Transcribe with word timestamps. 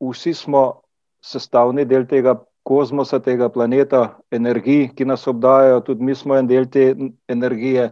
vsi 0.00 0.34
smo 0.34 0.80
sestavni 1.20 1.84
del 1.84 2.06
tega 2.06 2.36
kozmosa, 2.62 3.18
tega 3.18 3.48
planeta, 3.48 4.18
energij, 4.30 4.90
ki 4.94 5.04
nas 5.08 5.26
obdajajo, 5.26 5.80
tudi 5.80 6.04
mi 6.04 6.14
smo 6.14 6.36
en 6.36 6.46
del 6.46 6.68
te 6.70 6.94
energije. 7.28 7.90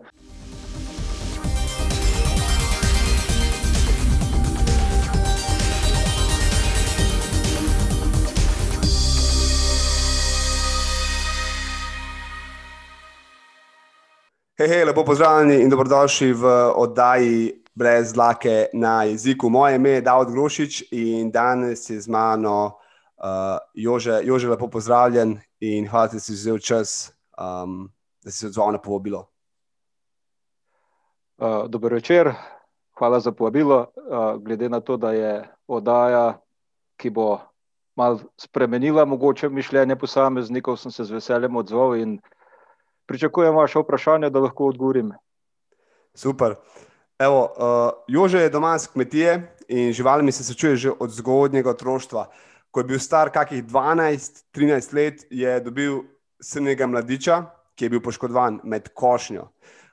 Hej, 14.57 14.69
hej, 14.69 14.85
lepo 14.89 15.05
pozdravljeni 15.05 15.63
in 15.63 15.71
dobrodošli 15.71 16.33
v 16.33 16.53
oddaji 16.77 17.66
Brez 17.77 18.13
dlake 18.13 18.67
na 18.73 19.03
jeziku. 19.05 19.51
Moje 19.51 19.77
ime 19.77 19.91
je 19.91 20.01
Davod 20.01 20.31
Grošič 20.33 20.89
in 20.97 21.31
danes 21.31 21.91
je 21.91 22.01
z 22.01 22.09
mano 22.09 22.81
uh, 23.21 23.61
Jože. 23.75 24.21
Jože, 24.25 24.49
lepo 24.49 24.69
pozdravljen 24.69 25.37
in 25.61 25.89
hvala, 25.89 26.09
da 26.09 26.21
si 26.21 26.33
vzel 26.33 26.59
čas, 26.59 27.13
um, 27.37 27.91
da 28.25 28.31
si 28.31 28.39
se 28.39 28.47
odzval 28.47 28.73
na 28.73 28.81
povabilo. 28.81 29.27
Uh, 31.37 31.69
Dobro 31.69 31.95
večer, 31.95 32.33
hvala 32.97 33.21
za 33.21 33.33
povabilo. 33.33 33.93
Uh, 33.97 34.41
glede 34.41 34.69
na 34.69 34.81
to, 34.81 34.97
da 34.97 35.13
je 35.13 35.45
oddaja, 35.69 36.41
ki 36.97 37.11
bo 37.11 37.39
malo 37.97 38.21
spremenila 38.41 39.05
mogoče 39.05 39.49
mišljenje 39.49 39.97
posameznikov, 39.97 40.77
sem 40.77 40.93
se 40.93 41.05
z 41.05 41.13
veseljem 41.13 41.57
odzval 41.57 41.97
in 41.97 42.21
pričakujem 43.07 43.55
vaše 43.55 43.79
vprašanje, 43.85 44.31
da 44.31 44.41
lahko 44.41 44.73
odgovorim. 44.73 45.13
Super. 46.15 46.57
Evo, 47.19 47.53
uh, 47.57 47.91
Jože 48.09 48.39
je 48.39 48.51
doma 48.51 48.79
z 48.79 48.87
kmetije 48.87 49.57
in 49.69 49.93
živalmi 49.93 50.33
se 50.33 50.45
srečuje 50.45 50.77
že 50.77 50.91
od 51.01 51.11
zgodnjega 51.11 51.71
otroštva. 51.71 52.27
Ko 52.71 52.81
je 52.81 52.85
bil 52.85 52.99
star 53.01 53.31
kakih 53.33 53.65
12-13 53.65 54.95
let, 54.95 55.25
je 55.31 55.61
dobil 55.61 56.03
srnega 56.41 56.87
mladiča, 56.87 57.45
ki 57.75 57.85
je 57.85 57.91
bil 57.91 58.03
poškodovan 58.05 58.61
med 58.65 58.93
košnjo. 58.93 59.49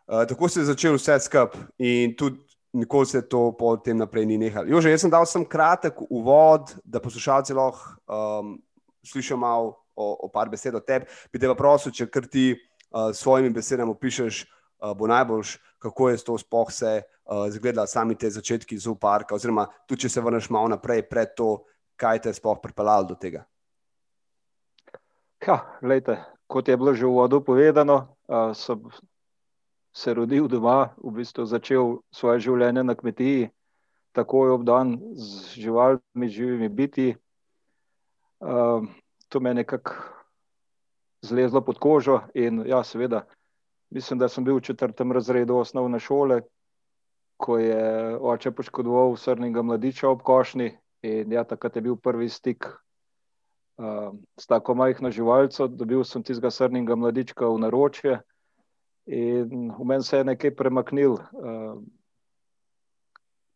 Uh, 0.07 0.27
tako 0.27 0.49
se 0.49 0.59
je 0.59 0.65
začel 0.65 0.99
vse 0.99 1.19
skup 1.19 1.55
in 1.79 2.15
tudi 2.15 2.43
nikoli 2.73 3.05
se 3.05 3.21
to 3.21 3.53
potem 3.55 3.97
naprej 3.97 4.25
ni 4.25 4.37
nehalo. 4.37 4.67
Jože, 4.67 4.91
jaz 4.91 5.01
sem 5.01 5.11
dal 5.11 5.25
sem 5.25 5.45
kratek 5.45 6.01
uvod, 6.09 6.75
da 6.83 6.99
poslušalci 6.99 7.53
lahko 7.53 7.95
um, 8.11 8.57
slišijo 9.05 9.37
malo 9.37 9.77
o, 9.95 10.27
o 10.27 10.27
par 10.27 10.49
besed 10.49 10.75
o 10.75 10.79
tebi. 10.79 11.05
Bi 11.31 11.39
te 11.39 11.47
pa 11.47 11.55
prosil, 11.55 11.93
če 11.93 12.09
kar 12.11 12.27
ti 12.27 12.51
s 12.91 13.21
svojimi 13.21 13.53
besedami 13.53 13.93
opišeš, 13.93 14.43
uh, 14.43 14.91
bo 14.97 15.07
najboljš, 15.07 15.55
kako 15.79 16.09
je 16.09 16.17
to 16.17 16.37
sploh 16.37 16.71
se 16.71 17.03
uh, 17.25 17.47
zgledalo, 17.49 17.87
sami 17.87 18.15
te 18.15 18.29
začetki 18.29 18.77
zooparka, 18.77 19.35
oziroma 19.35 19.67
tudi 19.87 20.05
če 20.05 20.09
se 20.09 20.21
vrneš 20.21 20.49
malo 20.49 20.73
naprej, 20.75 21.05
pred 21.09 21.33
to, 21.37 21.63
kaj 21.99 22.23
te 22.23 22.33
je 22.33 22.39
sploh 22.39 22.59
pripeljalo 22.61 23.13
do 23.13 23.15
tega. 23.19 23.45
Ja, 25.43 25.59
lejte, 25.81 26.21
kot 26.47 26.67
je 26.67 26.77
bilo 26.77 26.93
že 26.95 27.05
v 27.05 27.15
vodu 27.17 27.41
povedano, 27.43 28.15
uh, 28.27 28.53
sem 28.55 28.79
se 29.93 30.13
rodil 30.13 30.47
doma, 30.47 30.95
v 30.97 31.19
bistvu 31.21 31.45
začel 31.45 31.99
svoje 32.09 32.47
življenje 32.47 32.83
na 32.83 32.95
kmetiji, 32.97 33.51
takoj 34.13 34.57
obdan 34.57 34.97
z 35.13 35.59
živalmi, 35.61 36.29
živimi 36.29 36.69
biti. 36.69 37.13
Uh, 38.41 38.85
to 39.29 39.39
me 39.39 39.53
je 39.53 39.61
nekako 39.61 39.93
zlezlo 41.21 41.61
pod 41.61 41.79
kožo. 41.79 42.21
In, 42.33 42.63
ja, 42.67 42.83
seveda, 42.83 43.23
mislim, 43.89 44.19
da 44.19 44.29
sem 44.29 44.43
bil 44.43 44.57
v 44.57 44.65
četrtem 44.65 45.11
razredu 45.11 45.57
osnovne 45.57 45.99
šole, 45.99 46.41
ko 47.43 47.57
je 47.59 48.15
oče 48.17 48.51
poškodoval 48.55 49.17
srnega 49.19 49.61
mladiča 49.61 50.07
ob 50.09 50.23
košni. 50.23 50.71
In 51.03 51.31
ja, 51.35 51.43
takrat 51.43 51.75
je 51.75 51.83
bil 51.83 51.97
prvi 51.99 52.29
stik 52.31 52.65
uh, 52.65 54.13
s 54.39 54.47
tako 54.47 54.75
majhno 54.79 55.11
živalco. 55.11 55.67
Dobil 55.67 56.05
sem 56.07 56.23
tistega 56.23 56.51
srnega 56.51 56.95
mladička 56.95 57.49
v 57.51 57.59
naročje 57.65 58.21
in 59.11 59.73
v 59.75 59.83
meni 59.83 60.03
se 60.03 60.21
je 60.21 60.29
nekaj 60.31 60.55
premaknil. 60.55 61.17
Uh, 61.19 61.81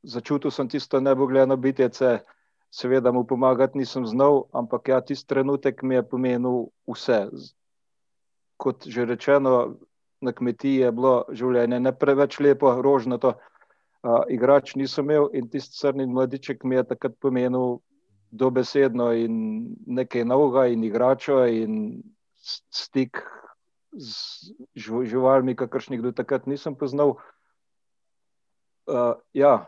začutil 0.03 0.51
sem 0.51 0.67
tisto 0.67 0.99
nebogljeno 0.99 1.55
bitjece. 1.55 2.19
Seveda 2.71 3.13
mu 3.15 3.23
pomagati 3.23 3.79
nisem 3.79 4.03
znal, 4.05 4.43
ampak 4.51 4.89
ja, 4.91 4.99
tisti 5.01 5.27
trenutek 5.27 5.81
mi 5.87 5.95
je 5.95 6.03
pomenil 6.03 6.67
vse 6.83 7.29
kot 8.57 8.87
že 8.89 9.05
rečeno, 9.05 9.77
na 10.21 10.33
kmetiji 10.33 10.81
je 10.81 10.91
bilo 10.91 11.25
življenje 11.29 11.79
ne 11.79 11.93
preveč 11.93 12.39
lepo, 12.41 12.73
rožnato. 12.81 13.37
Uh, 14.07 14.21
igrač 14.31 14.75
nisem 14.79 15.09
imel 15.09 15.25
in 15.35 15.49
tisti 15.51 15.75
crni 15.75 16.05
mladiček 16.07 16.63
mi 16.63 16.77
je 16.77 16.83
takrat 16.87 17.17
pomenil 17.19 17.79
dobesedno 18.31 19.09
in 19.11 19.33
nekaj 19.85 20.23
novega 20.25 20.67
in 20.71 20.83
igračo 20.87 21.41
in 21.45 22.03
stik 22.71 23.19
z 23.91 24.53
živalmi, 24.77 25.55
kakršnih 25.55 26.01
do 26.01 26.11
takrat 26.11 26.47
nisem 26.47 26.75
poznal. 26.75 27.17
Uh, 28.87 29.19
ja, 29.33 29.67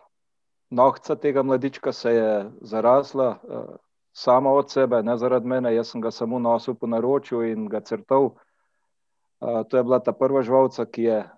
nohca 0.69 1.15
tega 1.15 1.43
mladička 1.43 1.91
se 1.91 2.13
je 2.13 2.51
zarasla 2.61 3.39
uh, 3.43 3.75
sama 4.15 4.53
od 4.53 4.71
sebe, 4.71 5.03
ne 5.03 5.17
zaradi 5.17 5.47
mene, 5.47 5.75
jaz 5.75 5.91
sem 5.91 6.01
ga 6.01 6.11
samo 6.11 6.39
nosil 6.39 6.79
po 6.79 6.87
naročju 6.87 7.43
in 7.51 7.67
ga 7.67 7.81
crtal 7.81 8.31
to 9.39 9.77
je 9.77 9.83
bila 9.83 9.99
ta 9.99 10.11
prva 10.11 10.41
živalca, 10.41 10.85
ki 10.85 11.03
je 11.03 11.29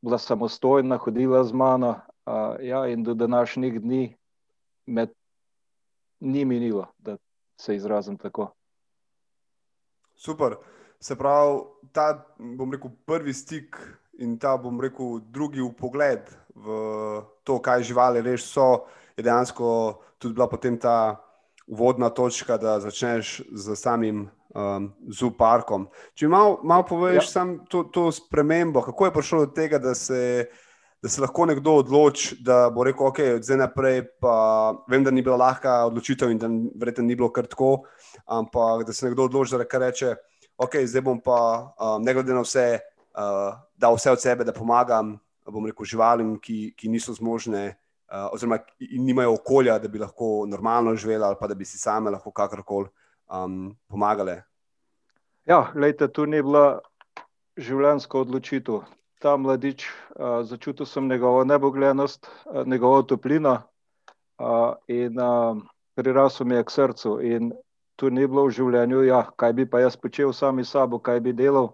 bila 0.00 0.18
samostojna, 0.18 0.96
hodila 0.96 1.44
z 1.44 1.52
mano. 1.52 2.00
Uh, 2.26 2.56
ja, 2.60 2.86
in 2.86 3.04
do 3.04 3.14
današnjih 3.14 3.80
dni 3.80 4.16
me 4.86 5.06
ni 6.20 6.44
minilo, 6.44 6.86
da 6.98 7.16
se 7.60 7.76
izrazim 7.76 8.16
tako. 8.18 8.50
Super. 10.14 10.56
Se 11.00 11.16
pravi, 11.16 11.60
ta 11.92 12.26
rekel, 12.72 12.90
prvi 13.06 13.32
stik 13.32 13.76
in 14.18 14.38
ta 14.38 14.58
rekel, 14.80 15.20
drugi 15.20 15.60
pogled 15.78 16.30
v 16.54 16.66
to, 17.44 17.58
kaj 17.62 17.82
živali 17.82 18.22
res 18.24 18.48
so, 18.48 18.86
je 19.16 19.22
dejansko 19.22 20.00
tudi 20.18 20.34
bila 20.34 20.48
potem 20.48 20.78
ta 20.78 21.20
uvodna 21.66 22.10
točka, 22.10 22.56
da 22.56 22.80
začneš 22.80 23.42
z 23.52 23.76
samim 23.76 24.30
um, 24.54 24.88
z 25.08 25.22
uparkom. 25.28 25.88
Če 26.14 26.28
malo 26.28 26.60
mal 26.64 26.84
poveš, 26.86 27.24
ja. 27.24 27.30
samo 27.30 27.66
to, 27.68 27.84
to 27.92 28.08
spremembo, 28.12 28.82
kako 28.82 29.06
je 29.06 29.14
prišlo 29.14 29.44
do 29.46 29.52
tega, 29.52 29.78
da 29.78 29.94
se, 29.94 30.46
da 31.02 31.08
se 31.08 31.20
lahko 31.20 31.46
nekdo 31.46 31.74
odloči, 31.82 32.36
da 32.40 32.70
bo 32.70 32.84
rekel, 32.84 33.06
ok, 33.06 33.18
od 33.36 33.44
zdaj 33.44 33.58
naprej. 33.60 34.02
Pa, 34.20 34.34
vem, 34.88 35.04
da 35.04 35.10
ni 35.10 35.22
bila 35.22 35.36
lahka 35.36 35.84
odločitev 35.86 36.30
in 36.32 36.40
da 36.40 36.48
verjetno 36.48 37.04
ni 37.04 37.16
bilo 37.16 37.28
kar 37.32 37.46
tako, 37.46 37.86
ampak 38.26 38.86
da 38.86 38.92
se 38.92 39.06
nekdo 39.06 39.28
odloči, 39.28 39.56
da 39.56 39.78
reče, 39.78 40.14
ok, 40.58 40.80
zdaj 40.84 41.04
bom 41.04 41.20
pa 41.20 41.38
um, 41.78 42.02
ne 42.02 42.14
glede 42.14 42.34
na 42.34 42.42
vse, 42.42 42.80
uh, 43.14 43.54
dal 43.76 43.96
vse 43.96 44.10
od 44.10 44.22
sebe, 44.22 44.44
da 44.44 44.56
pomagam. 44.56 45.16
Bom 45.46 45.66
rekel 45.66 45.86
živalim, 45.86 46.38
ki, 46.42 46.72
ki 46.74 46.88
niso 46.90 47.14
zmožne, 47.14 47.76
uh, 48.10 48.26
oziroma 48.34 48.58
nimajo 48.80 49.36
okolja, 49.36 49.78
da 49.78 49.88
bi 49.88 50.00
lahko 50.02 50.46
normalno 50.48 50.96
živeli, 50.96 51.22
ali 51.22 51.38
pa 51.38 51.46
da 51.46 51.54
bi 51.54 51.64
si 51.64 51.78
same 51.78 52.10
lahko 52.10 52.32
kakorkoli 52.34 52.88
um, 53.30 53.76
pomagale? 53.86 54.42
Ja, 55.46 55.70
lejte, 55.74 56.08
tu 56.08 56.26
ni 56.26 56.42
bila 56.42 56.80
življenjska 57.54 58.18
odločitev. 58.24 58.82
Ta 59.18 59.36
mladič, 59.36 59.86
uh, 59.86 60.42
začutil 60.44 60.86
sem 60.86 61.08
njegovo 61.08 61.44
nebogljenost, 61.44 62.26
uh, 62.26 62.66
njegovo 62.66 63.02
toplino 63.02 63.62
uh, 64.38 64.74
in 64.88 65.20
uh, 65.20 65.56
prirasel 65.94 66.46
mi 66.46 66.54
je 66.54 66.64
k 66.64 66.70
srcu. 66.70 67.20
In 67.20 67.52
tu 67.96 68.10
ni 68.10 68.26
bilo 68.26 68.46
v 68.46 68.52
življenju, 68.52 69.02
ja, 69.08 69.22
kaj 69.36 69.52
bi 69.52 69.66
pa 69.66 69.80
jaz 69.80 69.96
počel 69.96 70.32
sami 70.32 70.64
sabo, 70.64 70.98
kaj 70.98 71.20
bi 71.20 71.32
delal. 71.32 71.72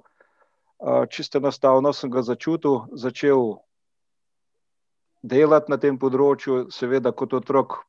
Uh, 0.78 1.06
čisto 1.10 1.38
enostavno 1.38 1.92
sem 1.92 2.10
ga 2.10 2.22
začutil, 2.22 2.86
začel 2.94 3.58
delati 5.22 5.70
na 5.70 5.78
tem 5.78 5.98
področju, 5.98 6.69
seveda 6.70 7.12
kot 7.12 7.34
otrok, 7.34 7.82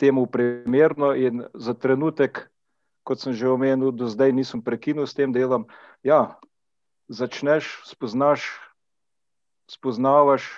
temu 0.00 0.26
primerno 0.26 1.12
in 1.12 1.44
za 1.54 1.74
trenutek 1.74 2.48
kot 3.02 3.20
sem 3.20 3.34
že 3.34 3.50
omenil, 3.50 3.90
do 3.92 4.06
zdaj 4.06 4.30
nisem 4.32 4.62
prekinil 4.62 5.06
s 5.06 5.14
tem 5.14 5.34
delom. 5.34 5.66
Ja, 6.06 6.38
začneš, 7.12 7.68
spoznaš, 7.84 8.48
spoznavaš, 9.68 10.48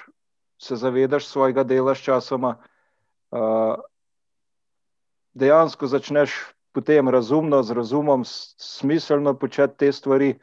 se 0.58 0.76
zavedaš 0.76 1.26
svojega 1.26 1.64
dela 1.64 1.94
s 1.94 2.06
časoma. 2.06 2.56
Uh, 3.34 3.74
dejansko 5.34 5.86
začneš 5.86 6.54
potem 6.74 7.08
razumno, 7.08 7.62
z 7.62 7.70
razumom, 7.70 8.22
smiselno 8.24 9.34
početi 9.34 9.76
te 9.78 9.92
stvari 9.92 10.34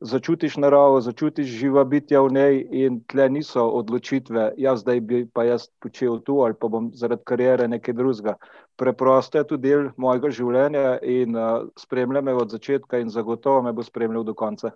začutiš 0.00 0.56
naravo, 0.56 1.00
začutiš 1.00 1.46
živa 1.46 1.84
bitja 1.84 2.20
v 2.20 2.32
njej, 2.32 2.60
in 2.70 3.00
tle 3.10 3.28
niso 3.30 3.64
odločitve, 3.78 4.52
jaz 4.56 4.82
zdaj 4.84 5.00
bi 5.00 5.24
pa 5.26 5.44
jaz 5.44 5.66
počel 5.80 6.20
tu 6.20 6.42
ali 6.44 6.54
pa 6.54 6.68
bom 6.68 6.90
zaradi 6.94 7.22
karijere 7.24 7.68
nekaj 7.68 7.94
drugega. 7.94 8.34
Preprosto 8.76 9.38
je 9.38 9.46
to 9.46 9.56
del 9.56 9.90
mojega 9.96 10.30
življenja 10.30 10.98
in 11.02 11.36
uh, 11.36 11.66
spremlja 11.78 12.20
me 12.20 12.34
od 12.34 12.50
začetka, 12.50 12.98
in 12.98 13.10
zagotovo 13.10 13.62
me 13.62 13.72
bo 13.72 13.82
spremljal 13.82 14.24
do 14.24 14.34
konca. 14.34 14.74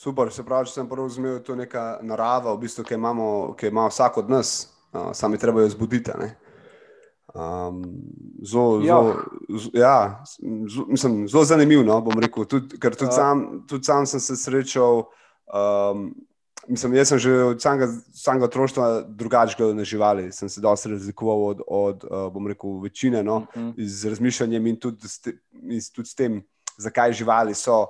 Super, 0.00 0.30
se 0.32 0.40
pravi, 0.48 0.64
če 0.64 0.78
sem 0.78 0.86
prav 0.88 1.10
razumel, 1.10 1.42
to 1.44 1.52
je 1.52 1.60
neka 1.60 1.80
narava, 2.08 2.54
v 2.54 2.62
bistvu, 2.62 2.86
ki, 2.88 2.96
imamo, 2.96 3.24
ki 3.60 3.68
ima 3.68 3.82
vsak 3.90 4.22
od 4.22 4.30
nas, 4.32 4.52
uh, 4.94 5.10
sami 5.12 5.36
treba 5.36 5.60
jo 5.60 5.68
zbuditi. 5.74 6.14
Um, 7.34 7.82
zelo, 8.40 8.80
ja. 8.80 8.96
zelo, 8.96 9.74
ja, 9.76 10.24
zelo, 10.40 10.86
mislim, 10.88 11.20
zelo 11.28 11.44
zanimivo, 11.44 11.84
no, 11.84 12.00
bom 12.06 12.16
rekel. 12.16 12.48
Tud, 12.48 12.72
ker 12.80 12.96
tudi, 12.96 13.10
ja. 13.12 13.18
sam, 13.18 13.44
tudi 13.68 13.90
sam 13.90 14.08
sem 14.08 14.24
se 14.24 14.40
srečal. 14.40 15.04
Um, 15.52 16.08
mislim, 16.64 16.96
jaz 16.96 17.12
sem 17.12 17.20
že 17.20 17.36
od 17.52 17.60
samega, 17.60 17.92
samega 18.16 18.48
otroštva 18.48 18.90
drugače 19.04 19.60
gledal 19.60 19.76
na 19.76 19.84
živali. 19.84 20.30
Sem 20.32 20.48
se 20.48 20.64
dosti 20.64 20.96
razlikoval 20.96 21.44
od, 21.52 21.66
od 21.68 22.08
uh, 22.08 22.30
bom 22.32 22.48
rekel, 22.48 22.80
večine, 22.80 23.20
no, 23.20 23.42
mhm. 23.52 23.68
-huh. 23.76 23.84
z 23.84 24.16
razmišljanjem 24.16 24.66
in 24.66 24.80
tudi, 24.80 25.12
in 25.60 25.90
tudi 25.92 26.08
s 26.08 26.14
tem, 26.16 26.40
zakaj 26.80 27.12
živali 27.12 27.54
so 27.54 27.84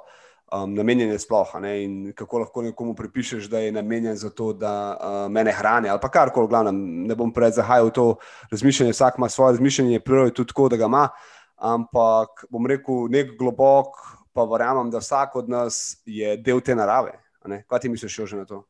um, 0.52 0.74
namenjene 0.74 1.18
sploh. 1.18 1.52
In 1.82 2.12
kako 2.16 2.38
lahko 2.38 2.62
nekomu 2.62 2.94
pripišeš, 2.94 3.48
da 3.50 3.58
je 3.58 3.72
namenjen 3.72 4.16
za 4.16 4.30
to, 4.30 4.52
da 4.52 4.96
uh, 4.96 5.32
me 5.32 5.52
hrani 5.52 5.88
ali 5.88 6.00
karkoli, 6.12 6.48
glavnem, 6.48 7.06
ne 7.06 7.14
bom 7.14 7.32
prej 7.32 7.50
zahajal 7.58 7.86
v 7.86 7.92
to 7.92 8.06
razmišljanje. 8.50 8.92
Vsak 8.92 9.18
ima 9.18 9.28
svoje 9.28 9.52
razmišljanje, 9.52 10.00
prvo 10.00 10.24
je 10.24 10.34
tudi 10.34 10.48
tako, 10.48 10.68
da 10.68 10.76
ga 10.76 10.84
ima. 10.84 11.08
Ampak 11.56 12.44
bom 12.50 12.66
rekel, 12.66 13.08
nek 13.10 13.36
globok, 13.38 13.96
pa 14.32 14.44
verjamem, 14.44 14.90
da 14.90 14.98
vsak 14.98 15.36
od 15.36 15.48
nas 15.48 16.02
je 16.06 16.36
del 16.36 16.60
te 16.60 16.74
narave. 16.74 17.18
Kaj 17.66 17.80
ti 17.80 17.88
misliš, 17.88 18.16
že 18.24 18.36
na 18.36 18.44
to? 18.44 18.64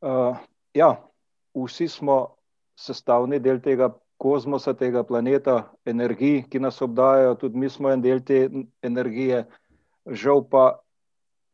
Uh, 0.00 0.36
ja, 0.74 0.96
vsi 1.54 1.88
smo 1.88 2.34
sestavni 2.76 3.38
del 3.38 3.60
tega 3.60 3.92
kozmosa, 4.22 4.74
tega 4.74 5.02
planeta, 5.02 5.72
energij, 5.86 6.44
ki 6.50 6.60
nas 6.62 6.78
obdajajo, 6.82 7.34
tudi 7.40 7.58
mi 7.58 7.68
smo 7.70 7.90
en 7.90 8.02
del 8.02 8.22
te 8.22 8.48
energije. 8.82 9.44
Žal 10.06 10.44
pa 10.50 10.80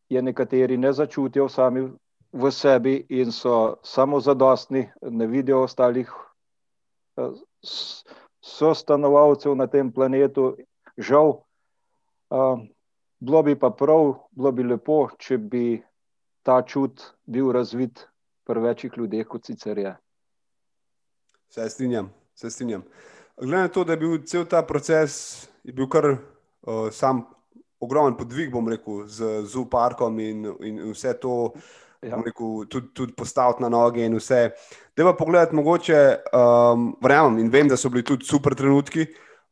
je 0.09 0.23
nekateri 0.23 0.77
ne 0.77 0.93
začutijo 0.93 1.49
sami 1.49 1.89
v 2.33 2.51
sebi 2.51 3.07
in 3.09 3.33
so 3.33 3.77
samo 3.83 4.21
zadostni, 4.21 4.89
ne 5.03 5.27
vidijo 5.27 5.63
ostalih 5.63 6.13
uh, 7.17 7.35
sostanovalcev 8.41 9.57
na 9.57 9.67
tem 9.67 9.93
planetu. 9.93 10.57
Žal, 10.97 11.29
uh, 12.31 12.61
bilo 13.21 13.43
bi 13.43 13.59
pa 13.59 13.71
prav, 13.71 14.15
bilo 14.31 14.53
bi 14.53 14.63
lepo, 14.63 15.09
če 15.19 15.39
bi 15.39 15.83
ta 16.43 16.63
čut 16.63 17.03
bil 17.27 17.53
razvit 17.53 18.09
pri 18.45 18.61
večjih 18.61 18.93
ljudeh, 18.97 19.27
kot 19.27 19.45
sicer 19.45 19.79
je. 19.79 19.97
Se 21.49 21.69
strinjam, 21.69 22.13
se 22.35 22.51
strinjam. 22.51 22.83
Glede 23.37 23.63
na 23.63 23.69
to, 23.69 23.85
da 23.85 23.93
je 23.93 23.97
bil 23.97 24.23
cel 24.27 24.45
ta 24.45 24.63
proces, 24.63 25.49
je 25.65 25.73
bil 25.73 25.89
kar 25.89 26.11
uh, 26.13 26.89
sam 26.93 27.25
ogromen 27.81 28.17
podvig, 28.19 28.51
bom 28.53 28.69
rekel, 28.69 29.05
z 29.07 29.43
zooparkom 29.47 30.19
in, 30.23 30.49
in 30.67 30.81
vse 30.91 31.15
to, 31.23 31.53
ja. 32.03 32.19
rekel, 32.25 32.65
tudi, 32.71 32.91
tudi 32.95 33.15
postaviti 33.17 33.63
na 33.63 33.71
noge 33.73 34.05
in 34.07 34.19
vse. 34.19 34.49
Da 34.97 35.07
pa 35.07 35.15
pogledati, 35.19 35.57
mogoče, 35.57 36.03
um, 36.35 36.91
verjamem 37.03 37.39
in 37.45 37.51
vem, 37.55 37.71
da 37.71 37.77
so 37.77 37.91
bili 37.91 38.05
tudi 38.07 38.27
super 38.27 38.57
trenutki. 38.59 39.07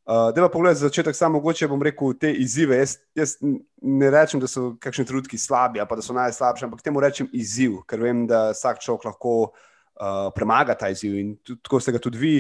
Uh, 0.06 0.28
da 0.34 0.44
pa 0.44 0.49
pogledaj 0.49 0.75
za 0.78 0.88
začetek, 0.88 1.17
samo 1.19 1.40
mogoče 1.40 1.69
bom 1.69 1.82
rekel 1.82 2.14
te 2.14 2.31
izzive. 2.32 2.78
Jaz, 2.78 2.96
jaz 3.14 3.37
ne 3.82 4.11
rečem, 4.11 4.43
da 4.43 4.50
so 4.50 4.75
kakšni 4.81 5.06
trenutki 5.06 5.38
slabi 5.38 5.81
ali 5.82 5.99
da 5.99 6.02
so 6.02 6.14
najslabši, 6.14 6.67
ampak 6.67 6.82
temu 6.82 7.02
rečem 7.02 7.31
izziv, 7.34 7.81
ker 7.90 8.02
vem, 8.02 8.26
da 8.31 8.50
vsak 8.52 8.82
človek 8.84 9.08
lahko 9.11 9.34
uh, 9.50 10.28
premaga 10.34 10.76
ta 10.78 10.90
izziv 10.94 11.19
in 11.19 11.34
tudi, 11.43 11.58
tako 11.62 11.81
ste 11.82 11.94
ga 11.96 12.02
tudi 12.02 12.23
vi. 12.23 12.37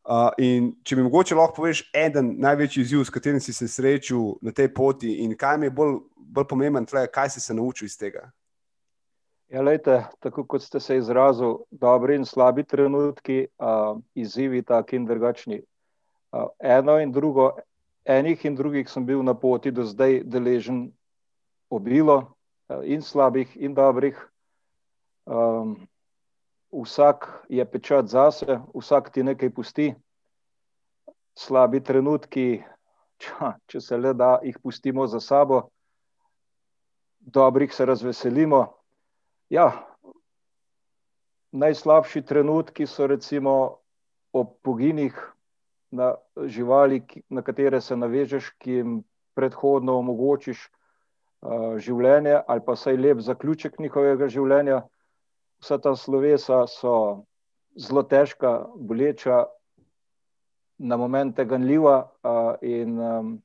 Uh, 0.00 0.30
in 0.40 0.72
če 0.82 0.96
mi 0.96 1.04
mogoče 1.04 1.36
lahko 1.36 1.60
poveš, 1.60 1.84
eden 1.94 2.34
največji 2.40 2.82
izziv, 2.82 3.04
s 3.04 3.12
katerim 3.12 3.40
si 3.40 3.52
se 3.52 3.68
srečal 3.68 4.38
na 4.42 4.52
tej 4.52 4.70
poti 4.74 5.20
in 5.24 5.36
kaj 5.36 5.58
mi 5.60 5.68
je 5.68 5.74
bolj, 5.76 5.98
bolj 6.16 6.46
pomemben, 6.48 6.86
tle, 6.88 7.04
kaj 7.12 7.36
si 7.36 7.40
se 7.40 7.54
naučil 7.54 7.86
iz 7.86 7.98
tega. 8.00 8.30
Ja, 9.50 9.62
lejte, 9.66 10.04
tako 10.22 10.46
kot 10.46 10.62
ste 10.62 10.80
se 10.80 10.96
izrazili, 10.96 11.58
dobri 11.70 12.16
in 12.16 12.24
slabi 12.24 12.64
trenutki, 12.64 13.44
uh, 13.58 13.98
izzivi, 14.14 14.62
taki 14.62 14.96
in 14.96 15.06
drugačni 15.06 15.60
eno 16.58 16.98
in 17.00 17.12
drugo, 17.12 17.50
enih 18.04 18.44
in 18.44 18.56
drugih 18.56 18.88
sem 18.90 19.06
bil 19.06 19.22
na 19.22 19.34
poti 19.34 19.70
do 19.70 19.84
zdaj 19.84 20.22
deležen 20.24 20.90
obilo, 21.70 22.34
in 22.84 23.02
slabih, 23.02 23.56
in 23.56 23.74
dobrih. 23.74 24.18
Um, 25.26 25.88
vsak 26.72 27.46
je 27.48 27.64
pečat 27.64 28.06
zase, 28.06 28.60
vsak 28.74 29.10
ti 29.10 29.22
nekaj 29.22 29.50
pusti. 29.50 29.94
Slabi 31.34 31.80
trenutki, 31.80 32.62
če, 33.18 33.52
če 33.66 33.80
se 33.80 33.96
le 33.96 34.14
da, 34.14 34.38
jih 34.42 34.58
pustimo 34.62 35.06
za 35.06 35.20
sabo, 35.20 35.68
dobrih 37.20 37.74
se 37.74 37.86
razveselimo. 37.86 38.66
Ja, 39.50 39.70
najslabši 41.52 42.22
trenutki 42.22 42.86
so 42.86 43.06
recimo 43.06 43.80
ob 44.32 44.54
poginih, 44.62 45.14
na 45.90 46.14
živali, 46.46 47.02
na 47.28 47.42
katere 47.42 47.80
se 47.80 47.96
navežeš, 47.96 48.50
ki 48.62 48.72
jim 48.72 49.00
predhodno 49.34 49.96
omogočiš 49.98 50.68
uh, 50.68 51.78
življenje, 51.82 52.36
ali 52.46 52.62
pa 52.66 52.76
saj 52.76 52.96
lep 52.96 53.18
zaključek 53.26 53.78
njihovega 53.78 54.28
življenja. 54.30 54.84
Vsa 55.60 55.78
ta 55.78 55.96
slovesa 55.96 56.64
so 56.66 57.24
zelo 57.76 58.02
težka, 58.02 58.66
boleča, 58.76 59.44
na 60.80 60.96
momente 60.96 61.44
ganljiva, 61.44 62.08
uh, 62.24 62.54
in 62.62 62.98
um, 62.98 63.42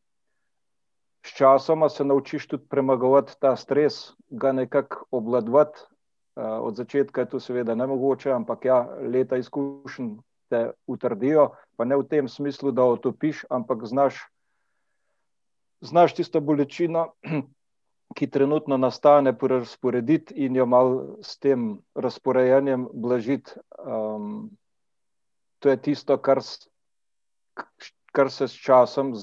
sčasoma 1.26 1.90
se 1.90 2.04
naučiš 2.04 2.48
tudi 2.48 2.64
premagovati 2.70 3.36
ta 3.40 3.56
stres, 3.56 4.14
ga 4.30 4.52
nekako 4.52 5.06
obvladovati. 5.12 5.80
Uh, 6.36 6.44
od 6.68 6.76
začetka 6.76 7.22
je 7.22 7.30
to 7.30 7.40
seveda 7.40 7.76
ne 7.76 7.88
mogoče, 7.88 8.32
ampak 8.32 8.66
ja, 8.66 8.80
leta 9.02 9.38
izkušenj 9.38 10.16
te 10.50 10.72
utrdijo, 10.88 11.50
pa 11.76 11.86
ne 11.86 11.98
v 11.98 12.08
tem 12.08 12.28
smislu, 12.28 12.72
da 12.72 12.84
otopiš, 12.84 13.46
ampak 13.50 13.86
znaš, 13.86 14.20
znaš 15.82 16.16
tisto 16.16 16.42
bolečino, 16.42 17.12
ki 18.13 18.28
trenutno 18.30 18.78
nastane, 18.78 19.34
razporediti 19.42 20.34
in 20.46 20.56
jo 20.56 20.66
malo 20.66 21.18
s 21.22 21.38
tem 21.40 21.78
razporejanjem 21.96 22.88
blažiti. 22.94 23.52
Um, 23.80 24.50
to 25.60 25.69
je 25.69 25.81
tisto, 25.81 26.18
kar, 26.18 26.40
kar 28.12 28.31
se 28.31 28.48
s 28.48 28.54
časom 28.54 29.13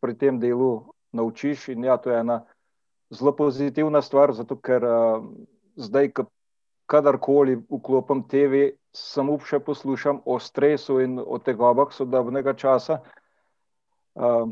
pri 0.00 0.16
tem 0.18 0.40
delu 0.40 0.94
naučiš. 1.12 1.68
In 1.68 1.84
ja, 1.84 1.96
to 1.96 2.10
je 2.10 2.20
ena 2.20 2.44
zelo 3.10 3.36
pozitivna 3.36 4.02
stvar, 4.02 4.32
zato 4.32 4.56
ker 4.56 4.84
uh, 4.84 5.24
zdaj, 5.76 6.12
kadarkoli 6.86 7.56
vklopim 7.70 8.24
TV, 8.28 8.70
samo 8.94 9.38
še 9.38 9.60
poslušam 9.60 10.20
o 10.24 10.38
stresu 10.38 11.00
in 11.00 11.18
o 11.18 11.38
tegobah 11.38 11.92
sodobnega 11.92 12.54
časa. 12.54 13.00
Uh, 14.14 14.50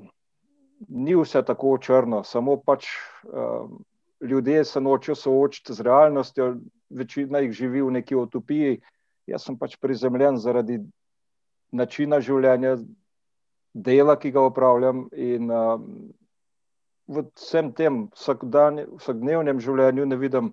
ni 0.88 1.14
vse 1.16 1.42
tako 1.47 1.76
črno, 1.78 2.23
samo 2.25 2.56
pač 2.56 2.87
uh, 3.25 3.68
ljudje 4.21 4.64
se 4.64 4.80
nočijo 4.80 5.14
soočiti 5.14 5.75
z 5.75 5.80
realnostjo, 5.80 6.56
večina 6.90 7.38
jih 7.38 7.52
živi 7.52 7.83
v 7.83 7.90
neki 7.90 8.16
utopiji. 8.16 8.80
Jaz 9.26 9.47
sem 9.47 9.59
pač 9.59 9.76
prizemljen 9.80 10.37
zaradi 10.37 10.80
načina 11.73 12.21
življenja, 12.21 12.76
dela, 13.75 14.16
ki 14.16 14.30
ga 14.30 14.42
upravljam. 14.47 15.06
In 15.12 15.50
uh, 15.50 15.78
v 17.09 17.25
vsem 17.37 17.73
tem 17.76 18.04
vsakdnevnem 18.16 19.61
življenju 19.61 20.06
ne 20.06 20.18
vidim 20.18 20.52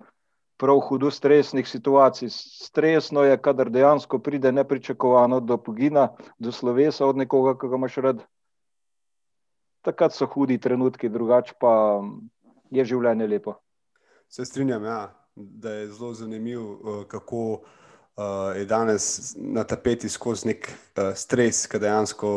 prav 0.60 0.80
hudo 0.88 1.10
stresnih 1.10 1.68
situacij. 1.68 2.28
Stresno 2.32 3.24
je, 3.24 3.38
kadar 3.40 3.70
dejansko 3.70 4.18
pride 4.18 4.52
nepričakovano 4.52 5.40
do 5.40 5.56
pogina, 5.56 6.10
do 6.38 6.52
slovesa 6.52 7.06
od 7.06 7.16
nekoga, 7.16 7.56
ki 7.58 7.68
ga 7.68 7.80
imaš 7.80 7.96
rad. 8.04 8.24
Takrat 9.82 10.12
so 10.12 10.28
hudi 10.28 10.58
trenutki, 10.60 11.08
drugače 11.08 11.56
pa 11.60 11.72
je 12.70 12.84
življenje 12.84 13.26
lepo. 13.26 13.56
Se 14.30 14.44
strinjam, 14.44 14.84
ja, 14.84 15.00
da 15.34 15.72
je 15.80 15.88
zelo 15.90 16.12
zanimivo, 16.14 16.72
eh, 16.74 17.02
kako 17.08 17.42
uh, 17.52 18.56
je 18.56 18.64
danes 18.68 19.34
na 19.36 19.64
tapeti 19.64 20.08
skozi 20.08 20.52
nek 20.52 20.68
uh, 20.70 21.10
stres, 21.16 21.64
ki 21.66 21.80
dejansko. 21.82 22.30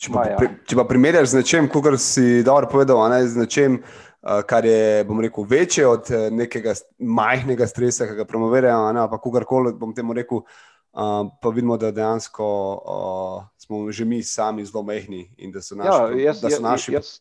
Če 0.00 0.12
pa, 0.12 0.22
ja. 0.28 0.52
če 0.64 0.76
pa 0.78 0.84
primerjaš 0.88 1.34
z 1.34 1.42
nečem, 1.42 1.66
kot 1.68 1.84
si 2.00 2.40
dobro 2.44 2.70
povedal, 2.72 3.02
ne, 3.12 3.20
z 3.28 3.36
nečem, 3.36 3.82
Eh, 4.22 4.42
kar 4.46 4.64
je, 4.64 5.06
rekel, 5.22 5.44
večje 5.48 5.86
od 5.86 6.10
eh, 6.10 6.30
nekega 6.30 6.74
majhnega 6.98 7.66
stresa, 7.66 8.04
ki 8.06 8.18
ga 8.18 8.24
promovirajo, 8.28 8.76
ali 8.76 9.08
pa 9.10 9.18
kogarkoli, 9.18 9.72
bom 9.72 9.94
temu 9.94 10.12
rekel. 10.12 10.42
Uh, 10.44 10.44
pa 10.92 11.48
vidimo, 11.54 11.76
da 11.76 11.90
dejansko 11.90 12.46
uh, 12.74 13.44
smo 13.56 13.90
že 13.92 14.04
mi 14.04 14.22
sami 14.22 14.64
zelo 14.64 14.82
mehni 14.82 15.30
in 15.36 15.52
da 15.52 15.62
so 15.62 15.74
naši. 15.74 15.88
Ja, 15.88 16.26
jaz, 16.26 16.40
da 16.40 16.50
so 16.50 16.62
naši... 16.62 16.92
jaz, 16.92 17.20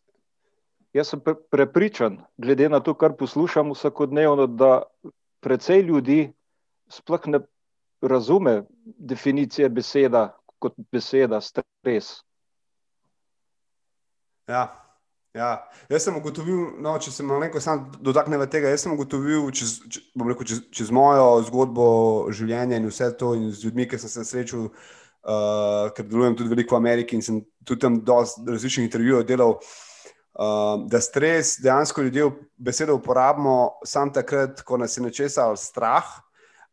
jaz 0.94 1.08
sem 1.08 1.22
prepričan, 1.52 2.18
glede 2.38 2.70
na 2.70 2.80
to, 2.80 2.94
kar 2.94 3.14
poslušam 3.14 3.72
vsakodnevno, 3.72 4.48
da 4.48 4.82
precej 5.40 5.82
ljudi 5.82 6.34
sploh 6.90 7.28
ne 7.28 7.40
razume 8.02 8.64
definicije 8.84 9.70
beseda 9.70 10.38
kot 10.60 10.74
beseda 10.92 11.42
stres. 11.42 12.24
Ja, 14.48 14.89
Ja, 15.38 15.50
jaz 15.90 16.08
sem 16.08 16.16
ugotovil, 16.18 16.80
no, 16.82 16.96
če 16.98 17.12
se 17.14 17.24
malo 17.24 17.46
dotaknem 18.02 18.42
tega, 18.50 18.72
jaz 18.74 18.82
sem 18.82 18.94
ugotovil, 18.96 19.52
čez, 19.54 19.76
rekel, 20.18 20.48
čez, 20.50 20.64
čez 20.74 20.90
mojo 20.90 21.44
zgodbo 21.46 21.90
življenja 22.34 22.80
in 22.82 22.88
vse 22.90 23.12
to, 23.18 23.36
in 23.38 23.52
z 23.54 23.68
ljudmi, 23.68 23.86
ki 23.86 24.00
sem 24.02 24.10
se 24.10 24.26
srečal 24.26 24.72
uh, 25.24 25.92
ker 25.96 26.08
delujem 26.08 26.36
tudi 26.36 26.50
veliko 26.50 26.76
v 26.76 26.82
Ameriki 26.82 27.16
in 27.16 27.22
sem 27.22 27.42
tudi 27.66 27.82
tam 27.82 28.00
dosti 28.06 28.48
različnih 28.48 28.88
intervjujev 28.88 29.28
delal. 29.28 29.60
Uh, 30.40 30.86
da 30.88 31.02
stres 31.04 31.58
dejansko 31.60 32.02
ljudje 32.06 32.30
besedo 32.58 32.96
uporabimo 32.96 33.82
samo 33.86 34.14
takrat, 34.16 34.62
ko 34.64 34.78
nas 34.78 34.96
je 34.98 35.04
nečesa 35.04 35.44
ali 35.50 35.58
strah, 35.58 36.06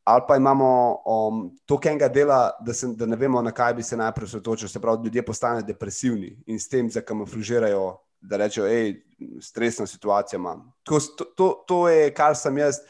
ali 0.05 0.23
pa 0.29 0.37
imamo 0.37 0.69
um, 1.03 1.41
toliko 1.67 1.89
enega 1.89 2.09
dela, 2.09 2.53
da, 2.63 2.75
se, 2.75 2.87
da 2.95 3.07
ne 3.07 3.17
vemo, 3.17 3.43
na 3.43 3.51
kaj 3.51 3.75
bi 3.75 3.83
se 3.83 3.97
najprej 3.97 4.25
osredotočili. 4.25 4.69
Se 4.71 4.81
pravi, 4.81 5.05
ljudje 5.05 5.25
postanejo 5.27 5.67
depresivni 5.67 6.37
in 6.47 6.61
s 6.61 6.69
tem 6.69 6.91
zakamuflirajo, 6.91 7.97
da 8.21 8.37
rečejo, 8.41 8.67
hej, 8.69 8.95
stresna 9.43 9.87
situacija 9.87 10.39
imam. 10.39 10.65
To, 10.83 11.01
to, 11.37 11.49
to 11.69 11.89
je, 11.89 12.11
kar 12.15 12.37
sem 12.37 12.59
jaz 12.59 12.81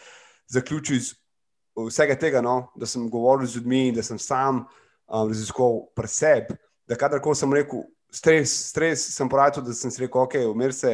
zaključil 0.52 0.96
iz 0.96 1.12
vsega 1.76 2.16
tega, 2.18 2.40
no, 2.42 2.72
da 2.76 2.86
sem 2.86 3.10
govoril 3.10 3.46
z 3.46 3.60
ljudmi 3.60 3.88
in 3.88 3.94
da 3.94 4.02
sem 4.02 4.18
sam 4.18 4.64
um, 4.64 5.28
raziskoval 5.28 5.84
pri 5.94 6.08
sebi, 6.08 6.56
da 6.88 6.96
kadarkoli 6.96 7.36
sem 7.36 7.52
rekel, 7.52 7.84
stres, 8.12 8.54
stres 8.70 9.04
sem 9.14 9.28
poratil, 9.28 9.64
da 9.66 9.74
sem 9.76 9.90
si 9.90 10.02
rekel, 10.04 10.22
ok, 10.22 10.38
umir 10.50 10.74
se, 10.74 10.92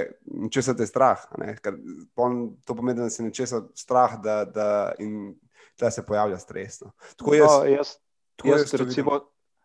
če 0.51 0.62
se 0.62 0.75
te 0.77 0.87
strah. 0.89 1.23
Ker, 1.62 1.77
to 2.17 2.77
pomeni, 2.77 3.03
da 3.03 3.11
se 3.12 3.25
nečesa 3.25 3.62
strah, 3.79 4.19
da, 4.23 4.43
da, 4.49 4.71
in 5.03 5.35
da 5.81 5.91
se 5.91 6.05
pojavlja 6.07 6.39
stres. 6.43 6.81
No. 6.83 6.93
Tako 7.17 7.37
jaz, 7.37 7.53
no, 7.53 7.69
jaz, 7.71 7.95
tako 8.37 8.53
jaz, 8.53 8.65
jaz 8.67 8.81
recimo, 8.81 9.21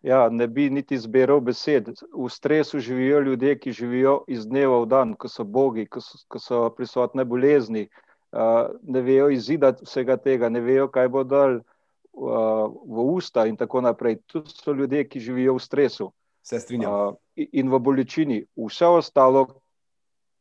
ja, 0.07 0.29
ne 0.29 0.47
bi 0.47 0.69
niti 0.69 0.97
zbiral 0.97 1.41
besed. 1.43 1.89
V 2.13 2.29
stresu 2.31 2.79
živijo 2.79 3.19
ljudje, 3.19 3.57
ki 3.59 3.71
živijo 3.71 4.21
iz 4.27 4.47
dneva 4.47 4.79
v 4.81 4.85
dan, 4.87 5.13
ko 5.19 5.27
so 5.27 5.43
bogi, 5.43 5.85
ko 5.85 6.01
so, 6.01 6.19
ko 6.27 6.39
so 6.39 6.69
prisotne 6.77 7.25
bolezni. 7.25 7.87
Uh, 8.31 8.71
ne 8.83 9.01
vejo 9.01 9.29
izidati 9.31 9.85
vsega 9.87 10.17
tega, 10.17 10.49
ne 10.49 10.59
vejo, 10.61 10.87
kaj 10.91 11.07
bo 11.11 11.23
dal 11.23 11.59
uh, 11.59 12.67
v 12.87 13.05
usta, 13.15 13.45
in 13.47 13.55
tako 13.59 13.81
naprej. 13.81 14.19
To 14.31 14.43
so 14.47 14.71
ljudje, 14.71 15.05
ki 15.07 15.19
živijo 15.19 15.55
v 15.57 15.63
stresu. 15.63 16.11
Se 16.43 16.59
strinjam. 16.59 16.91
Uh, 16.93 17.47
in 17.51 17.71
v 17.71 17.79
bolečini. 17.79 18.41
Vse 18.55 18.87
ostalo 18.87 19.47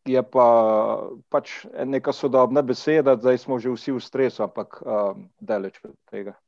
je 0.06 0.23
pa 0.23 0.46
pač 1.28 1.66
neka 1.66 2.12
sodobna 2.14 2.62
beseda, 2.62 3.16
zdaj 3.18 3.42
smo 3.42 3.58
že 3.58 3.75
vsi 3.75 3.92
v 3.92 4.00
stresu, 4.00 4.46
ampak 4.46 4.78
um, 4.82 5.26
daleč 5.42 5.82
od 5.82 5.99
tega. 6.06 6.38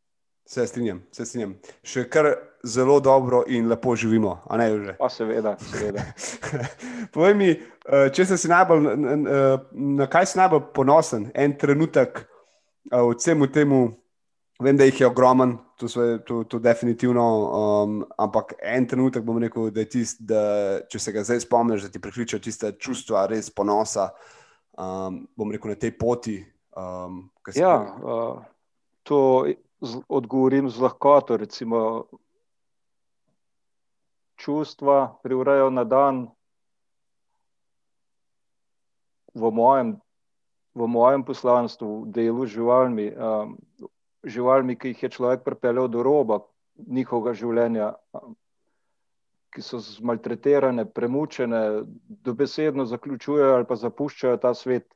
Se 0.48 0.66
strinjam, 0.66 1.02
se 1.12 1.26
strinjam. 1.28 1.50
Še 1.84 2.06
kar 2.08 2.30
zelo 2.64 2.94
dobro 3.04 3.42
in 3.52 3.66
lepo 3.68 3.92
živimo, 3.96 4.38
a 4.48 4.56
ne 4.56 4.68
že. 4.80 4.94
Pa 4.96 5.10
seveda, 5.12 5.52
seveda. 5.60 6.06
Povej 7.14 7.34
mi, 7.36 7.48
eh, 7.52 8.08
če 8.16 8.24
si 8.30 8.48
najbolj, 8.48 8.88
na 9.98 10.06
kaj 10.08 10.30
si 10.30 10.40
najbolj 10.40 10.70
ponosen, 10.72 11.28
en 11.36 11.52
trenutek 11.52 12.22
eh, 12.22 12.96
v 12.96 13.12
vsemu 13.12 13.50
temu, 13.52 13.82
vem, 14.64 14.80
da 14.80 14.88
jih 14.88 15.04
je 15.04 15.10
ogromen, 15.10 15.58
to, 15.76 15.92
so, 15.92 16.08
to, 16.24 16.40
to 16.48 16.64
definitivno, 16.64 17.28
um, 17.28 18.00
ampak 18.16 18.56
en 18.64 18.88
trenutek 18.88 19.28
bom 19.28 19.36
rekel, 19.44 19.68
da 19.68 19.84
je 19.84 19.92
tisti, 19.98 20.24
da 20.32 20.42
če 20.88 21.04
se 21.04 21.12
ga 21.12 21.28
zdaj 21.28 21.44
spomniš, 21.44 21.84
da 21.84 21.92
ti 21.92 22.00
prikliče 22.00 22.40
tiste 22.40 22.72
čustva, 22.80 23.28
res 23.28 23.52
ponosa, 23.52 24.08
um, 24.80 25.26
bom 25.36 25.52
rekel, 25.52 25.76
na 25.76 25.78
tej 25.84 25.92
poti. 26.00 26.40
Um, 26.72 27.26
ja, 27.52 27.76
uh, 28.00 28.40
to 29.04 29.44
z, 29.80 30.00
odgovorim 30.08 30.70
z 30.70 30.80
lahkoto. 30.80 31.36
Recimo, 31.36 32.04
čustva 34.36 35.18
privrajo 35.22 35.70
na 35.70 35.84
dan. 35.84 36.28
V 39.34 39.50
mojem, 39.50 40.00
v 40.74 40.86
mojem 40.86 41.22
poslanstvu, 41.24 42.10
delu 42.10 42.46
z 42.46 42.58
živalmi, 42.58 43.06
um, 43.14 43.54
živalmi, 44.24 44.74
ki 44.74 44.94
jih 44.94 45.02
je 45.02 45.10
človek 45.14 45.44
pripeljal 45.44 45.88
do 45.88 46.02
roba 46.02 46.40
njihovega 46.78 47.34
življenja, 47.34 47.92
ki 49.54 49.62
so 49.62 49.80
zmaltretirane, 49.82 50.84
premučene, 50.90 51.82
dobesedno 52.26 52.86
zaključujejo 52.86 53.54
ali 53.54 53.66
pa 53.66 53.78
zapuščajo 53.78 54.36
ta 54.42 54.54
svet. 54.54 54.86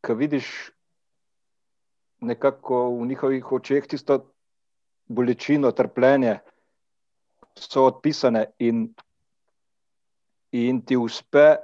Ko 0.00 0.16
vidiš 0.16 0.48
nekako 2.20 2.90
v 2.98 3.06
njihovih 3.06 3.52
očeh 3.52 3.86
tisto 3.86 4.20
bolečino, 5.08 5.72
trpljenje, 5.72 6.38
so 7.54 7.84
odpisane 7.84 8.44
in, 8.58 8.88
in 10.52 10.80
ti 10.82 10.96
uspe 10.96 11.56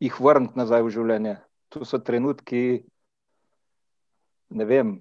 jih 0.00 0.20
vrniti 0.20 0.58
nazaj 0.58 0.82
v 0.82 0.92
življenje. 0.94 1.34
To 1.74 1.84
so 1.84 1.98
trenutki, 1.98 2.84
ne 4.54 4.64
vem, 4.68 4.96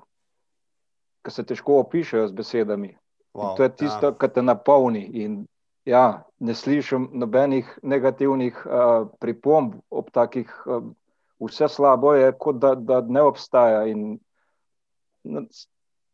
ki 1.23 1.31
se 1.31 1.45
težko 1.45 1.79
opišajo 1.83 2.27
z 2.27 2.37
besedami. 2.37 2.93
Wow, 3.33 3.55
to 3.57 3.65
je 3.65 3.71
tisto, 3.83 4.11
ja. 4.11 4.17
kar 4.17 4.29
te 4.33 4.41
napolni. 4.41 5.03
In, 5.23 5.43
ja, 5.85 6.23
ne 6.39 6.55
slišim 6.55 7.09
nobenih 7.13 7.69
negativnih 7.83 8.59
uh, 8.65 9.07
pripomb 9.21 9.79
ob 9.89 10.11
takih, 10.13 10.49
uh, 10.65 10.85
vse 11.43 11.69
slabo 11.69 12.13
je, 12.17 12.31
kot 12.39 12.61
da, 12.61 12.75
da 12.75 13.01
ne 13.01 13.23
obstaja. 13.25 13.85
In, 13.89 14.19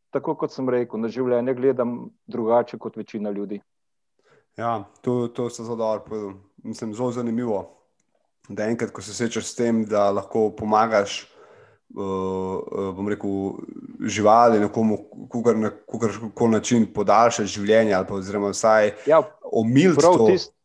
tako 0.10 0.36
kot 0.36 0.54
sem 0.54 0.70
rekel, 0.70 1.02
na 1.02 1.10
življenje 1.12 1.56
gledam 1.58 1.98
drugače 2.28 2.78
kot 2.78 2.98
večina 2.98 3.32
ljudi. 3.32 3.62
Ja, 4.58 4.84
to, 5.02 5.28
to 5.28 5.50
se 5.50 5.64
zelo 5.64 5.78
dobro 5.78 6.04
povedal. 6.08 6.32
Mislim, 6.64 6.94
zelo 6.94 7.12
zanimivo, 7.16 7.60
da 8.50 8.68
enkrat, 8.68 8.92
ko 8.92 9.02
se 9.02 9.14
srečaš 9.14 9.52
s 9.52 9.56
tem, 9.56 9.86
da 9.88 10.10
lahko 10.12 10.50
pomagaš 10.58 11.22
uh, 11.96 12.90
bom 12.98 13.08
rekel, 13.08 13.62
živali, 14.04 14.60
nekomu, 14.60 14.98
kukar 15.32 15.58
na 15.58 15.72
kakorkoli 15.72 16.58
način 16.58 16.88
podaljša 16.94 17.46
življenje, 17.46 17.94
ali 17.96 18.08
pa 18.10 18.18
oziroma 18.20 18.52
vsaj 18.52 18.94
ja, 19.08 19.22
omiliti 19.52 20.04
to. 20.04 20.26
Tisti 20.28 20.60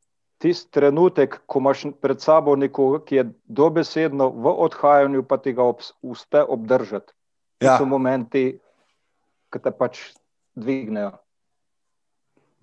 tist 0.44 0.68
trenutek, 0.76 1.38
ko 1.46 1.62
imaš 1.62 1.86
pred 2.04 2.20
sabo 2.20 2.52
nekoga, 2.56 3.00
ki 3.06 3.16
je 3.16 3.24
dobesedno 3.44 4.28
v 4.28 4.52
odhajanju, 4.66 5.22
pa 5.24 5.38
ti 5.40 5.54
ga 5.56 5.70
uspe 6.02 6.42
obdržati. 6.42 7.14
Ja. 7.62 7.78
so 7.78 7.86
momenti, 7.86 8.58
ki 9.52 9.60
te 9.62 9.70
pač 9.70 10.00
dvignejo. 10.56 11.12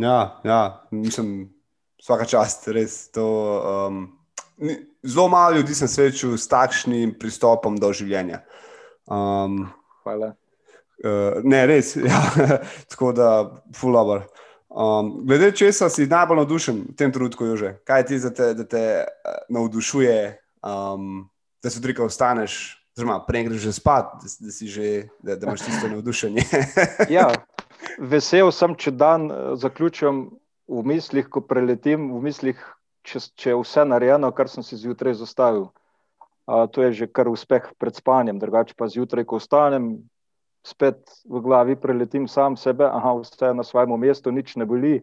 Ja, 0.02 0.42
ja, 0.44 0.62
mislim, 0.92 1.52
vsaka 2.02 2.26
čast, 2.26 2.68
res 2.74 3.06
to. 3.14 3.28
Um, 3.62 4.02
zelo 5.04 5.28
malo 5.30 5.56
ljudi 5.56 5.76
sem 5.76 5.88
srečal 5.88 6.38
s 6.38 6.50
takšnim 6.50 7.16
pristopom 7.20 7.78
do 7.78 7.92
življenja. 7.94 8.42
Um, 9.06 9.66
Hvala. 10.04 10.34
Uh, 11.02 11.42
ne, 11.44 11.64
res, 11.70 11.96
ja, 12.12 12.22
tako 12.90 13.14
da, 13.18 13.30
fulabr. 13.78 14.26
Um, 14.72 15.26
glede 15.28 15.52
česa 15.58 15.90
si 15.92 16.08
najbolj 16.08 16.44
navdušen 16.44 16.84
v 16.92 16.96
tem 16.96 17.12
trenutku, 17.12 17.46
Jože? 17.50 17.74
Kaj 17.84 18.06
ti 18.08 18.20
te, 18.32 18.54
da 18.56 18.66
te 18.66 18.84
uh, 19.04 19.40
navdušuje, 19.52 20.20
um, 20.64 21.26
da 21.62 21.70
se 21.70 21.82
odrika 21.82 22.06
ostaneš, 22.06 22.81
oziroma 22.98 23.22
prej 23.28 23.48
greš 23.48 23.62
že 23.62 23.74
spat, 23.74 24.14
da, 24.22 24.28
da, 24.40 24.52
že, 24.52 24.90
da, 25.24 25.36
da 25.36 25.48
imaš 25.48 25.66
tisto 25.66 25.88
navdušenje? 25.88 26.44
ja, 27.18 27.30
vesel 27.98 28.52
sem, 28.52 28.76
če 28.76 28.92
dan 28.92 29.32
uh, 29.32 29.56
zaključim 29.60 30.28
v 30.72 30.84
mislih, 30.88 31.28
ko 31.28 31.44
preletim 31.44 32.12
v 32.16 32.22
mislih 32.24 32.60
če, 33.04 33.22
če 33.36 33.54
je 33.54 33.60
vse 33.60 33.86
narejeno, 33.88 34.32
kar 34.36 34.50
sem 34.50 34.66
si 34.66 34.80
zjutraj 34.80 35.18
zastavil. 35.20 35.70
A, 36.46 36.66
to 36.68 36.84
je 36.84 37.04
že 37.04 37.08
kar 37.08 37.30
uspeh 37.30 37.72
pred 37.80 37.96
spanjem, 37.96 38.40
drugače 38.42 38.76
pa 38.78 38.90
zjutraj, 38.92 39.26
ko 39.26 39.40
ostanem, 39.40 40.02
spet 40.66 41.02
v 41.26 41.42
glavi 41.42 41.76
preletim 41.80 42.28
sam 42.30 42.58
sebe, 42.58 42.86
aha, 42.86 43.18
vse 43.22 43.52
je 43.52 43.58
na 43.58 43.66
svojem 43.66 43.94
mestu, 43.98 44.32
nič 44.32 44.56
ne 44.56 44.66
boli. 44.66 45.02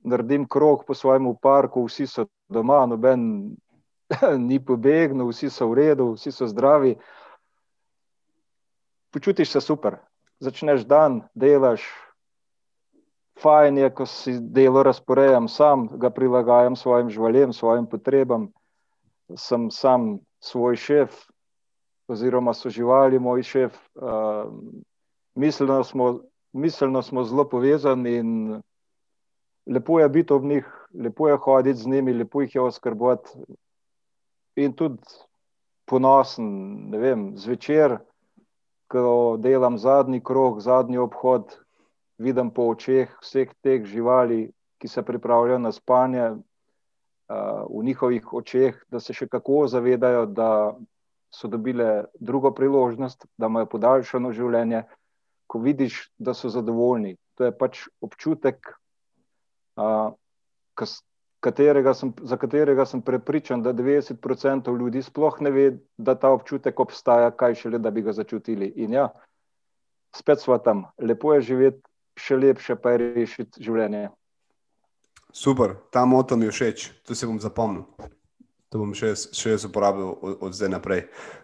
Naredim 0.00 0.48
krog 0.48 0.84
po 0.88 0.96
svojem 0.96 1.28
parku, 1.36 1.84
vsi 1.84 2.08
so 2.08 2.24
doma, 2.48 2.86
noben 2.88 3.52
ni 4.48 4.58
pobegnil, 4.60 5.28
vsi 5.28 5.52
so 5.52 5.68
v 5.72 5.84
redu, 5.84 6.12
vsi 6.16 6.32
so 6.32 6.48
zdravi. 6.48 6.96
Počutiš 9.10 9.50
se 9.50 9.60
super. 9.60 9.96
Začneš 10.40 10.84
dan, 10.86 11.22
delaš, 11.34 11.82
fajn 13.42 13.78
je, 13.78 13.90
ko 13.94 14.06
si 14.06 14.36
delo 14.40 14.82
razporejam 14.82 15.48
sam, 15.48 15.88
ga 15.98 16.10
prilagajam 16.10 16.76
svojim 16.76 17.10
živalim, 17.10 17.52
svojim 17.52 17.86
potrebam. 17.86 18.48
Sem 19.36 19.70
sam 19.70 20.18
svoj 20.40 20.76
šef, 20.76 21.14
oziroma 22.08 22.54
so 22.54 22.70
živali 22.70 23.18
moj 23.18 23.42
šef. 23.42 23.76
Uh, 23.94 24.52
miselno, 25.34 25.84
smo, 25.84 26.20
miselno 26.52 27.02
smo 27.02 27.24
zelo 27.24 27.48
povezani 27.48 28.16
in 28.16 28.62
lepo 29.66 30.00
je 30.00 30.08
biti 30.08 30.32
ob 30.32 30.44
njih, 30.44 30.66
lepo 30.94 31.28
je 31.28 31.36
hoditi 31.36 31.78
z 31.78 31.86
njimi, 31.86 32.12
lepo 32.12 32.42
jih 32.42 32.54
je 32.54 32.60
oskrbovati. 32.60 33.30
In 34.56 34.72
tudi 34.72 35.02
ponosen, 35.86 36.46
ne 36.90 36.98
vem, 36.98 37.36
zvečer, 37.36 37.98
ko 38.90 39.36
delam 39.38 39.78
zadnji 39.78 40.20
krog, 40.24 40.60
zadnji 40.60 40.98
obhod, 40.98 41.54
vidim 42.18 42.50
po 42.50 42.68
očeh 42.74 43.12
vseh 43.22 43.52
teh 43.62 43.84
živali, 43.86 44.50
ki 44.80 44.88
se 44.88 45.02
pripravljajo 45.02 45.58
na 45.58 45.72
spanje, 45.72 46.30
v 47.70 47.84
njihovih 47.86 48.32
očeh, 48.34 48.78
da 48.90 49.00
se 49.00 49.14
še 49.14 49.28
kako 49.30 49.68
zavedajo, 49.70 50.26
da 50.26 50.74
so 51.30 51.46
dobile 51.48 52.10
drugo 52.18 52.50
priložnost, 52.50 53.28
da 53.38 53.46
imajo 53.46 53.68
podaljšano 53.70 54.32
življenje. 54.34 54.82
Ko 55.46 55.60
vidiš, 55.62 56.08
da 56.18 56.34
so 56.34 56.50
zadovoljni, 56.50 57.14
To 57.40 57.48
je 57.48 57.56
pač 57.56 57.86
občutek, 58.04 58.66
uh, 59.80 60.12
katerega 61.40 61.94
sem, 61.94 62.12
za 62.22 62.36
katerega 62.36 62.86
sem 62.86 63.02
prepričan, 63.02 63.62
da 63.62 63.72
90% 63.72 64.78
ljudi 64.78 65.02
sploh 65.02 65.40
ne 65.40 65.50
ve, 65.50 65.66
da 65.96 66.14
ta 66.14 66.30
občutek 66.30 66.80
obstaja, 66.80 67.30
kaj 67.30 67.54
šele, 67.54 67.78
da 67.78 67.90
bi 67.90 68.02
ga 68.02 68.12
začutili. 68.12 68.72
In 68.76 68.92
ja, 68.92 69.08
spet 70.16 70.40
smo 70.40 70.58
tam, 70.58 70.84
lepo 70.98 71.34
je 71.34 71.40
živeti, 71.52 71.82
še 72.20 72.36
lepše 72.36 72.76
pa 72.76 72.94
je 72.94 73.12
rešiti 73.14 73.64
življenje. 73.64 74.08
Super, 75.32 75.76
ta 75.90 76.04
moto 76.04 76.36
mi 76.36 76.48
je 76.48 76.54
všeč, 76.56 76.88
to 77.06 77.14
se 77.14 77.26
bom 77.26 77.38
zapomnil. 77.40 77.86
To 78.70 78.78
bom 78.78 78.90
še, 78.94 79.16
še 79.34 79.56
jaz 79.56 79.64
uporabil 79.66 80.12
od, 80.12 80.34
od 80.46 80.54
zdaj 80.54 80.70
naprej. 80.70 81.00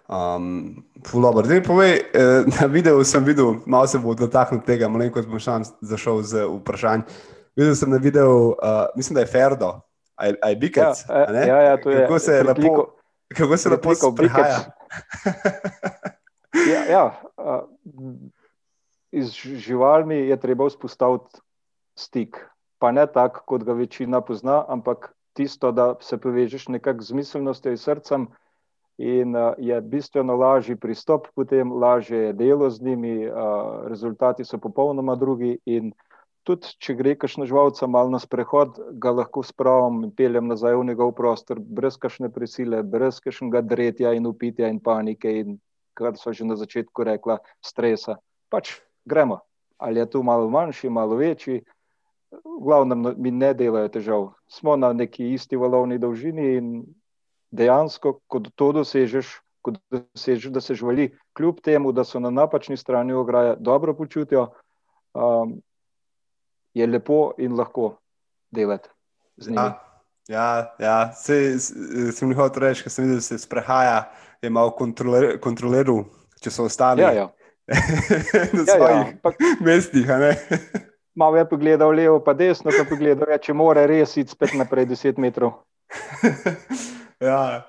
Um, 0.07 0.85
Zdaj, 1.03 1.62
povej, 1.67 1.99
eh, 2.15 2.47
na 2.47 2.69
videu 2.71 3.03
sem 3.03 3.25
videl, 3.26 3.62
malo 3.67 3.87
se 3.91 3.99
bo 3.99 4.15
dotaknil 4.15 4.62
tega, 4.62 4.87
malo 4.88 5.09
ko 5.11 5.23
sem 5.23 5.38
šel 5.38 5.67
zašel 5.83 6.23
z 6.23 6.45
vprašanjem. 6.47 7.03
Videl 7.57 7.75
sem 7.75 7.91
na 7.91 7.99
videu, 7.99 8.55
uh, 8.55 8.87
mislim, 8.95 9.17
da 9.17 9.25
je 9.25 9.33
Ferdo, 9.33 9.86
ali 10.16 10.37
je 10.46 10.56
Bikec. 10.56 11.04
Ja, 11.08 11.44
ja, 11.46 11.62
ja, 11.62 11.76
to 11.80 11.90
je. 11.90 12.02
Kako 12.02 12.18
se 12.18 12.42
lepo, 12.42 12.87
kako 13.37 13.56
se 13.56 13.68
lepo 13.68 13.94
sprehaja? 13.94 14.58
ja, 16.73 16.85
ja, 16.90 17.20
uh, 17.37 17.68
z 19.12 19.30
živalmi 19.56 20.16
je 20.16 20.40
treba 20.40 20.68
vzpostaviti 20.68 21.40
stik. 21.99 22.46
Pa 22.78 22.92
ne 22.92 23.06
tako, 23.06 23.42
kot 23.46 23.64
ga 23.64 23.73
večina 23.73 24.20
pozna, 24.20 24.64
ampak 24.68 25.12
tisto, 25.32 25.73
da 25.73 25.94
se 26.00 26.18
povežeš 26.18 26.68
nekako 26.68 27.02
z 27.02 27.12
miselnostjo 27.12 27.73
in 27.73 27.78
srcem, 27.78 28.26
in 28.99 29.37
uh, 29.37 29.52
je 29.58 29.80
bistveno 29.80 30.37
lažji 30.37 30.76
pristop, 30.76 31.28
potem 31.35 31.73
lažje 31.73 32.18
je 32.18 32.32
delo 32.32 32.70
z 32.70 32.82
njimi, 32.82 33.28
uh, 33.28 33.87
rezultati 33.88 34.44
so 34.44 34.58
popolnoma 34.58 35.14
drugi. 35.14 35.58
In 35.66 35.92
tudi, 36.47 36.71
če 36.83 36.95
gre 36.99 37.15
kašno 37.19 37.47
živalca 37.49 37.88
malo 37.91 38.12
na 38.15 38.21
sprehod, 38.23 38.79
ga 39.03 39.12
lahko 39.12 39.43
spravim 39.47 40.05
in 40.07 40.15
peljem 40.15 40.49
nazaj 40.50 40.79
v 40.79 40.87
njegov 40.93 41.12
prostor, 41.19 41.61
brez 41.61 41.99
kašne 42.00 42.31
prisile, 42.33 42.83
brez 42.83 43.21
kašnega 43.25 43.65
dretja 43.67 44.15
in 44.15 44.29
upitja 44.31 44.71
in 44.73 44.81
panike, 44.81 45.33
in 45.43 45.59
kar 45.99 46.17
so 46.21 46.33
že 46.33 46.47
na 46.47 46.57
začetku 46.57 47.05
rekla, 47.09 47.41
stresa. 47.65 48.21
Pač 48.53 48.79
gremo. 49.05 49.41
Ali 49.76 50.00
je 50.00 50.11
tu 50.11 50.23
malo 50.23 50.49
manjši, 50.49 50.88
malo 50.88 51.19
večji 51.21 51.61
v 52.45 52.61
glavnem 52.61 53.03
no, 53.03 53.15
mi 53.17 53.31
ne 53.31 53.55
delajo 53.55 53.88
težav. 53.88 54.29
Smo 54.50 54.76
na 54.76 54.93
neki 54.93 55.33
isti 55.35 55.57
valovni 55.57 55.99
dolžini 55.99 56.47
in 56.59 56.71
dejansko, 57.55 58.19
ko 58.26 58.41
to 58.55 58.73
dosežeš, 58.81 59.38
ko 59.62 59.75
dosežeš, 59.91 60.50
da 60.53 60.61
se 60.61 60.75
živali, 60.75 61.11
kljub 61.37 61.61
temu, 61.65 61.93
da 61.93 62.05
so 62.05 62.21
na 62.21 62.31
napačni 62.31 62.76
strani 62.76 63.15
ograje, 63.15 63.57
dobro 63.59 63.95
počutijo, 63.95 64.49
um, 65.15 65.57
je 66.76 66.87
lepo 66.87 67.33
in 67.38 67.56
lahko 67.56 67.97
delati 68.52 68.88
z 69.37 69.50
njimi. 69.50 69.64
Ja. 69.64 69.83
Ja, 70.28 70.75
ja. 70.78 71.12
Se, 71.14 71.59
sem 72.12 72.30
jih 72.33 72.38
hotel 72.38 72.64
reči, 72.66 72.83
ker 72.83 72.90
sem 72.90 73.06
videl, 73.06 73.21
da 73.21 73.23
se 73.23 73.38
sprehaja, 73.38 74.00
je 74.42 74.50
malo 74.50 74.73
kontroler, 74.75 75.37
kontroleru, 75.42 76.00
če 76.42 76.50
so 76.50 76.66
ostali 76.66 77.04
ja, 77.04 77.12
ja. 77.14 77.26
na 78.56 78.64
ja, 78.64 78.66
svojih 78.66 78.99
ja, 79.06 79.30
ja. 79.30 79.52
mestih 79.62 80.11
malo 81.21 81.37
je 81.37 81.49
pogledal 81.49 81.95
levo, 81.95 82.21
pa 82.21 82.35
desno, 82.35 82.71
pa 82.75 82.85
pogledal, 82.88 83.30
ja, 83.30 83.38
če 83.38 83.54
mora 83.54 83.87
res 83.87 84.16
iti 84.21 84.35
spet 84.35 84.54
naprej 84.59 84.90
10 84.92 85.23
metrov. 85.23 85.62
Ja, 87.20 87.64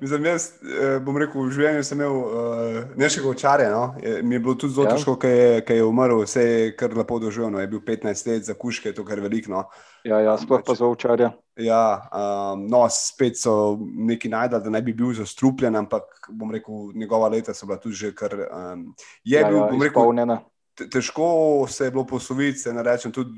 Mislim, 0.00 0.24
jaz 0.24 0.46
eh, 0.62 0.98
bom 1.04 1.16
rekel, 1.20 1.42
v 1.44 1.52
življenju 1.52 1.82
sem 1.84 2.00
imel 2.00 2.14
uh, 2.16 2.78
nekaj 2.96 3.26
očarja. 3.28 3.68
No? 3.74 3.82
Mi 4.24 4.38
je 4.38 4.40
bilo 4.40 4.54
tudi 4.56 4.72
zelo 4.72 4.86
ja. 4.88 4.94
težko, 4.96 5.18
ker 5.20 5.34
je, 5.36 5.76
je 5.76 5.84
umrl, 5.84 6.22
vse 6.24 6.44
je 6.44 6.70
kar 6.80 6.96
lepo 6.96 7.18
doživel. 7.20 7.50
No? 7.52 7.60
Je 7.60 7.68
bil 7.68 7.82
15 7.84 8.30
let 8.30 8.48
za 8.48 8.56
kuške, 8.56 8.94
to 8.96 9.04
kar 9.04 9.20
veliko. 9.20 9.52
No? 9.52 9.66
Ja, 10.08 10.22
ja 10.24 10.38
sploh 10.40 10.64
pa 10.64 10.78
za 10.78 10.88
očarja. 10.88 11.34
Ja, 11.60 11.82
um, 12.08 12.64
no, 12.72 12.86
spet 12.88 13.36
so 13.36 13.76
neki 13.80 14.30
najdali, 14.32 14.64
da 14.64 14.72
ne 14.72 14.80
bi 14.80 14.96
bil 14.96 15.12
zastrupljen, 15.18 15.76
ampak 15.76 16.30
bom 16.32 16.54
rekel, 16.54 16.88
njegova 16.96 17.28
leta 17.28 17.52
so 17.52 17.68
bila 17.68 17.76
tudi 17.82 18.00
že 18.00 18.14
kar. 18.16 18.38
Um, 18.48 18.86
je 19.24 19.36
ja, 19.36 19.44
bil, 19.44 19.60
ja, 19.60 19.68
bom 19.68 19.84
rekel, 19.84 19.92
izpolnjena 20.00 20.40
težko 20.88 21.66
se 21.68 21.84
je 21.84 21.90
bilo 21.90 22.06
posloviti, 22.06 22.58
se 22.58 22.72
ne 22.72 22.82
rečem, 22.82 23.12
tudi 23.12 23.30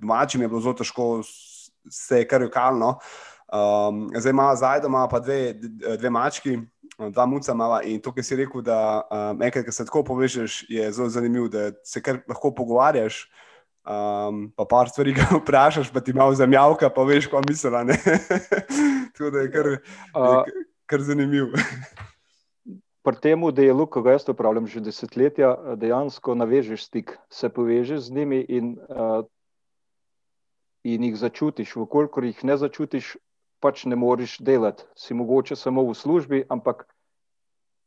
domačim 0.00 0.42
je 0.42 0.48
bilo 0.48 0.60
zelo 0.60 0.74
težko, 0.74 1.22
se 1.90 2.18
je 2.18 2.28
kar 2.28 2.42
jokalno. 2.42 2.98
Um, 3.46 4.08
zdaj 4.16 4.30
ima 4.30 4.48
zdaj 4.56 4.80
doma 4.82 5.04
pa 5.08 5.20
dve, 5.20 5.54
dve 5.98 6.10
mački, 6.10 6.58
dva 6.98 7.26
muca 7.26 7.54
mala 7.54 7.82
in 7.86 8.00
to, 8.02 8.12
kar 8.12 8.24
si 8.24 8.36
rekel, 8.36 8.62
da 8.62 8.78
um, 9.06 9.42
enkrat, 9.42 9.66
ko 9.66 9.72
se 9.72 9.86
tako 9.86 10.02
povežeš, 10.04 10.64
je 10.68 10.86
zelo 10.92 11.08
zanimivo, 11.08 11.48
da 11.48 11.70
se 11.84 12.02
kar 12.02 12.22
lahko 12.28 12.54
pogovarjaš. 12.54 13.26
Um, 13.86 14.48
pa 14.56 14.64
par 14.66 14.88
stvari 14.90 15.12
ga 15.18 15.28
vprašaš, 15.36 15.92
pa 15.94 16.00
ti 16.02 16.12
malo 16.12 16.34
zamjavka, 16.34 16.90
pa 16.90 17.04
veš, 17.06 17.30
kaj 17.30 17.46
misliš. 17.46 17.70
Tako 19.14 19.30
da 19.30 19.38
je 19.38 19.52
kar, 19.52 19.68
je 19.76 20.64
kar 20.86 21.02
zanimivo 21.02 21.54
pri 23.06 23.20
tem 23.22 23.44
delu, 23.54 23.86
ki 23.86 24.02
ga 24.02 24.16
jaz 24.16 24.26
upravljam 24.28 24.66
že 24.66 24.82
desetletja, 24.82 25.52
dejansko 25.78 26.34
navežeš 26.34 26.88
stik, 26.90 27.14
se 27.30 27.48
povežeš 27.48 28.08
z 28.08 28.16
njimi 28.18 28.40
in, 28.48 28.74
uh, 28.90 29.22
in 30.82 31.04
jih 31.06 31.14
začutiš. 31.14 31.76
Vkolikor 31.76 32.26
jih 32.26 32.42
ne 32.42 32.56
začutiš, 32.58 33.14
pač 33.60 33.84
ne 33.84 33.96
moreš 33.96 34.38
delati. 34.40 34.84
Si 34.96 35.14
mogoče 35.14 35.56
samo 35.56 35.84
v 35.86 35.94
službi, 35.94 36.44
ampak 36.48 36.86